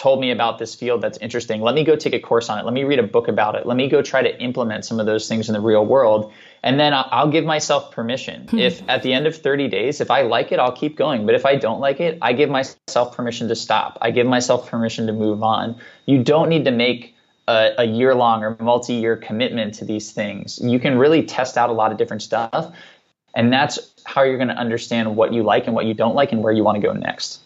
told 0.00 0.18
me 0.18 0.30
about 0.30 0.58
this 0.58 0.74
field 0.74 1.02
that's 1.02 1.18
interesting. 1.18 1.60
Let 1.60 1.74
me 1.74 1.84
go 1.84 1.94
take 1.94 2.14
a 2.14 2.18
course 2.18 2.48
on 2.48 2.58
it. 2.58 2.64
Let 2.64 2.72
me 2.72 2.84
read 2.84 2.98
a 2.98 3.02
book 3.02 3.28
about 3.28 3.54
it. 3.54 3.66
Let 3.66 3.76
me 3.76 3.86
go 3.86 4.00
try 4.00 4.22
to 4.22 4.40
implement 4.40 4.86
some 4.86 4.98
of 4.98 5.04
those 5.04 5.28
things 5.28 5.50
in 5.50 5.52
the 5.52 5.60
real 5.60 5.84
world. 5.84 6.32
And 6.62 6.80
then 6.80 6.94
I'll 6.94 7.30
give 7.30 7.44
myself 7.44 7.92
permission. 7.92 8.48
Hmm. 8.48 8.58
If 8.60 8.82
at 8.88 9.02
the 9.02 9.12
end 9.12 9.26
of 9.26 9.36
30 9.36 9.68
days, 9.68 10.00
if 10.00 10.10
I 10.10 10.22
like 10.22 10.52
it, 10.52 10.58
I'll 10.58 10.72
keep 10.72 10.96
going. 10.96 11.26
But 11.26 11.34
if 11.34 11.44
I 11.44 11.54
don't 11.54 11.80
like 11.80 12.00
it, 12.00 12.16
I 12.22 12.32
give 12.32 12.48
myself 12.48 13.14
permission 13.14 13.48
to 13.48 13.54
stop. 13.54 13.98
I 14.00 14.10
give 14.10 14.26
myself 14.26 14.70
permission 14.70 15.06
to 15.06 15.12
move 15.12 15.42
on. 15.42 15.78
You 16.06 16.24
don't 16.24 16.48
need 16.48 16.64
to 16.64 16.70
make 16.70 17.14
a, 17.46 17.72
a 17.76 17.84
year 17.84 18.14
long 18.14 18.42
or 18.42 18.56
multi 18.58 18.94
year 18.94 19.18
commitment 19.18 19.74
to 19.74 19.84
these 19.84 20.12
things. 20.12 20.58
You 20.62 20.80
can 20.80 20.96
really 20.96 21.24
test 21.24 21.58
out 21.58 21.68
a 21.68 21.74
lot 21.74 21.92
of 21.92 21.98
different 21.98 22.22
stuff. 22.22 22.74
And 23.34 23.52
that's 23.52 23.78
how 24.06 24.22
you're 24.22 24.38
going 24.38 24.48
to 24.48 24.56
understand 24.56 25.14
what 25.14 25.34
you 25.34 25.42
like 25.42 25.66
and 25.66 25.74
what 25.74 25.84
you 25.84 25.92
don't 25.92 26.14
like 26.14 26.32
and 26.32 26.42
where 26.42 26.54
you 26.54 26.64
want 26.64 26.76
to 26.76 26.82
go 26.82 26.94
next. 26.94 27.40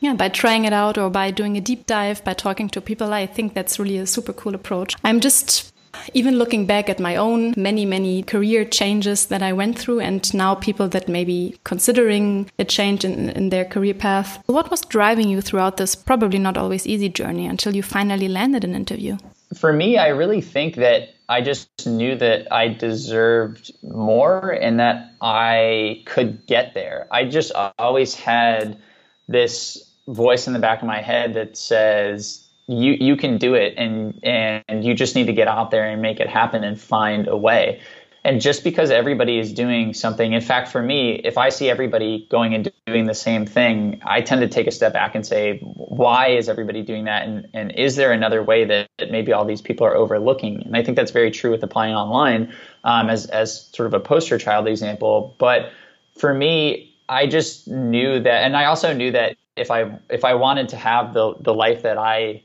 Yeah, 0.00 0.14
by 0.14 0.28
trying 0.28 0.64
it 0.64 0.72
out 0.72 0.96
or 0.96 1.10
by 1.10 1.30
doing 1.30 1.56
a 1.56 1.60
deep 1.60 1.86
dive, 1.86 2.22
by 2.24 2.34
talking 2.34 2.68
to 2.70 2.80
people, 2.80 3.12
I 3.12 3.26
think 3.26 3.54
that's 3.54 3.78
really 3.78 3.98
a 3.98 4.06
super 4.06 4.32
cool 4.32 4.54
approach. 4.54 4.94
I'm 5.02 5.20
just 5.20 5.72
even 6.14 6.38
looking 6.38 6.66
back 6.66 6.88
at 6.88 7.00
my 7.00 7.16
own 7.16 7.54
many, 7.56 7.84
many 7.84 8.22
career 8.22 8.64
changes 8.64 9.26
that 9.26 9.42
I 9.42 9.52
went 9.52 9.78
through, 9.78 10.00
and 10.00 10.32
now 10.34 10.54
people 10.54 10.88
that 10.88 11.08
may 11.08 11.24
be 11.24 11.56
considering 11.64 12.50
a 12.58 12.64
change 12.64 13.04
in, 13.04 13.30
in 13.30 13.50
their 13.50 13.64
career 13.64 13.94
path. 13.94 14.42
What 14.46 14.70
was 14.70 14.82
driving 14.82 15.28
you 15.28 15.40
throughout 15.40 15.76
this 15.76 15.94
probably 15.94 16.38
not 16.38 16.56
always 16.56 16.86
easy 16.86 17.08
journey 17.08 17.46
until 17.46 17.74
you 17.74 17.82
finally 17.82 18.28
landed 18.28 18.64
an 18.64 18.74
interview? 18.74 19.16
For 19.56 19.72
me, 19.72 19.96
I 19.98 20.08
really 20.08 20.42
think 20.42 20.76
that 20.76 21.14
I 21.28 21.40
just 21.40 21.86
knew 21.86 22.16
that 22.16 22.52
I 22.52 22.68
deserved 22.68 23.72
more 23.82 24.50
and 24.50 24.78
that 24.78 25.14
I 25.20 26.02
could 26.06 26.46
get 26.46 26.74
there. 26.74 27.08
I 27.10 27.24
just 27.24 27.52
always 27.78 28.14
had 28.14 28.78
this 29.26 29.87
voice 30.08 30.46
in 30.46 30.52
the 30.52 30.58
back 30.58 30.80
of 30.80 30.86
my 30.86 31.00
head 31.00 31.34
that 31.34 31.56
says, 31.56 32.48
you 32.68 32.92
you 33.00 33.16
can 33.16 33.38
do 33.38 33.54
it 33.54 33.74
and 33.76 34.20
and 34.22 34.84
you 34.84 34.94
just 34.94 35.14
need 35.14 35.26
to 35.26 35.32
get 35.32 35.48
out 35.48 35.70
there 35.70 35.88
and 35.88 36.02
make 36.02 36.20
it 36.20 36.28
happen 36.28 36.62
and 36.64 36.80
find 36.80 37.26
a 37.26 37.36
way. 37.36 37.80
And 38.24 38.42
just 38.42 38.62
because 38.62 38.90
everybody 38.90 39.38
is 39.38 39.54
doing 39.54 39.94
something 39.94 40.34
in 40.34 40.42
fact 40.42 40.68
for 40.68 40.82
me 40.82 41.14
if 41.24 41.38
i 41.38 41.48
see 41.48 41.70
everybody 41.70 42.26
going 42.30 42.52
and 42.52 42.70
doing 42.86 43.06
the 43.06 43.14
same 43.14 43.46
thing 43.46 44.02
i 44.04 44.20
tend 44.20 44.42
to 44.42 44.48
take 44.48 44.66
a 44.66 44.70
step 44.70 44.92
back 44.92 45.14
and 45.14 45.24
say 45.24 45.60
why 45.60 46.28
is 46.28 46.48
everybody 46.48 46.82
doing 46.82 47.04
that? 47.04 47.26
And, 47.26 47.48
and 47.54 47.72
is 47.72 47.96
there 47.96 48.12
another 48.12 48.42
way 48.42 48.64
that, 48.66 48.88
that 48.98 49.10
maybe 49.10 49.32
all 49.32 49.44
these 49.44 49.62
people 49.62 49.86
are 49.86 49.96
overlooking? 49.96 50.62
And 50.62 50.76
i 50.76 50.82
think 50.82 50.96
that's 50.96 51.12
very 51.12 51.30
true 51.30 51.50
with 51.50 51.62
applying 51.62 51.94
online 51.94 52.52
um, 52.84 53.08
as, 53.08 53.26
as 53.26 53.66
sort 53.72 53.86
of 53.86 53.94
a 53.94 54.00
poster 54.00 54.36
child 54.36 54.68
example. 54.68 55.34
But 55.38 55.70
for 56.18 56.34
me 56.34 56.94
i 57.08 57.26
just 57.26 57.66
knew 57.68 58.20
that 58.20 58.44
and 58.44 58.56
i 58.56 58.66
also 58.66 58.92
knew 58.92 59.10
that 59.12 59.36
if 59.58 59.70
i 59.70 59.98
if 60.08 60.24
i 60.24 60.34
wanted 60.34 60.68
to 60.68 60.76
have 60.76 61.14
the 61.14 61.34
the 61.40 61.54
life 61.54 61.82
that 61.82 61.98
i 61.98 62.42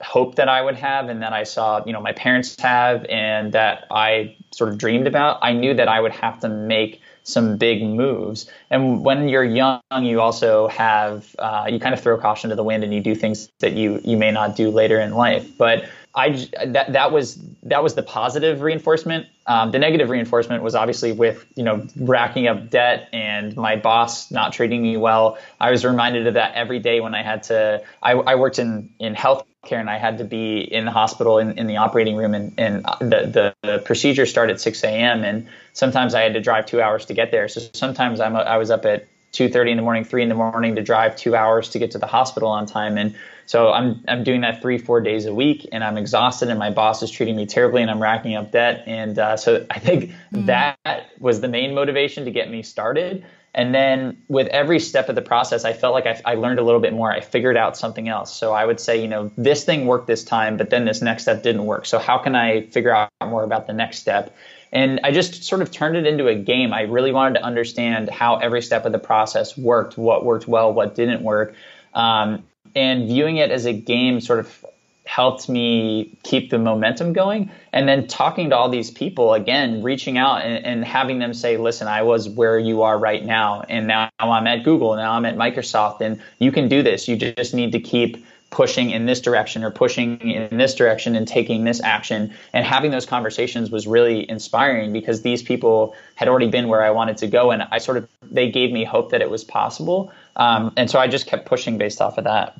hoped 0.00 0.36
that 0.36 0.48
I 0.48 0.60
would 0.60 0.76
have 0.76 1.08
and 1.08 1.22
that 1.22 1.32
I 1.32 1.44
saw, 1.44 1.82
you 1.86 1.92
know, 1.92 2.00
my 2.00 2.12
parents 2.12 2.60
have 2.60 3.04
and 3.06 3.52
that 3.52 3.86
I 3.90 4.36
sort 4.52 4.70
of 4.70 4.78
dreamed 4.78 5.06
about, 5.06 5.38
I 5.42 5.52
knew 5.52 5.74
that 5.74 5.88
I 5.88 6.00
would 6.00 6.12
have 6.12 6.40
to 6.40 6.48
make 6.48 7.00
some 7.22 7.56
big 7.56 7.82
moves. 7.82 8.48
And 8.70 9.04
when 9.04 9.28
you're 9.28 9.44
young, 9.44 9.80
you 10.02 10.20
also 10.20 10.68
have 10.68 11.34
uh, 11.38 11.66
you 11.68 11.80
kind 11.80 11.94
of 11.94 12.00
throw 12.00 12.16
caution 12.18 12.50
to 12.50 12.56
the 12.56 12.62
wind 12.62 12.84
and 12.84 12.94
you 12.94 13.00
do 13.00 13.14
things 13.14 13.50
that 13.60 13.72
you 13.72 14.00
you 14.04 14.16
may 14.16 14.30
not 14.30 14.54
do 14.54 14.70
later 14.70 15.00
in 15.00 15.12
life. 15.14 15.56
But 15.58 15.88
I 16.16 16.30
that 16.64 16.94
that 16.94 17.12
was 17.12 17.38
that 17.64 17.82
was 17.82 17.94
the 17.94 18.02
positive 18.02 18.62
reinforcement. 18.62 19.26
Um, 19.46 19.70
the 19.70 19.78
negative 19.78 20.08
reinforcement 20.08 20.62
was 20.62 20.74
obviously 20.74 21.12
with 21.12 21.44
you 21.56 21.62
know 21.62 21.86
racking 21.94 22.48
up 22.48 22.70
debt 22.70 23.10
and 23.12 23.54
my 23.54 23.76
boss 23.76 24.30
not 24.30 24.54
treating 24.54 24.82
me 24.82 24.96
well. 24.96 25.36
I 25.60 25.70
was 25.70 25.84
reminded 25.84 26.26
of 26.26 26.34
that 26.34 26.54
every 26.54 26.78
day 26.78 27.00
when 27.00 27.14
I 27.14 27.22
had 27.22 27.42
to. 27.44 27.82
I, 28.02 28.12
I 28.12 28.34
worked 28.36 28.58
in 28.58 28.88
in 28.98 29.14
healthcare 29.14 29.44
and 29.72 29.90
I 29.90 29.98
had 29.98 30.16
to 30.18 30.24
be 30.24 30.60
in 30.60 30.86
the 30.86 30.90
hospital 30.90 31.38
in, 31.38 31.58
in 31.58 31.66
the 31.66 31.76
operating 31.76 32.16
room 32.16 32.34
and, 32.34 32.54
and 32.56 32.84
the, 33.00 33.54
the, 33.62 33.68
the 33.68 33.78
procedure 33.80 34.24
started 34.24 34.54
at 34.54 34.60
6 34.60 34.84
a.m. 34.84 35.24
and 35.24 35.48
sometimes 35.72 36.14
I 36.14 36.22
had 36.22 36.34
to 36.34 36.40
drive 36.40 36.66
two 36.66 36.80
hours 36.80 37.04
to 37.06 37.14
get 37.14 37.30
there. 37.30 37.48
So 37.48 37.60
sometimes 37.74 38.20
I'm 38.20 38.36
I 38.36 38.56
was 38.56 38.70
up 38.70 38.86
at 38.86 39.06
2:30 39.36 39.70
in 39.70 39.76
the 39.76 39.82
morning, 39.82 40.04
three 40.04 40.22
in 40.22 40.28
the 40.28 40.34
morning 40.34 40.76
to 40.76 40.82
drive 40.82 41.16
two 41.16 41.36
hours 41.36 41.68
to 41.70 41.78
get 41.78 41.90
to 41.92 41.98
the 41.98 42.06
hospital 42.06 42.48
on 42.48 42.66
time 42.66 42.96
and 42.96 43.14
so 43.46 43.72
I'm 43.72 44.02
I'm 44.08 44.24
doing 44.24 44.40
that 44.40 44.60
three 44.60 44.76
four 44.76 45.00
days 45.00 45.24
a 45.24 45.34
week, 45.34 45.68
and 45.72 45.82
I'm 45.82 45.96
exhausted, 45.96 46.50
and 46.50 46.58
my 46.58 46.70
boss 46.70 47.02
is 47.02 47.10
treating 47.10 47.36
me 47.36 47.46
terribly, 47.46 47.80
and 47.80 47.90
I'm 47.90 48.02
racking 48.02 48.34
up 48.34 48.50
debt. 48.50 48.82
And 48.86 49.18
uh, 49.18 49.36
so 49.36 49.64
I 49.70 49.78
think 49.78 50.10
mm. 50.34 50.46
that 50.46 50.76
was 51.18 51.40
the 51.40 51.48
main 51.48 51.74
motivation 51.74 52.24
to 52.24 52.30
get 52.32 52.50
me 52.50 52.62
started. 52.62 53.24
And 53.54 53.74
then 53.74 54.22
with 54.28 54.48
every 54.48 54.78
step 54.80 55.08
of 55.08 55.14
the 55.14 55.22
process, 55.22 55.64
I 55.64 55.72
felt 55.72 55.94
like 55.94 56.04
I, 56.04 56.20
I, 56.26 56.34
learned 56.34 56.58
a 56.58 56.62
little 56.62 56.80
bit 56.80 56.92
more. 56.92 57.10
I 57.10 57.20
figured 57.20 57.56
out 57.56 57.74
something 57.74 58.06
else. 58.06 58.36
So 58.36 58.52
I 58.52 58.66
would 58.66 58.78
say, 58.78 59.00
you 59.00 59.08
know, 59.08 59.30
this 59.38 59.64
thing 59.64 59.86
worked 59.86 60.06
this 60.06 60.24
time, 60.24 60.58
but 60.58 60.68
then 60.68 60.84
this 60.84 61.00
next 61.00 61.22
step 61.22 61.42
didn't 61.42 61.64
work. 61.64 61.86
So 61.86 61.98
how 61.98 62.18
can 62.18 62.34
I 62.34 62.66
figure 62.66 62.94
out 62.94 63.08
more 63.24 63.44
about 63.44 63.66
the 63.66 63.72
next 63.72 64.00
step? 64.00 64.36
And 64.72 65.00
I 65.04 65.12
just 65.12 65.44
sort 65.44 65.62
of 65.62 65.70
turned 65.70 65.96
it 65.96 66.06
into 66.06 66.28
a 66.28 66.34
game. 66.34 66.72
I 66.72 66.82
really 66.82 67.12
wanted 67.12 67.38
to 67.38 67.44
understand 67.44 68.10
how 68.10 68.36
every 68.36 68.62
step 68.62 68.84
of 68.84 68.92
the 68.92 68.98
process 68.98 69.56
worked, 69.56 69.96
what 69.96 70.24
worked 70.24 70.48
well, 70.48 70.72
what 70.72 70.94
didn't 70.94 71.22
work. 71.22 71.54
Um, 71.94 72.44
and 72.74 73.08
viewing 73.08 73.38
it 73.38 73.50
as 73.50 73.64
a 73.64 73.72
game 73.72 74.20
sort 74.20 74.40
of 74.40 74.64
helped 75.06 75.48
me 75.48 76.18
keep 76.24 76.50
the 76.50 76.58
momentum 76.58 77.12
going. 77.12 77.50
And 77.72 77.88
then 77.88 78.06
talking 78.06 78.50
to 78.50 78.56
all 78.56 78.68
these 78.68 78.90
people 78.90 79.34
again, 79.34 79.82
reaching 79.82 80.18
out 80.18 80.42
and, 80.42 80.64
and, 80.64 80.84
having 80.84 81.20
them 81.20 81.32
say, 81.32 81.56
listen, 81.56 81.86
I 81.86 82.02
was 82.02 82.28
where 82.28 82.58
you 82.58 82.82
are 82.82 82.98
right 82.98 83.24
now. 83.24 83.62
And 83.68 83.86
now 83.86 84.10
I'm 84.18 84.46
at 84.46 84.64
Google. 84.64 84.96
Now 84.96 85.12
I'm 85.12 85.24
at 85.24 85.36
Microsoft. 85.36 86.00
And 86.00 86.20
you 86.38 86.50
can 86.50 86.68
do 86.68 86.82
this. 86.82 87.06
You 87.06 87.16
just 87.16 87.54
need 87.54 87.72
to 87.72 87.80
keep 87.80 88.26
pushing 88.50 88.90
in 88.90 89.06
this 89.06 89.20
direction 89.20 89.64
or 89.64 89.70
pushing 89.70 90.20
in 90.20 90.56
this 90.56 90.74
direction 90.74 91.16
and 91.16 91.26
taking 91.26 91.64
this 91.64 91.80
action. 91.82 92.32
And 92.52 92.64
having 92.64 92.90
those 92.90 93.06
conversations 93.06 93.70
was 93.70 93.86
really 93.86 94.28
inspiring 94.28 94.92
because 94.92 95.22
these 95.22 95.42
people 95.42 95.94
had 96.14 96.28
already 96.28 96.48
been 96.48 96.68
where 96.68 96.82
I 96.82 96.90
wanted 96.90 97.16
to 97.18 97.26
go. 97.26 97.50
And 97.50 97.64
I 97.70 97.78
sort 97.78 97.96
of, 97.96 98.08
they 98.22 98.50
gave 98.50 98.72
me 98.72 98.84
hope 98.84 99.10
that 99.10 99.20
it 99.20 99.30
was 99.30 99.44
possible. 99.44 100.12
Um, 100.36 100.72
and 100.76 100.90
so 100.90 100.98
I 100.98 101.08
just 101.08 101.26
kept 101.26 101.46
pushing 101.46 101.78
based 101.78 102.00
off 102.00 102.18
of 102.18 102.24
that. 102.24 102.58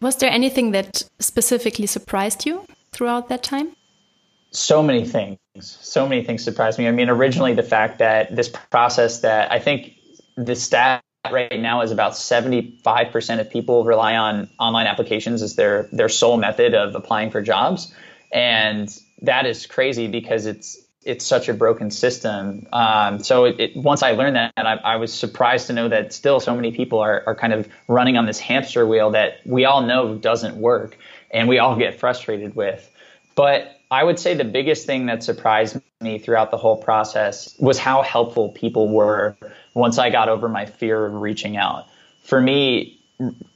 Was 0.00 0.16
there 0.16 0.30
anything 0.30 0.72
that 0.72 1.04
specifically 1.18 1.86
surprised 1.86 2.44
you 2.44 2.66
throughout 2.92 3.28
that 3.28 3.42
time? 3.42 3.74
So 4.50 4.82
many 4.82 5.06
things. 5.06 5.38
So 5.60 6.06
many 6.06 6.22
things 6.22 6.44
surprised 6.44 6.78
me. 6.78 6.88
I 6.88 6.90
mean, 6.90 7.08
originally 7.08 7.54
the 7.54 7.62
fact 7.62 7.98
that 8.00 8.34
this 8.34 8.48
process 8.48 9.20
that 9.20 9.50
I 9.50 9.58
think 9.58 9.94
the 10.36 10.56
stat 10.56 11.03
right 11.30 11.60
now 11.60 11.80
is 11.82 11.90
about 11.90 12.12
75% 12.12 13.40
of 13.40 13.50
people 13.50 13.84
rely 13.84 14.16
on 14.16 14.48
online 14.58 14.86
applications 14.86 15.42
as 15.42 15.56
their 15.56 15.88
their 15.92 16.08
sole 16.08 16.36
method 16.36 16.74
of 16.74 16.94
applying 16.94 17.30
for 17.30 17.40
jobs. 17.40 17.94
And 18.32 18.94
that 19.22 19.46
is 19.46 19.66
crazy 19.66 20.08
because 20.08 20.46
it's 20.46 20.80
it's 21.04 21.24
such 21.24 21.48
a 21.48 21.54
broken 21.54 21.90
system. 21.90 22.66
Um, 22.72 23.22
so 23.22 23.44
it, 23.44 23.60
it, 23.60 23.76
once 23.76 24.02
I 24.02 24.12
learned 24.12 24.36
that, 24.36 24.52
I, 24.56 24.76
I, 24.76 24.96
was 24.96 25.12
surprised 25.12 25.66
to 25.66 25.74
know 25.74 25.88
that 25.88 26.14
still 26.14 26.40
so 26.40 26.54
many 26.54 26.72
people 26.72 26.98
are, 26.98 27.22
are 27.26 27.34
kind 27.34 27.52
of 27.52 27.68
running 27.88 28.16
on 28.16 28.24
this 28.24 28.38
hamster 28.38 28.86
wheel 28.86 29.10
that 29.10 29.40
we 29.44 29.66
all 29.66 29.82
know 29.82 30.16
doesn't 30.16 30.56
work 30.56 30.96
and 31.30 31.46
we 31.46 31.58
all 31.58 31.76
get 31.76 32.00
frustrated 32.00 32.56
with. 32.56 32.90
But 33.34 33.78
I 33.94 34.02
would 34.02 34.18
say 34.18 34.34
the 34.34 34.44
biggest 34.44 34.86
thing 34.86 35.06
that 35.06 35.22
surprised 35.22 35.80
me 36.00 36.18
throughout 36.18 36.50
the 36.50 36.56
whole 36.56 36.76
process 36.76 37.56
was 37.60 37.78
how 37.78 38.02
helpful 38.02 38.48
people 38.48 38.88
were 38.88 39.36
once 39.74 39.98
I 39.98 40.10
got 40.10 40.28
over 40.28 40.48
my 40.48 40.66
fear 40.66 41.06
of 41.06 41.14
reaching 41.14 41.56
out. 41.56 41.86
For 42.24 42.40
me, 42.40 43.00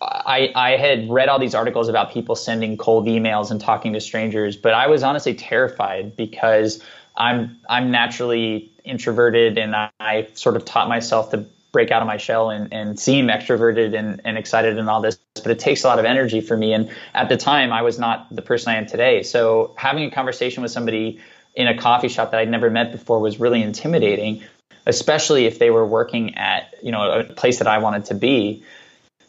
I, 0.00 0.52
I 0.54 0.76
had 0.76 1.10
read 1.10 1.28
all 1.28 1.40
these 1.40 1.56
articles 1.56 1.88
about 1.88 2.12
people 2.12 2.36
sending 2.36 2.76
cold 2.76 3.08
emails 3.08 3.50
and 3.50 3.60
talking 3.60 3.92
to 3.94 4.00
strangers, 4.00 4.54
but 4.54 4.74
I 4.74 4.86
was 4.86 5.02
honestly 5.02 5.34
terrified 5.34 6.14
because 6.14 6.80
I'm 7.16 7.58
I'm 7.68 7.90
naturally 7.90 8.70
introverted, 8.84 9.58
and 9.58 9.74
I, 9.74 9.90
I 9.98 10.28
sort 10.34 10.54
of 10.54 10.64
taught 10.64 10.88
myself 10.88 11.30
to 11.32 11.46
break 11.72 11.90
out 11.90 12.02
of 12.02 12.08
my 12.08 12.16
shell 12.16 12.50
and, 12.50 12.72
and 12.72 12.98
seem 12.98 13.28
extroverted 13.28 13.98
and, 13.98 14.20
and 14.24 14.38
excited 14.38 14.78
and 14.78 14.88
all 14.88 15.00
this, 15.00 15.18
but 15.34 15.50
it 15.50 15.58
takes 15.58 15.84
a 15.84 15.86
lot 15.86 15.98
of 15.98 16.04
energy 16.04 16.40
for 16.40 16.56
me. 16.56 16.72
And 16.72 16.90
at 17.14 17.28
the 17.28 17.36
time, 17.36 17.72
I 17.72 17.82
was 17.82 17.98
not 17.98 18.34
the 18.34 18.42
person 18.42 18.72
I 18.72 18.76
am 18.76 18.86
today. 18.86 19.22
So 19.22 19.74
having 19.76 20.04
a 20.04 20.10
conversation 20.10 20.62
with 20.62 20.72
somebody 20.72 21.20
in 21.54 21.66
a 21.66 21.76
coffee 21.76 22.08
shop 22.08 22.30
that 22.30 22.40
I'd 22.40 22.48
never 22.48 22.70
met 22.70 22.92
before 22.92 23.18
was 23.18 23.40
really 23.40 23.62
intimidating, 23.62 24.42
especially 24.86 25.44
if 25.46 25.58
they 25.58 25.70
were 25.70 25.84
working 25.84 26.36
at 26.36 26.74
you 26.82 26.92
know 26.92 27.20
a 27.20 27.24
place 27.24 27.58
that 27.58 27.66
I 27.66 27.78
wanted 27.78 28.06
to 28.06 28.14
be. 28.14 28.62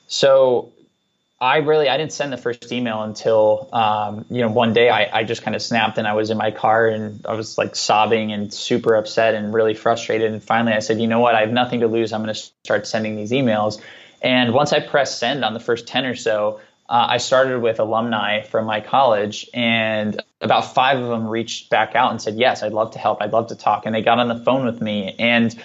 So 0.07 0.71
I 1.41 1.57
really 1.57 1.87
I 1.87 1.95
didn't 1.95 2.11
send 2.11 2.33
the 2.33 2.37
first 2.37 2.69
email 2.71 3.01
until 3.01 3.69
um, 3.71 4.25
you 4.29 4.41
know 4.41 4.49
one 4.49 4.73
day 4.73 4.89
I, 4.89 5.19
I 5.19 5.23
just 5.23 5.41
kind 5.41 5.55
of 5.55 5.61
snapped 5.61 5.97
and 5.97 6.05
I 6.05 6.13
was 6.13 6.29
in 6.29 6.37
my 6.37 6.51
car 6.51 6.87
and 6.87 7.25
I 7.25 7.33
was 7.33 7.57
like 7.57 7.77
sobbing 7.77 8.33
and 8.33 8.53
super 8.53 8.95
upset 8.95 9.35
and 9.35 9.53
really 9.53 9.73
frustrated. 9.73 10.33
And 10.33 10.43
finally 10.43 10.73
I 10.73 10.79
said 10.79 10.99
you 10.99 11.07
know 11.07 11.19
what? 11.19 11.35
I 11.35 11.41
have 11.41 11.51
nothing 11.51 11.79
to 11.79 11.87
lose. 11.87 12.11
I'm 12.11 12.23
going 12.23 12.33
to 12.33 12.41
start 12.63 12.87
sending 12.87 13.15
these 13.15 13.31
emails. 13.31 13.81
And 14.21 14.53
once 14.53 14.73
I 14.73 14.81
pressed 14.81 15.17
send 15.17 15.45
on 15.45 15.53
the 15.53 15.61
first 15.61 15.87
ten 15.87 16.05
or 16.05 16.15
so 16.15 16.59
uh, 16.89 17.05
I 17.09 17.17
started 17.19 17.61
with 17.61 17.79
alumni 17.79 18.41
from 18.41 18.65
my 18.65 18.81
college 18.81 19.47
and 19.53 20.21
about 20.41 20.73
five 20.73 20.99
of 20.99 21.07
them 21.07 21.25
reached 21.25 21.69
back 21.69 21.95
out 21.95 22.11
and 22.11 22.21
said 22.21 22.35
yes 22.35 22.63
I'd 22.63 22.73
love 22.73 22.91
to 22.91 22.99
help. 22.99 23.21
I'd 23.21 23.31
love 23.31 23.47
to 23.47 23.55
talk. 23.55 23.85
And 23.85 23.95
they 23.95 24.01
got 24.01 24.19
on 24.19 24.27
the 24.27 24.43
phone 24.43 24.65
with 24.65 24.81
me 24.81 25.15
and 25.17 25.55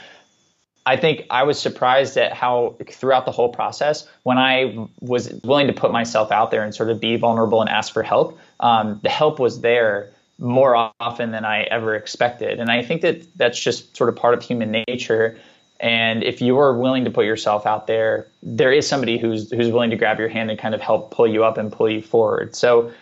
I 0.87 0.97
think 0.97 1.27
I 1.31 1.45
was 1.45 1.59
surprised 1.59 2.17
at 2.19 2.35
how 2.35 2.77
throughout 2.89 3.25
the 3.25 3.33
whole 3.33 3.49
process, 3.49 4.07
when 4.23 4.37
I 4.37 4.87
was 5.01 5.33
willing 5.43 5.67
to 5.67 5.73
put 5.73 5.93
myself 5.93 6.31
out 6.31 6.51
there 6.51 6.63
and 6.63 6.75
sort 6.75 6.91
of 6.91 7.01
be 7.01 7.17
vulnerable 7.17 7.61
and 7.63 7.71
ask 7.71 7.93
for 7.93 8.03
help, 8.03 8.39
um, 8.61 9.01
the 9.03 9.09
help 9.09 9.39
was 9.39 9.63
there 9.63 10.11
more 10.39 10.93
often 11.01 11.31
than 11.31 11.45
I 11.45 11.63
ever 11.63 11.95
expected. 11.95 12.61
And 12.61 12.71
I 12.71 12.83
think 12.83 13.01
that 13.03 13.23
that's 13.37 13.59
just 13.59 13.97
sort 13.97 14.11
of 14.11 14.17
part 14.17 14.35
of 14.35 14.43
human 14.43 14.85
nature. 14.89 15.39
And 15.81 16.23
if 16.23 16.43
you're 16.43 16.77
willing 16.77 17.05
to 17.05 17.11
put 17.11 17.25
yourself 17.25 17.67
out 17.67 17.87
there, 17.87 18.27
there 18.43 18.73
is 18.73 18.87
somebody 18.87 19.17
who's 19.17 19.51
who's 19.51 19.71
willing 19.71 19.91
to 19.91 19.97
grab 19.97 20.19
your 20.19 20.29
hand 20.29 20.51
and 20.51 20.59
kind 20.59 20.75
of 20.75 20.81
help 20.81 21.11
pull 21.11 21.27
you 21.27 21.45
up 21.45 21.57
and 21.57 21.73
pull 21.73 21.89
you 21.89 22.03
forward. 22.03 22.55
So 22.55 22.93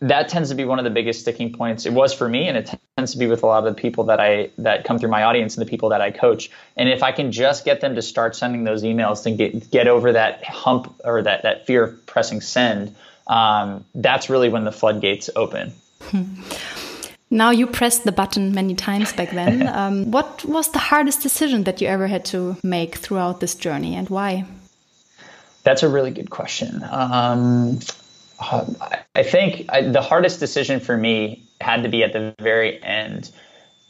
that 0.00 0.28
tends 0.28 0.50
to 0.50 0.54
be 0.54 0.64
one 0.64 0.78
of 0.78 0.84
the 0.84 0.90
biggest 0.90 1.20
sticking 1.20 1.52
points. 1.52 1.86
It 1.86 1.92
was 1.92 2.12
for 2.12 2.28
me, 2.28 2.48
and 2.48 2.56
it 2.56 2.70
tends 2.96 3.12
to 3.12 3.18
be 3.18 3.26
with 3.26 3.42
a 3.42 3.46
lot 3.46 3.66
of 3.66 3.74
the 3.74 3.80
people 3.80 4.04
that 4.04 4.20
I 4.20 4.50
that 4.58 4.84
come 4.84 4.98
through 4.98 5.10
my 5.10 5.22
audience 5.22 5.56
and 5.56 5.66
the 5.66 5.70
people 5.70 5.90
that 5.90 6.00
I 6.00 6.10
coach. 6.10 6.50
And 6.76 6.88
if 6.88 7.02
I 7.02 7.12
can 7.12 7.32
just 7.32 7.64
get 7.64 7.80
them 7.80 7.94
to 7.94 8.02
start 8.02 8.36
sending 8.36 8.64
those 8.64 8.82
emails 8.82 9.22
to 9.24 9.30
get 9.30 9.70
get 9.70 9.88
over 9.88 10.12
that 10.12 10.44
hump 10.44 10.94
or 11.04 11.22
that 11.22 11.42
that 11.42 11.66
fear 11.66 11.84
of 11.84 12.06
pressing 12.06 12.40
send, 12.40 12.94
um, 13.26 13.84
that's 13.94 14.28
really 14.28 14.48
when 14.48 14.64
the 14.64 14.72
floodgates 14.72 15.30
open. 15.34 15.72
Now 17.28 17.50
you 17.50 17.66
pressed 17.66 18.04
the 18.04 18.12
button 18.12 18.54
many 18.54 18.74
times 18.74 19.12
back 19.12 19.30
then. 19.30 19.68
Um, 19.76 20.10
what 20.10 20.44
was 20.44 20.70
the 20.70 20.78
hardest 20.78 21.22
decision 21.22 21.64
that 21.64 21.80
you 21.80 21.88
ever 21.88 22.06
had 22.06 22.24
to 22.26 22.56
make 22.62 22.96
throughout 22.96 23.40
this 23.40 23.54
journey, 23.54 23.94
and 23.94 24.08
why? 24.08 24.44
That's 25.64 25.82
a 25.82 25.88
really 25.88 26.12
good 26.12 26.30
question. 26.30 26.84
Um, 26.88 27.80
I 28.38 29.22
think 29.22 29.66
I, 29.70 29.82
the 29.82 30.02
hardest 30.02 30.40
decision 30.40 30.80
for 30.80 30.96
me 30.96 31.48
had 31.60 31.82
to 31.84 31.88
be 31.88 32.04
at 32.04 32.12
the 32.12 32.34
very 32.38 32.82
end, 32.82 33.30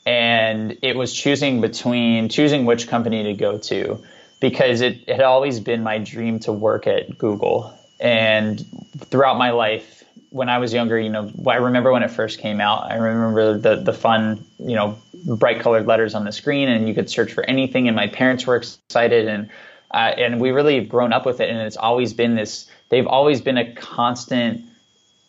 and 0.04 0.78
it 0.82 0.96
was 0.96 1.12
choosing 1.12 1.60
between 1.60 2.28
choosing 2.28 2.64
which 2.64 2.86
company 2.88 3.24
to 3.24 3.34
go 3.34 3.58
to, 3.58 4.02
because 4.40 4.82
it, 4.82 5.00
it 5.08 5.16
had 5.16 5.22
always 5.22 5.58
been 5.58 5.82
my 5.82 5.98
dream 5.98 6.38
to 6.40 6.52
work 6.52 6.86
at 6.86 7.18
Google, 7.18 7.76
and 7.98 8.64
throughout 8.98 9.36
my 9.36 9.50
life, 9.50 10.04
when 10.30 10.48
I 10.48 10.58
was 10.58 10.72
younger, 10.72 10.98
you 10.98 11.08
know, 11.08 11.30
I 11.48 11.56
remember 11.56 11.92
when 11.92 12.02
it 12.02 12.10
first 12.10 12.38
came 12.38 12.60
out. 12.60 12.90
I 12.90 12.96
remember 12.96 13.58
the 13.58 13.76
the 13.82 13.92
fun, 13.92 14.44
you 14.58 14.76
know, 14.76 14.96
bright 15.24 15.60
colored 15.60 15.86
letters 15.86 16.14
on 16.14 16.24
the 16.24 16.32
screen, 16.32 16.68
and 16.68 16.86
you 16.86 16.94
could 16.94 17.10
search 17.10 17.32
for 17.32 17.42
anything. 17.44 17.88
And 17.88 17.96
my 17.96 18.06
parents 18.06 18.46
were 18.46 18.56
excited, 18.56 19.26
and 19.28 19.50
uh, 19.90 20.12
and 20.16 20.40
we 20.40 20.50
really 20.50 20.78
have 20.78 20.88
grown 20.88 21.12
up 21.12 21.26
with 21.26 21.40
it. 21.40 21.50
And 21.50 21.58
it's 21.58 21.76
always 21.76 22.12
been 22.12 22.36
this. 22.36 22.70
They've 22.88 23.06
always 23.06 23.40
been 23.40 23.58
a 23.58 23.74
constant 23.74 24.64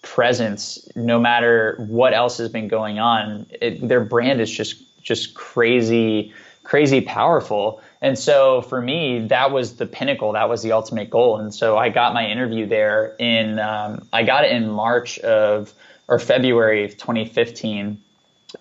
presence, 0.02 0.88
no 0.96 1.20
matter 1.20 1.76
what 1.88 2.14
else 2.14 2.38
has 2.38 2.50
been 2.50 2.68
going 2.68 3.00
on. 3.00 3.48
It, 3.62 3.88
their 3.88 4.04
brand 4.04 4.42
is 4.42 4.52
just 4.52 4.84
just 5.08 5.34
crazy, 5.34 6.34
crazy 6.64 7.02
powerful. 7.02 7.82
And 8.02 8.20
so 8.20 8.62
for 8.62 8.82
me, 8.82 9.28
that 9.28 9.52
was 9.52 9.78
the 9.78 9.86
pinnacle. 9.86 10.34
That 10.34 10.50
was 10.50 10.62
the 10.62 10.74
ultimate 10.74 11.10
goal. 11.10 11.38
And 11.38 11.54
so 11.54 11.78
I 11.78 11.90
got 11.90 12.14
my 12.14 12.28
interview 12.28 12.68
there 12.68 13.16
in, 13.18 13.58
um, 13.58 14.08
I 14.12 14.24
got 14.24 14.44
it 14.44 14.52
in 14.52 14.70
March 14.70 15.18
of, 15.20 15.74
or 16.10 16.20
February 16.20 16.84
of 16.84 16.92
2015. 16.98 18.02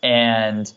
And 0.02 0.72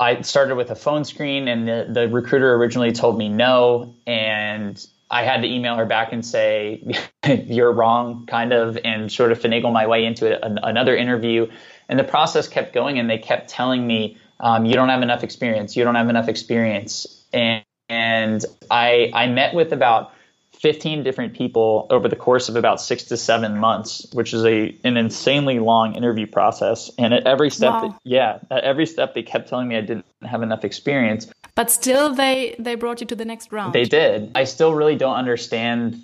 I 0.00 0.20
started 0.22 0.56
with 0.56 0.70
a 0.70 0.76
phone 0.76 1.04
screen, 1.04 1.48
and 1.48 1.66
the, 1.66 1.86
the 1.88 2.08
recruiter 2.08 2.54
originally 2.54 2.92
told 2.92 3.18
me 3.18 3.28
no. 3.28 3.94
And 4.06 4.84
I 5.10 5.22
had 5.22 5.42
to 5.42 5.48
email 5.48 5.76
her 5.76 5.86
back 5.86 6.12
and 6.12 6.24
say, 6.24 6.82
you're 7.46 7.72
wrong, 7.72 8.26
kind 8.26 8.52
of, 8.52 8.78
and 8.84 9.10
sort 9.10 9.32
of 9.32 9.40
finagle 9.40 9.72
my 9.72 9.86
way 9.86 10.04
into 10.04 10.44
a, 10.44 10.58
another 10.62 10.96
interview. 10.96 11.50
And 11.88 11.98
the 11.98 12.04
process 12.04 12.48
kept 12.48 12.74
going, 12.74 12.98
and 12.98 13.08
they 13.08 13.18
kept 13.18 13.48
telling 13.48 13.86
me, 13.86 14.18
um, 14.40 14.66
you 14.66 14.74
don't 14.74 14.88
have 14.88 15.02
enough 15.02 15.24
experience. 15.24 15.76
You 15.76 15.84
don't 15.84 15.94
have 15.94 16.08
enough 16.08 16.28
experience. 16.28 17.24
And 17.32 17.64
and 17.88 18.44
I 18.70 19.10
I 19.14 19.26
met 19.28 19.54
with 19.54 19.72
about 19.72 20.12
15 20.60 21.04
different 21.04 21.34
people 21.34 21.86
over 21.90 22.08
the 22.08 22.16
course 22.16 22.48
of 22.48 22.56
about 22.56 22.80
six 22.80 23.04
to 23.04 23.16
seven 23.16 23.58
months, 23.58 24.06
which 24.12 24.34
is 24.34 24.44
a 24.44 24.76
an 24.84 24.96
insanely 24.96 25.58
long 25.58 25.94
interview 25.94 26.26
process. 26.26 26.90
And 26.98 27.14
at 27.14 27.26
every 27.26 27.50
step, 27.50 27.72
wow. 27.72 27.80
that, 27.88 28.00
yeah, 28.04 28.38
at 28.50 28.64
every 28.64 28.86
step, 28.86 29.14
they 29.14 29.22
kept 29.22 29.48
telling 29.48 29.68
me 29.68 29.76
I 29.76 29.80
didn't 29.80 30.06
have 30.22 30.42
enough 30.42 30.64
experience. 30.64 31.28
But 31.58 31.72
still, 31.72 32.14
they 32.14 32.54
they 32.60 32.76
brought 32.76 33.00
you 33.00 33.06
to 33.08 33.16
the 33.16 33.24
next 33.24 33.50
round. 33.50 33.72
They 33.72 33.82
did. 33.82 34.30
I 34.36 34.44
still 34.44 34.74
really 34.74 34.94
don't 34.94 35.16
understand 35.16 36.00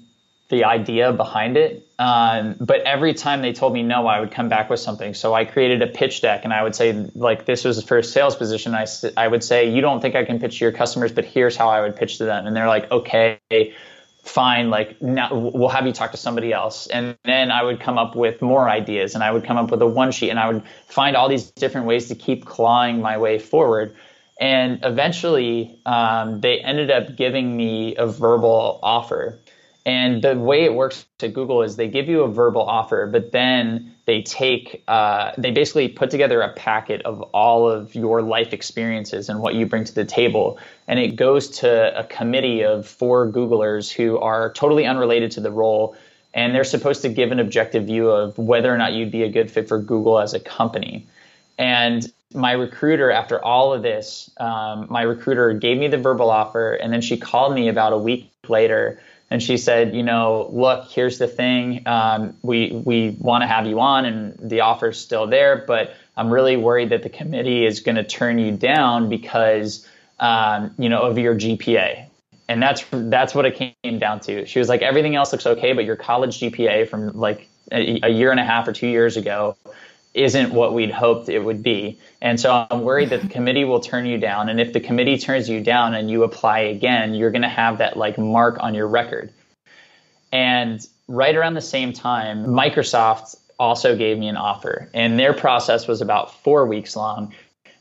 the 0.49 0.65
idea 0.65 1.13
behind 1.13 1.57
it. 1.57 1.87
Um, 1.97 2.57
but 2.59 2.81
every 2.81 3.15
time 3.15 3.41
they 3.41 3.53
told 3.53 3.73
me 3.73 3.85
no, 3.85 4.09
I 4.09 4.19
would 4.19 4.33
come 4.33 4.49
back 4.49 4.69
with 4.69 4.81
something. 4.81 5.15
So 5.15 5.33
I 5.33 5.45
created 5.45 5.81
a 5.81 5.87
pitch 5.87 6.23
deck 6.23 6.41
and 6.43 6.53
I 6.53 6.65
would 6.65 6.75
say, 6.75 6.93
like, 7.15 7.45
this 7.47 7.65
was 7.65 7.77
the 7.77 7.87
first 7.87 8.13
sales 8.13 8.35
position. 8.35 8.75
I, 8.75 8.85
I 9.17 9.29
would 9.29 9.45
say, 9.45 9.71
you 9.71 9.81
don't 9.81 10.01
think 10.01 10.17
I 10.17 10.25
can 10.25 10.41
pitch 10.41 10.59
to 10.59 10.65
your 10.65 10.73
customers, 10.73 11.13
but 11.13 11.25
here's 11.25 11.55
how 11.55 11.69
I 11.69 11.83
would 11.83 11.95
pitch 11.95 12.19
to 12.19 12.25
them. 12.25 12.49
And 12.49 12.57
they're 12.57 12.67
like, 12.67 12.91
okay, 12.91 13.39
fine. 14.25 14.71
Like, 14.71 15.01
now 15.01 15.29
we'll 15.33 15.69
have 15.69 15.87
you 15.87 15.93
talk 15.93 16.11
to 16.11 16.17
somebody 16.17 16.53
else. 16.53 16.89
And 16.89 17.17
then 17.25 17.53
I 17.53 17.63
would 17.63 17.79
come 17.79 17.97
up 17.97 18.17
with 18.17 18.43
more 18.43 18.69
ideas 18.69 19.15
and 19.15 19.23
I 19.23 19.31
would 19.31 19.45
come 19.45 19.57
up 19.57 19.71
with 19.71 19.81
a 19.83 19.87
one 19.87 20.11
sheet 20.11 20.31
and 20.31 20.41
I 20.41 20.49
would 20.51 20.65
find 20.89 21.15
all 21.15 21.29
these 21.29 21.53
different 21.53 21.87
ways 21.87 22.09
to 22.09 22.17
keep 22.17 22.45
clawing 22.45 23.01
my 23.01 23.19
way 23.19 23.39
forward. 23.39 23.95
And 24.41 24.81
eventually, 24.83 25.81
um, 25.87 26.41
they 26.41 26.59
ended 26.59 26.91
up 26.91 27.17
giving 27.17 27.57
me 27.57 27.97
a 27.97 28.07
verbal 28.07 28.81
offer 28.83 29.39
and 29.87 30.23
the 30.23 30.39
way 30.39 30.65
it 30.65 30.75
works 30.75 31.05
at 31.23 31.35
Google 31.35 31.63
is 31.63 31.77
they 31.77 31.89
give 31.89 32.09
you 32.09 32.23
a 32.23 32.29
verbal 32.29 32.63
offer, 32.63 33.07
but 33.07 33.33
then 33.33 33.95
they 34.07 34.23
take, 34.23 34.83
uh, 34.89 35.33
they 35.37 35.51
basically 35.51 35.89
put 35.89 36.11
together 36.11 36.41
a 36.41 36.53
packet 36.55 37.03
of 37.03 37.21
all 37.21 37.69
of 37.69 37.95
your 37.95 38.23
life 38.23 38.55
experiences 38.55 39.29
and 39.29 39.41
what 39.41 39.55
you 39.55 39.67
bring 39.67 39.85
to 39.85 39.95
the 39.95 40.07
table. 40.07 40.59
And 40.89 40.99
it 40.99 41.17
goes 41.17 41.49
to 41.59 41.99
a 41.99 42.05
committee 42.05 42.63
of 42.65 42.89
four 42.89 43.31
Googlers 43.31 43.93
who 43.93 44.19
are 44.19 44.53
totally 44.55 44.87
unrelated 44.87 45.31
to 45.33 45.41
the 45.41 45.51
role. 45.51 45.95
And 46.33 46.55
they're 46.55 46.65
supposed 46.65 47.03
to 47.03 47.11
give 47.11 47.31
an 47.31 47.39
objective 47.39 47.85
view 47.85 48.09
of 48.09 48.39
whether 48.39 48.75
or 48.75 48.79
not 48.79 48.95
you'd 48.95 49.13
be 49.13 49.23
a 49.23 49.29
good 49.29 49.51
fit 49.51 49.69
for 49.69 49.79
Google 49.79 50.19
as 50.19 50.33
a 50.33 50.41
company. 50.41 51.07
And 51.59 52.11
my 52.33 52.53
recruiter, 52.53 53.11
after 53.11 53.43
all 53.43 53.73
of 53.73 53.83
this, 53.83 54.31
um, 54.39 54.87
my 54.91 55.03
recruiter 55.03 55.53
gave 55.53 55.79
me 55.79 55.89
the 55.89 55.99
verbal 55.99 56.31
offer. 56.31 56.75
And 56.75 56.93
then 56.93 57.01
she 57.01 57.17
called 57.17 57.55
me 57.55 57.69
about 57.69 57.93
a 57.93 57.99
week 57.99 58.31
later 58.49 59.01
and 59.31 59.43
she 59.43 59.57
said, 59.57 59.95
you 59.97 60.03
know, 60.03 60.49
look, 60.53 60.89
here's 60.91 61.19
the 61.19 61.27
thing. 61.27 61.83
Um, 61.87 62.37
we 62.43 62.71
we 62.71 63.17
want 63.19 63.43
to 63.43 63.49
have 63.49 63.67
you 63.67 63.81
on, 63.81 64.05
and 64.05 64.39
the 64.39 64.61
offer's 64.61 64.97
still 64.97 65.27
there, 65.27 65.65
but 65.67 65.95
I'm 66.17 66.31
really 66.31 66.57
worried 66.57 66.91
that 66.91 67.03
the 67.03 67.09
committee 67.09 67.67
is 67.67 67.81
going 67.81 67.97
to 67.97 68.05
turn 68.05 68.39
you 68.39 68.53
down 68.53 69.09
because, 69.09 69.89
um, 70.21 70.75
you 70.79 70.89
know, 70.89 71.03
of 71.03 71.19
your 71.19 71.35
GPA. 71.35 72.07
And 72.49 72.63
that's 72.63 72.85
that's 72.93 73.35
what 73.35 73.47
it 73.47 73.75
came 73.83 73.99
down 73.99 74.21
to. 74.21 74.47
She 74.47 74.59
was 74.59 74.69
like, 74.69 74.83
everything 74.83 75.17
else 75.17 75.33
looks 75.33 75.47
okay, 75.47 75.73
but 75.73 75.85
your 75.85 75.97
college 75.97 76.39
GPA 76.39 76.89
from 76.89 77.19
like 77.19 77.49
a, 77.73 78.01
a 78.05 78.11
year 78.11 78.31
and 78.31 78.39
a 78.39 78.45
half 78.45 78.69
or 78.69 78.73
two 78.73 78.87
years 78.87 79.17
ago 79.17 79.57
isn't 80.15 80.53
what 80.53 80.73
we'd 80.73 80.93
hoped 80.93 81.29
it 81.29 81.41
would 81.41 81.63
be. 81.63 81.99
And 82.23 82.41
so 82.41 82.67
I'm 82.71 82.83
worried 82.83 83.11
that 83.11 83.23
the 83.23 83.29
committee 83.29 83.65
will 83.65 83.81
turn 83.81 84.07
you 84.07 84.17
down. 84.17 84.49
And 84.49 84.61
if 84.61 84.73
the 84.73 84.81
committee 84.81 85.19
turns 85.19 85.49
you 85.49 85.61
down 85.61 85.95
and 85.95 86.09
you 86.09 86.23
apply 86.23 86.61
again, 86.61 87.15
you're 87.15 87.33
going 87.33 87.43
to 87.43 87.49
have 87.49 87.79
that 87.79 87.97
like 87.97 88.17
mark 88.17 88.57
on 88.61 88.75
your 88.75 88.87
record. 88.87 89.33
And 90.33 90.81
right 91.09 91.35
around 91.35 91.55
the 91.55 91.61
same 91.61 91.93
time, 91.93 92.47
Microsoft 92.47 93.37
also 93.59 93.97
gave 93.97 94.19
me 94.19 94.29
an 94.29 94.37
offer, 94.37 94.91
and 94.95 95.19
their 95.19 95.33
process 95.33 95.87
was 95.87 96.01
about 96.01 96.43
four 96.43 96.67
weeks 96.67 96.97
long. 96.97 97.33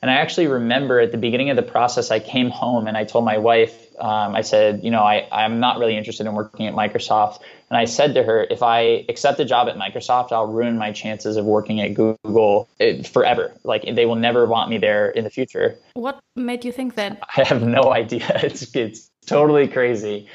And 0.03 0.11
I 0.11 0.15
actually 0.15 0.47
remember 0.47 0.99
at 0.99 1.11
the 1.11 1.17
beginning 1.17 1.49
of 1.49 1.55
the 1.55 1.63
process, 1.63 2.11
I 2.11 2.19
came 2.19 2.49
home 2.49 2.87
and 2.87 2.97
I 2.97 3.05
told 3.05 3.23
my 3.23 3.37
wife, 3.37 3.73
um, 3.97 4.35
I 4.35 4.41
said, 4.41 4.83
you 4.83 4.91
know, 4.91 5.01
I, 5.01 5.27
I'm 5.31 5.61
not 5.61 5.79
really 5.79 5.95
interested 5.95 6.27
in 6.27 6.33
working 6.33 6.67
at 6.67 6.73
Microsoft. 6.73 7.39
And 7.73 7.79
I 7.79 7.85
said 7.85 8.13
to 8.13 8.21
her, 8.21 8.45
if 8.51 8.61
I 8.61 9.03
accept 9.09 9.39
a 9.39 9.45
job 9.45 9.67
at 9.67 9.75
Microsoft, 9.77 10.31
I'll 10.31 10.45
ruin 10.45 10.77
my 10.77 10.91
chances 10.91 11.37
of 11.37 11.45
working 11.45 11.81
at 11.81 11.95
Google 11.95 12.69
eh, 12.79 13.01
forever. 13.01 13.51
Like 13.63 13.83
they 13.95 14.05
will 14.05 14.15
never 14.15 14.45
want 14.45 14.69
me 14.69 14.77
there 14.77 15.09
in 15.09 15.23
the 15.23 15.31
future. 15.31 15.75
What 15.95 16.19
made 16.35 16.65
you 16.65 16.71
think 16.71 16.93
that? 16.93 17.19
I 17.35 17.45
have 17.45 17.63
no 17.63 17.91
idea. 18.01 18.29
It's 18.43 18.75
it's 18.75 19.09
totally 19.25 19.67
crazy. 19.67 20.27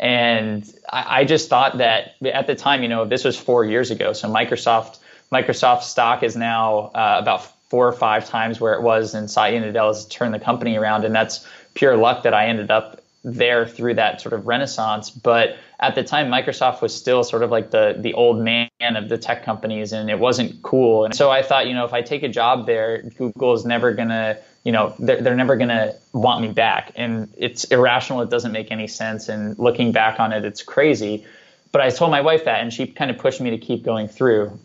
And 0.00 0.66
I, 0.90 1.20
I 1.20 1.24
just 1.24 1.50
thought 1.50 1.76
that 1.76 2.14
at 2.24 2.46
the 2.46 2.54
time, 2.54 2.82
you 2.82 2.88
know, 2.88 3.04
this 3.04 3.24
was 3.24 3.36
four 3.36 3.62
years 3.62 3.90
ago. 3.90 4.14
So 4.14 4.30
Microsoft 4.30 4.98
Microsoft 5.30 5.82
stock 5.82 6.22
is 6.22 6.34
now 6.34 6.92
uh, 6.94 7.18
about 7.20 7.44
four 7.68 7.86
or 7.86 7.92
five 7.92 8.26
times 8.26 8.58
where 8.58 8.72
it 8.72 8.80
was, 8.80 9.12
and 9.12 9.30
Satya 9.30 9.60
Nadella 9.60 9.88
has 9.88 10.06
turned 10.06 10.32
the 10.32 10.38
company 10.38 10.78
around, 10.78 11.04
and 11.04 11.14
that's 11.14 11.46
pure 11.74 11.94
luck 11.98 12.22
that 12.22 12.32
I 12.32 12.46
ended 12.46 12.70
up 12.70 13.02
there 13.26 13.66
through 13.66 13.94
that 13.94 14.20
sort 14.20 14.32
of 14.32 14.46
renaissance. 14.46 15.10
But 15.10 15.56
at 15.80 15.96
the 15.96 16.04
time, 16.04 16.30
Microsoft 16.30 16.80
was 16.80 16.94
still 16.94 17.24
sort 17.24 17.42
of 17.42 17.50
like 17.50 17.72
the 17.72 17.96
the 17.98 18.14
old 18.14 18.38
man 18.38 18.70
of 18.80 19.08
the 19.08 19.18
tech 19.18 19.44
companies, 19.44 19.92
and 19.92 20.08
it 20.08 20.18
wasn't 20.18 20.62
cool. 20.62 21.04
And 21.04 21.14
so 21.14 21.30
I 21.30 21.42
thought, 21.42 21.66
you 21.66 21.74
know, 21.74 21.84
if 21.84 21.92
I 21.92 22.02
take 22.02 22.22
a 22.22 22.28
job 22.28 22.66
there, 22.66 23.02
Google 23.02 23.52
is 23.52 23.66
never 23.66 23.92
gonna, 23.92 24.38
you 24.64 24.70
know, 24.70 24.94
they're, 25.00 25.20
they're 25.20 25.34
never 25.34 25.56
gonna 25.56 25.94
want 26.12 26.40
me 26.40 26.52
back. 26.52 26.92
And 26.94 27.28
it's 27.36 27.64
irrational. 27.64 28.22
It 28.22 28.30
doesn't 28.30 28.52
make 28.52 28.70
any 28.70 28.86
sense. 28.86 29.28
And 29.28 29.58
looking 29.58 29.90
back 29.90 30.20
on 30.20 30.32
it, 30.32 30.44
it's 30.44 30.62
crazy. 30.62 31.26
But 31.72 31.80
I 31.80 31.90
told 31.90 32.12
my 32.12 32.20
wife 32.20 32.44
that, 32.44 32.60
and 32.60 32.72
she 32.72 32.86
kind 32.86 33.10
of 33.10 33.18
pushed 33.18 33.40
me 33.40 33.50
to 33.50 33.58
keep 33.58 33.82
going 33.82 34.06
through. 34.06 34.58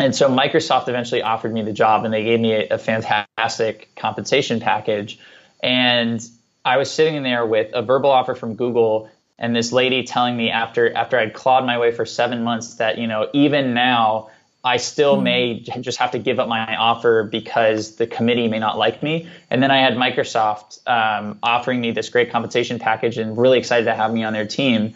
And 0.00 0.14
so 0.14 0.30
Microsoft 0.30 0.88
eventually 0.88 1.22
offered 1.22 1.52
me 1.52 1.62
the 1.62 1.72
job, 1.72 2.06
and 2.06 2.14
they 2.14 2.24
gave 2.24 2.40
me 2.40 2.54
a, 2.54 2.68
a 2.70 2.78
fantastic 2.78 3.94
compensation 3.96 4.60
package. 4.60 5.20
And 5.62 6.26
I 6.64 6.76
was 6.76 6.90
sitting 6.90 7.14
in 7.14 7.22
there 7.22 7.46
with 7.46 7.70
a 7.72 7.82
verbal 7.82 8.10
offer 8.10 8.34
from 8.34 8.54
Google 8.54 9.10
and 9.38 9.54
this 9.54 9.72
lady 9.72 10.02
telling 10.02 10.36
me 10.36 10.50
after 10.50 10.92
after 10.92 11.18
I'd 11.18 11.32
clawed 11.32 11.64
my 11.64 11.78
way 11.78 11.92
for 11.92 12.04
seven 12.04 12.42
months 12.42 12.74
that 12.74 12.98
you 12.98 13.06
know 13.06 13.28
even 13.32 13.74
now 13.74 14.30
I 14.64 14.78
still 14.78 15.18
mm. 15.18 15.22
may 15.22 15.60
just 15.60 15.98
have 15.98 16.10
to 16.10 16.18
give 16.18 16.40
up 16.40 16.48
my 16.48 16.76
offer 16.76 17.22
because 17.22 17.96
the 17.96 18.06
committee 18.06 18.48
may 18.48 18.58
not 18.58 18.76
like 18.76 19.02
me. 19.02 19.28
And 19.50 19.62
then 19.62 19.70
I 19.70 19.78
had 19.78 19.94
Microsoft 19.94 20.86
um, 20.86 21.38
offering 21.42 21.80
me 21.80 21.92
this 21.92 22.08
great 22.08 22.30
compensation 22.30 22.78
package 22.78 23.18
and 23.18 23.38
really 23.38 23.58
excited 23.58 23.84
to 23.84 23.94
have 23.94 24.12
me 24.12 24.24
on 24.24 24.32
their 24.32 24.46
team. 24.46 24.94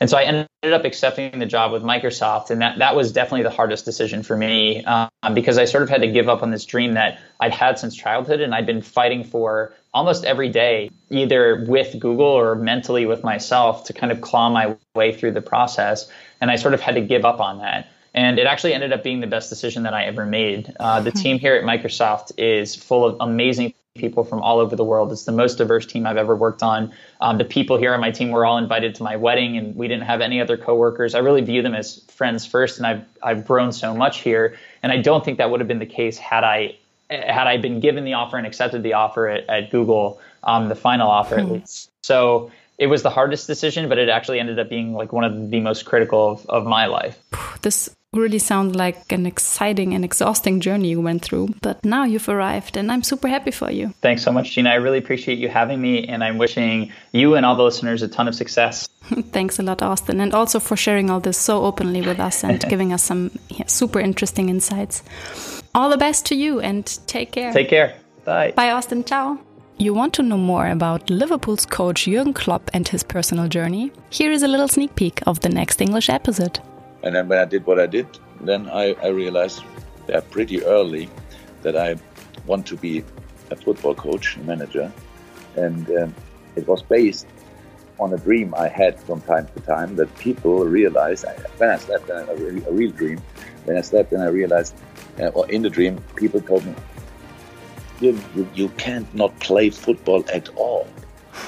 And 0.00 0.08
so 0.08 0.16
I 0.16 0.22
ended 0.22 0.48
up 0.64 0.84
accepting 0.84 1.38
the 1.38 1.46
job 1.46 1.72
with 1.72 1.82
Microsoft, 1.82 2.50
and 2.50 2.62
that 2.62 2.78
that 2.78 2.94
was 2.94 3.12
definitely 3.12 3.42
the 3.42 3.50
hardest 3.50 3.84
decision 3.84 4.22
for 4.22 4.36
me 4.36 4.84
um, 4.84 5.08
because 5.34 5.58
I 5.58 5.64
sort 5.64 5.82
of 5.82 5.88
had 5.88 6.02
to 6.02 6.06
give 6.08 6.28
up 6.28 6.42
on 6.42 6.50
this 6.50 6.64
dream 6.64 6.94
that 6.94 7.18
I'd 7.40 7.52
had 7.52 7.78
since 7.78 7.96
childhood, 7.96 8.40
and 8.40 8.54
I'd 8.54 8.66
been 8.66 8.82
fighting 8.82 9.24
for 9.24 9.74
almost 9.92 10.24
every 10.24 10.50
day, 10.50 10.90
either 11.10 11.64
with 11.66 11.98
Google 11.98 12.26
or 12.26 12.54
mentally 12.54 13.06
with 13.06 13.24
myself, 13.24 13.84
to 13.84 13.92
kind 13.92 14.12
of 14.12 14.20
claw 14.20 14.48
my 14.50 14.76
way 14.94 15.12
through 15.12 15.32
the 15.32 15.42
process. 15.42 16.08
And 16.40 16.50
I 16.50 16.56
sort 16.56 16.74
of 16.74 16.80
had 16.80 16.94
to 16.94 17.00
give 17.00 17.24
up 17.24 17.40
on 17.40 17.58
that. 17.58 17.88
And 18.14 18.38
it 18.38 18.46
actually 18.46 18.74
ended 18.74 18.92
up 18.92 19.02
being 19.02 19.20
the 19.20 19.26
best 19.26 19.50
decision 19.50 19.82
that 19.82 19.94
I 19.94 20.04
ever 20.04 20.24
made. 20.24 20.74
Uh, 20.78 21.00
the 21.00 21.10
hmm. 21.10 21.18
team 21.18 21.38
here 21.38 21.54
at 21.54 21.64
Microsoft 21.64 22.32
is 22.38 22.74
full 22.74 23.04
of 23.04 23.16
amazing 23.20 23.74
people 23.98 24.24
from 24.24 24.40
all 24.40 24.58
over 24.58 24.76
the 24.76 24.84
world. 24.84 25.12
It's 25.12 25.24
the 25.24 25.32
most 25.32 25.58
diverse 25.58 25.84
team 25.84 26.06
I've 26.06 26.16
ever 26.16 26.34
worked 26.34 26.62
on. 26.62 26.92
Um, 27.20 27.38
the 27.38 27.44
people 27.44 27.76
here 27.76 27.92
on 27.92 28.00
my 28.00 28.10
team 28.10 28.30
were 28.30 28.46
all 28.46 28.56
invited 28.56 28.94
to 28.96 29.02
my 29.02 29.16
wedding, 29.16 29.56
and 29.56 29.76
we 29.76 29.88
didn't 29.88 30.04
have 30.04 30.20
any 30.20 30.40
other 30.40 30.56
coworkers. 30.56 31.14
I 31.14 31.18
really 31.18 31.42
view 31.42 31.62
them 31.62 31.74
as 31.74 32.00
friends 32.08 32.46
first, 32.46 32.78
and 32.78 32.86
I've 32.86 33.04
I've 33.22 33.46
grown 33.46 33.72
so 33.72 33.94
much 33.94 34.20
here. 34.20 34.56
And 34.82 34.92
I 34.92 35.02
don't 35.02 35.24
think 35.24 35.38
that 35.38 35.50
would 35.50 35.60
have 35.60 35.68
been 35.68 35.80
the 35.80 35.86
case 35.86 36.16
had 36.16 36.44
I 36.44 36.76
had 37.10 37.46
I 37.46 37.56
been 37.56 37.80
given 37.80 38.04
the 38.04 38.14
offer 38.14 38.36
and 38.36 38.46
accepted 38.46 38.82
the 38.82 38.94
offer 38.94 39.28
at, 39.28 39.48
at 39.48 39.70
Google, 39.70 40.20
um, 40.44 40.68
the 40.68 40.74
final 40.74 41.08
offer 41.08 41.36
at 41.36 41.44
hmm. 41.44 41.54
least. 41.54 41.90
So 42.02 42.50
it 42.78 42.86
was 42.86 43.02
the 43.02 43.10
hardest 43.10 43.46
decision, 43.46 43.88
but 43.88 43.98
it 43.98 44.08
actually 44.08 44.38
ended 44.38 44.58
up 44.58 44.68
being 44.68 44.94
like 44.94 45.12
one 45.12 45.24
of 45.24 45.50
the 45.50 45.60
most 45.60 45.84
critical 45.84 46.30
of, 46.30 46.46
of 46.46 46.64
my 46.64 46.86
life. 46.86 47.18
This 47.62 47.94
really 48.12 48.38
sounds 48.38 48.74
like 48.74 49.12
an 49.12 49.26
exciting 49.26 49.92
and 49.94 50.04
exhausting 50.04 50.60
journey 50.60 50.88
you 50.90 51.00
went 51.00 51.22
through, 51.22 51.54
but 51.60 51.84
now 51.84 52.04
you've 52.04 52.28
arrived 52.28 52.76
and 52.76 52.90
I'm 52.90 53.02
super 53.02 53.28
happy 53.28 53.50
for 53.50 53.70
you. 53.70 53.92
Thanks 54.00 54.22
so 54.22 54.32
much, 54.32 54.52
Gina. 54.52 54.70
I 54.70 54.74
really 54.74 54.98
appreciate 54.98 55.38
you 55.38 55.48
having 55.48 55.80
me 55.80 56.06
and 56.06 56.24
I'm 56.24 56.38
wishing 56.38 56.90
you 57.12 57.34
and 57.34 57.44
all 57.44 57.54
the 57.54 57.62
listeners 57.62 58.02
a 58.02 58.08
ton 58.08 58.26
of 58.26 58.34
success. 58.34 58.88
Thanks 59.32 59.58
a 59.58 59.62
lot, 59.62 59.82
Austin, 59.82 60.20
and 60.20 60.34
also 60.34 60.58
for 60.58 60.76
sharing 60.76 61.10
all 61.10 61.20
this 61.20 61.36
so 61.36 61.64
openly 61.64 62.00
with 62.00 62.18
us 62.18 62.44
and 62.44 62.60
giving 62.68 62.92
us 62.92 63.02
some 63.02 63.30
yeah, 63.50 63.66
super 63.66 64.00
interesting 64.00 64.48
insights. 64.48 65.02
All 65.74 65.90
the 65.90 65.98
best 65.98 66.24
to 66.26 66.34
you 66.34 66.60
and 66.60 66.86
take 67.06 67.32
care. 67.32 67.52
Take 67.52 67.68
care. 67.68 67.94
Bye. 68.24 68.52
Bye, 68.52 68.70
Austin. 68.70 69.04
Ciao. 69.04 69.38
You 69.76 69.94
want 69.94 70.14
to 70.14 70.22
know 70.22 70.38
more 70.38 70.68
about 70.68 71.08
Liverpool's 71.08 71.64
coach 71.64 72.06
Jurgen 72.06 72.32
Klopp 72.32 72.68
and 72.72 72.88
his 72.88 73.04
personal 73.04 73.48
journey? 73.48 73.92
Here 74.10 74.32
is 74.32 74.42
a 74.42 74.48
little 74.48 74.66
sneak 74.66 74.96
peek 74.96 75.20
of 75.26 75.40
the 75.40 75.48
next 75.48 75.80
English 75.80 76.08
episode. 76.08 76.58
And 77.02 77.14
then 77.14 77.28
when 77.28 77.38
I 77.38 77.44
did 77.44 77.66
what 77.66 77.78
I 77.78 77.86
did, 77.86 78.06
then 78.40 78.68
I, 78.68 78.94
I 79.02 79.08
realized 79.08 79.62
yeah, 80.08 80.20
pretty 80.30 80.64
early 80.64 81.08
that 81.62 81.76
I 81.76 81.96
want 82.46 82.66
to 82.68 82.76
be 82.76 83.04
a 83.50 83.56
football 83.56 83.94
coach, 83.94 84.36
a 84.36 84.40
manager. 84.40 84.92
And 85.56 85.88
um, 85.90 86.14
it 86.56 86.66
was 86.66 86.82
based 86.82 87.26
on 88.00 88.12
a 88.12 88.18
dream 88.18 88.54
I 88.54 88.68
had 88.68 88.98
from 89.00 89.20
time 89.22 89.48
to 89.54 89.60
time 89.62 89.96
that 89.96 90.14
people 90.18 90.64
realized 90.64 91.24
when 91.56 91.70
I 91.70 91.76
slept, 91.76 92.08
a, 92.08 92.30
a 92.30 92.72
real 92.72 92.90
dream, 92.92 93.20
when 93.64 93.76
I 93.76 93.80
slept 93.80 94.12
and 94.12 94.22
I 94.22 94.26
realized, 94.26 94.74
uh, 95.20 95.28
or 95.28 95.50
in 95.50 95.62
the 95.62 95.70
dream, 95.70 95.98
people 96.16 96.40
told 96.40 96.64
me, 96.64 96.74
you, 98.00 98.20
you, 98.36 98.48
you 98.54 98.68
can't 98.70 99.12
not 99.14 99.38
play 99.40 99.70
football 99.70 100.24
at 100.32 100.48
all. 100.50 100.86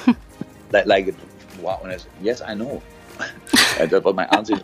like, 0.71 0.85
like, 0.85 1.15
wow. 1.61 1.79
And 1.83 1.93
I 1.93 1.97
said, 1.97 2.11
yes, 2.21 2.41
I 2.41 2.53
know. 2.53 2.81
and 3.79 3.89
that 3.89 4.03
was 4.03 4.15
my 4.15 4.25
answer. 4.31 4.55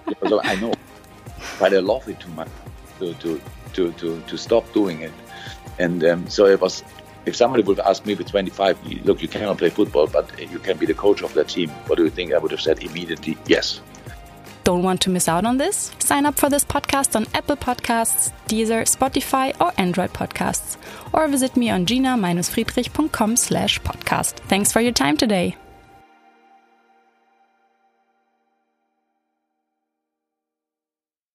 I 0.43 0.55
know, 0.55 0.73
but 1.59 1.73
I 1.73 1.79
love 1.79 2.07
it 2.07 2.19
too 2.19 2.29
much 2.29 2.49
to 2.99 3.13
to 3.15 3.41
to 3.73 3.91
to, 3.93 4.21
to 4.21 4.37
stop 4.37 4.71
doing 4.73 5.01
it. 5.01 5.13
And 5.79 6.03
um, 6.03 6.29
so 6.29 6.45
it 6.45 6.61
was. 6.61 6.83
If 7.25 7.35
somebody 7.35 7.61
would 7.63 7.81
ask 7.81 8.05
me 8.05 8.15
with 8.15 8.29
25, 8.31 9.03
look, 9.03 9.21
you 9.21 9.27
cannot 9.27 9.57
play 9.57 9.69
football, 9.69 10.07
but 10.07 10.31
you 10.39 10.59
can 10.59 10.77
be 10.77 10.85
the 10.85 10.93
coach 10.93 11.21
of 11.21 11.33
that 11.33 11.49
team. 11.49 11.69
What 11.87 11.97
do 11.97 12.05
you 12.05 12.09
think? 12.09 12.31
I 12.31 12.37
would 12.37 12.51
have 12.51 12.61
said 12.61 12.81
immediately, 12.81 13.37
yes. 13.47 13.81
Don't 14.63 14.83
want 14.83 14.99
to 15.01 15.09
miss 15.09 15.27
out 15.27 15.45
on 15.45 15.57
this? 15.57 15.91
Sign 15.99 16.25
up 16.25 16.35
for 16.35 16.49
this 16.49 16.63
podcast 16.63 17.15
on 17.15 17.25
Apple 17.33 17.57
Podcasts, 17.57 18.31
Deezer, 18.47 18.83
Spotify, 18.83 19.55
or 19.61 19.73
Android 19.77 20.11
Podcasts. 20.11 20.77
Or 21.13 21.27
visit 21.27 21.57
me 21.57 21.69
on 21.69 21.85
gina-friedrich.com 21.85 23.35
slash 23.35 23.79
podcast. 23.81 24.33
Thanks 24.47 24.71
for 24.71 24.79
your 24.81 24.91
time 24.91 25.17
today. 25.17 25.55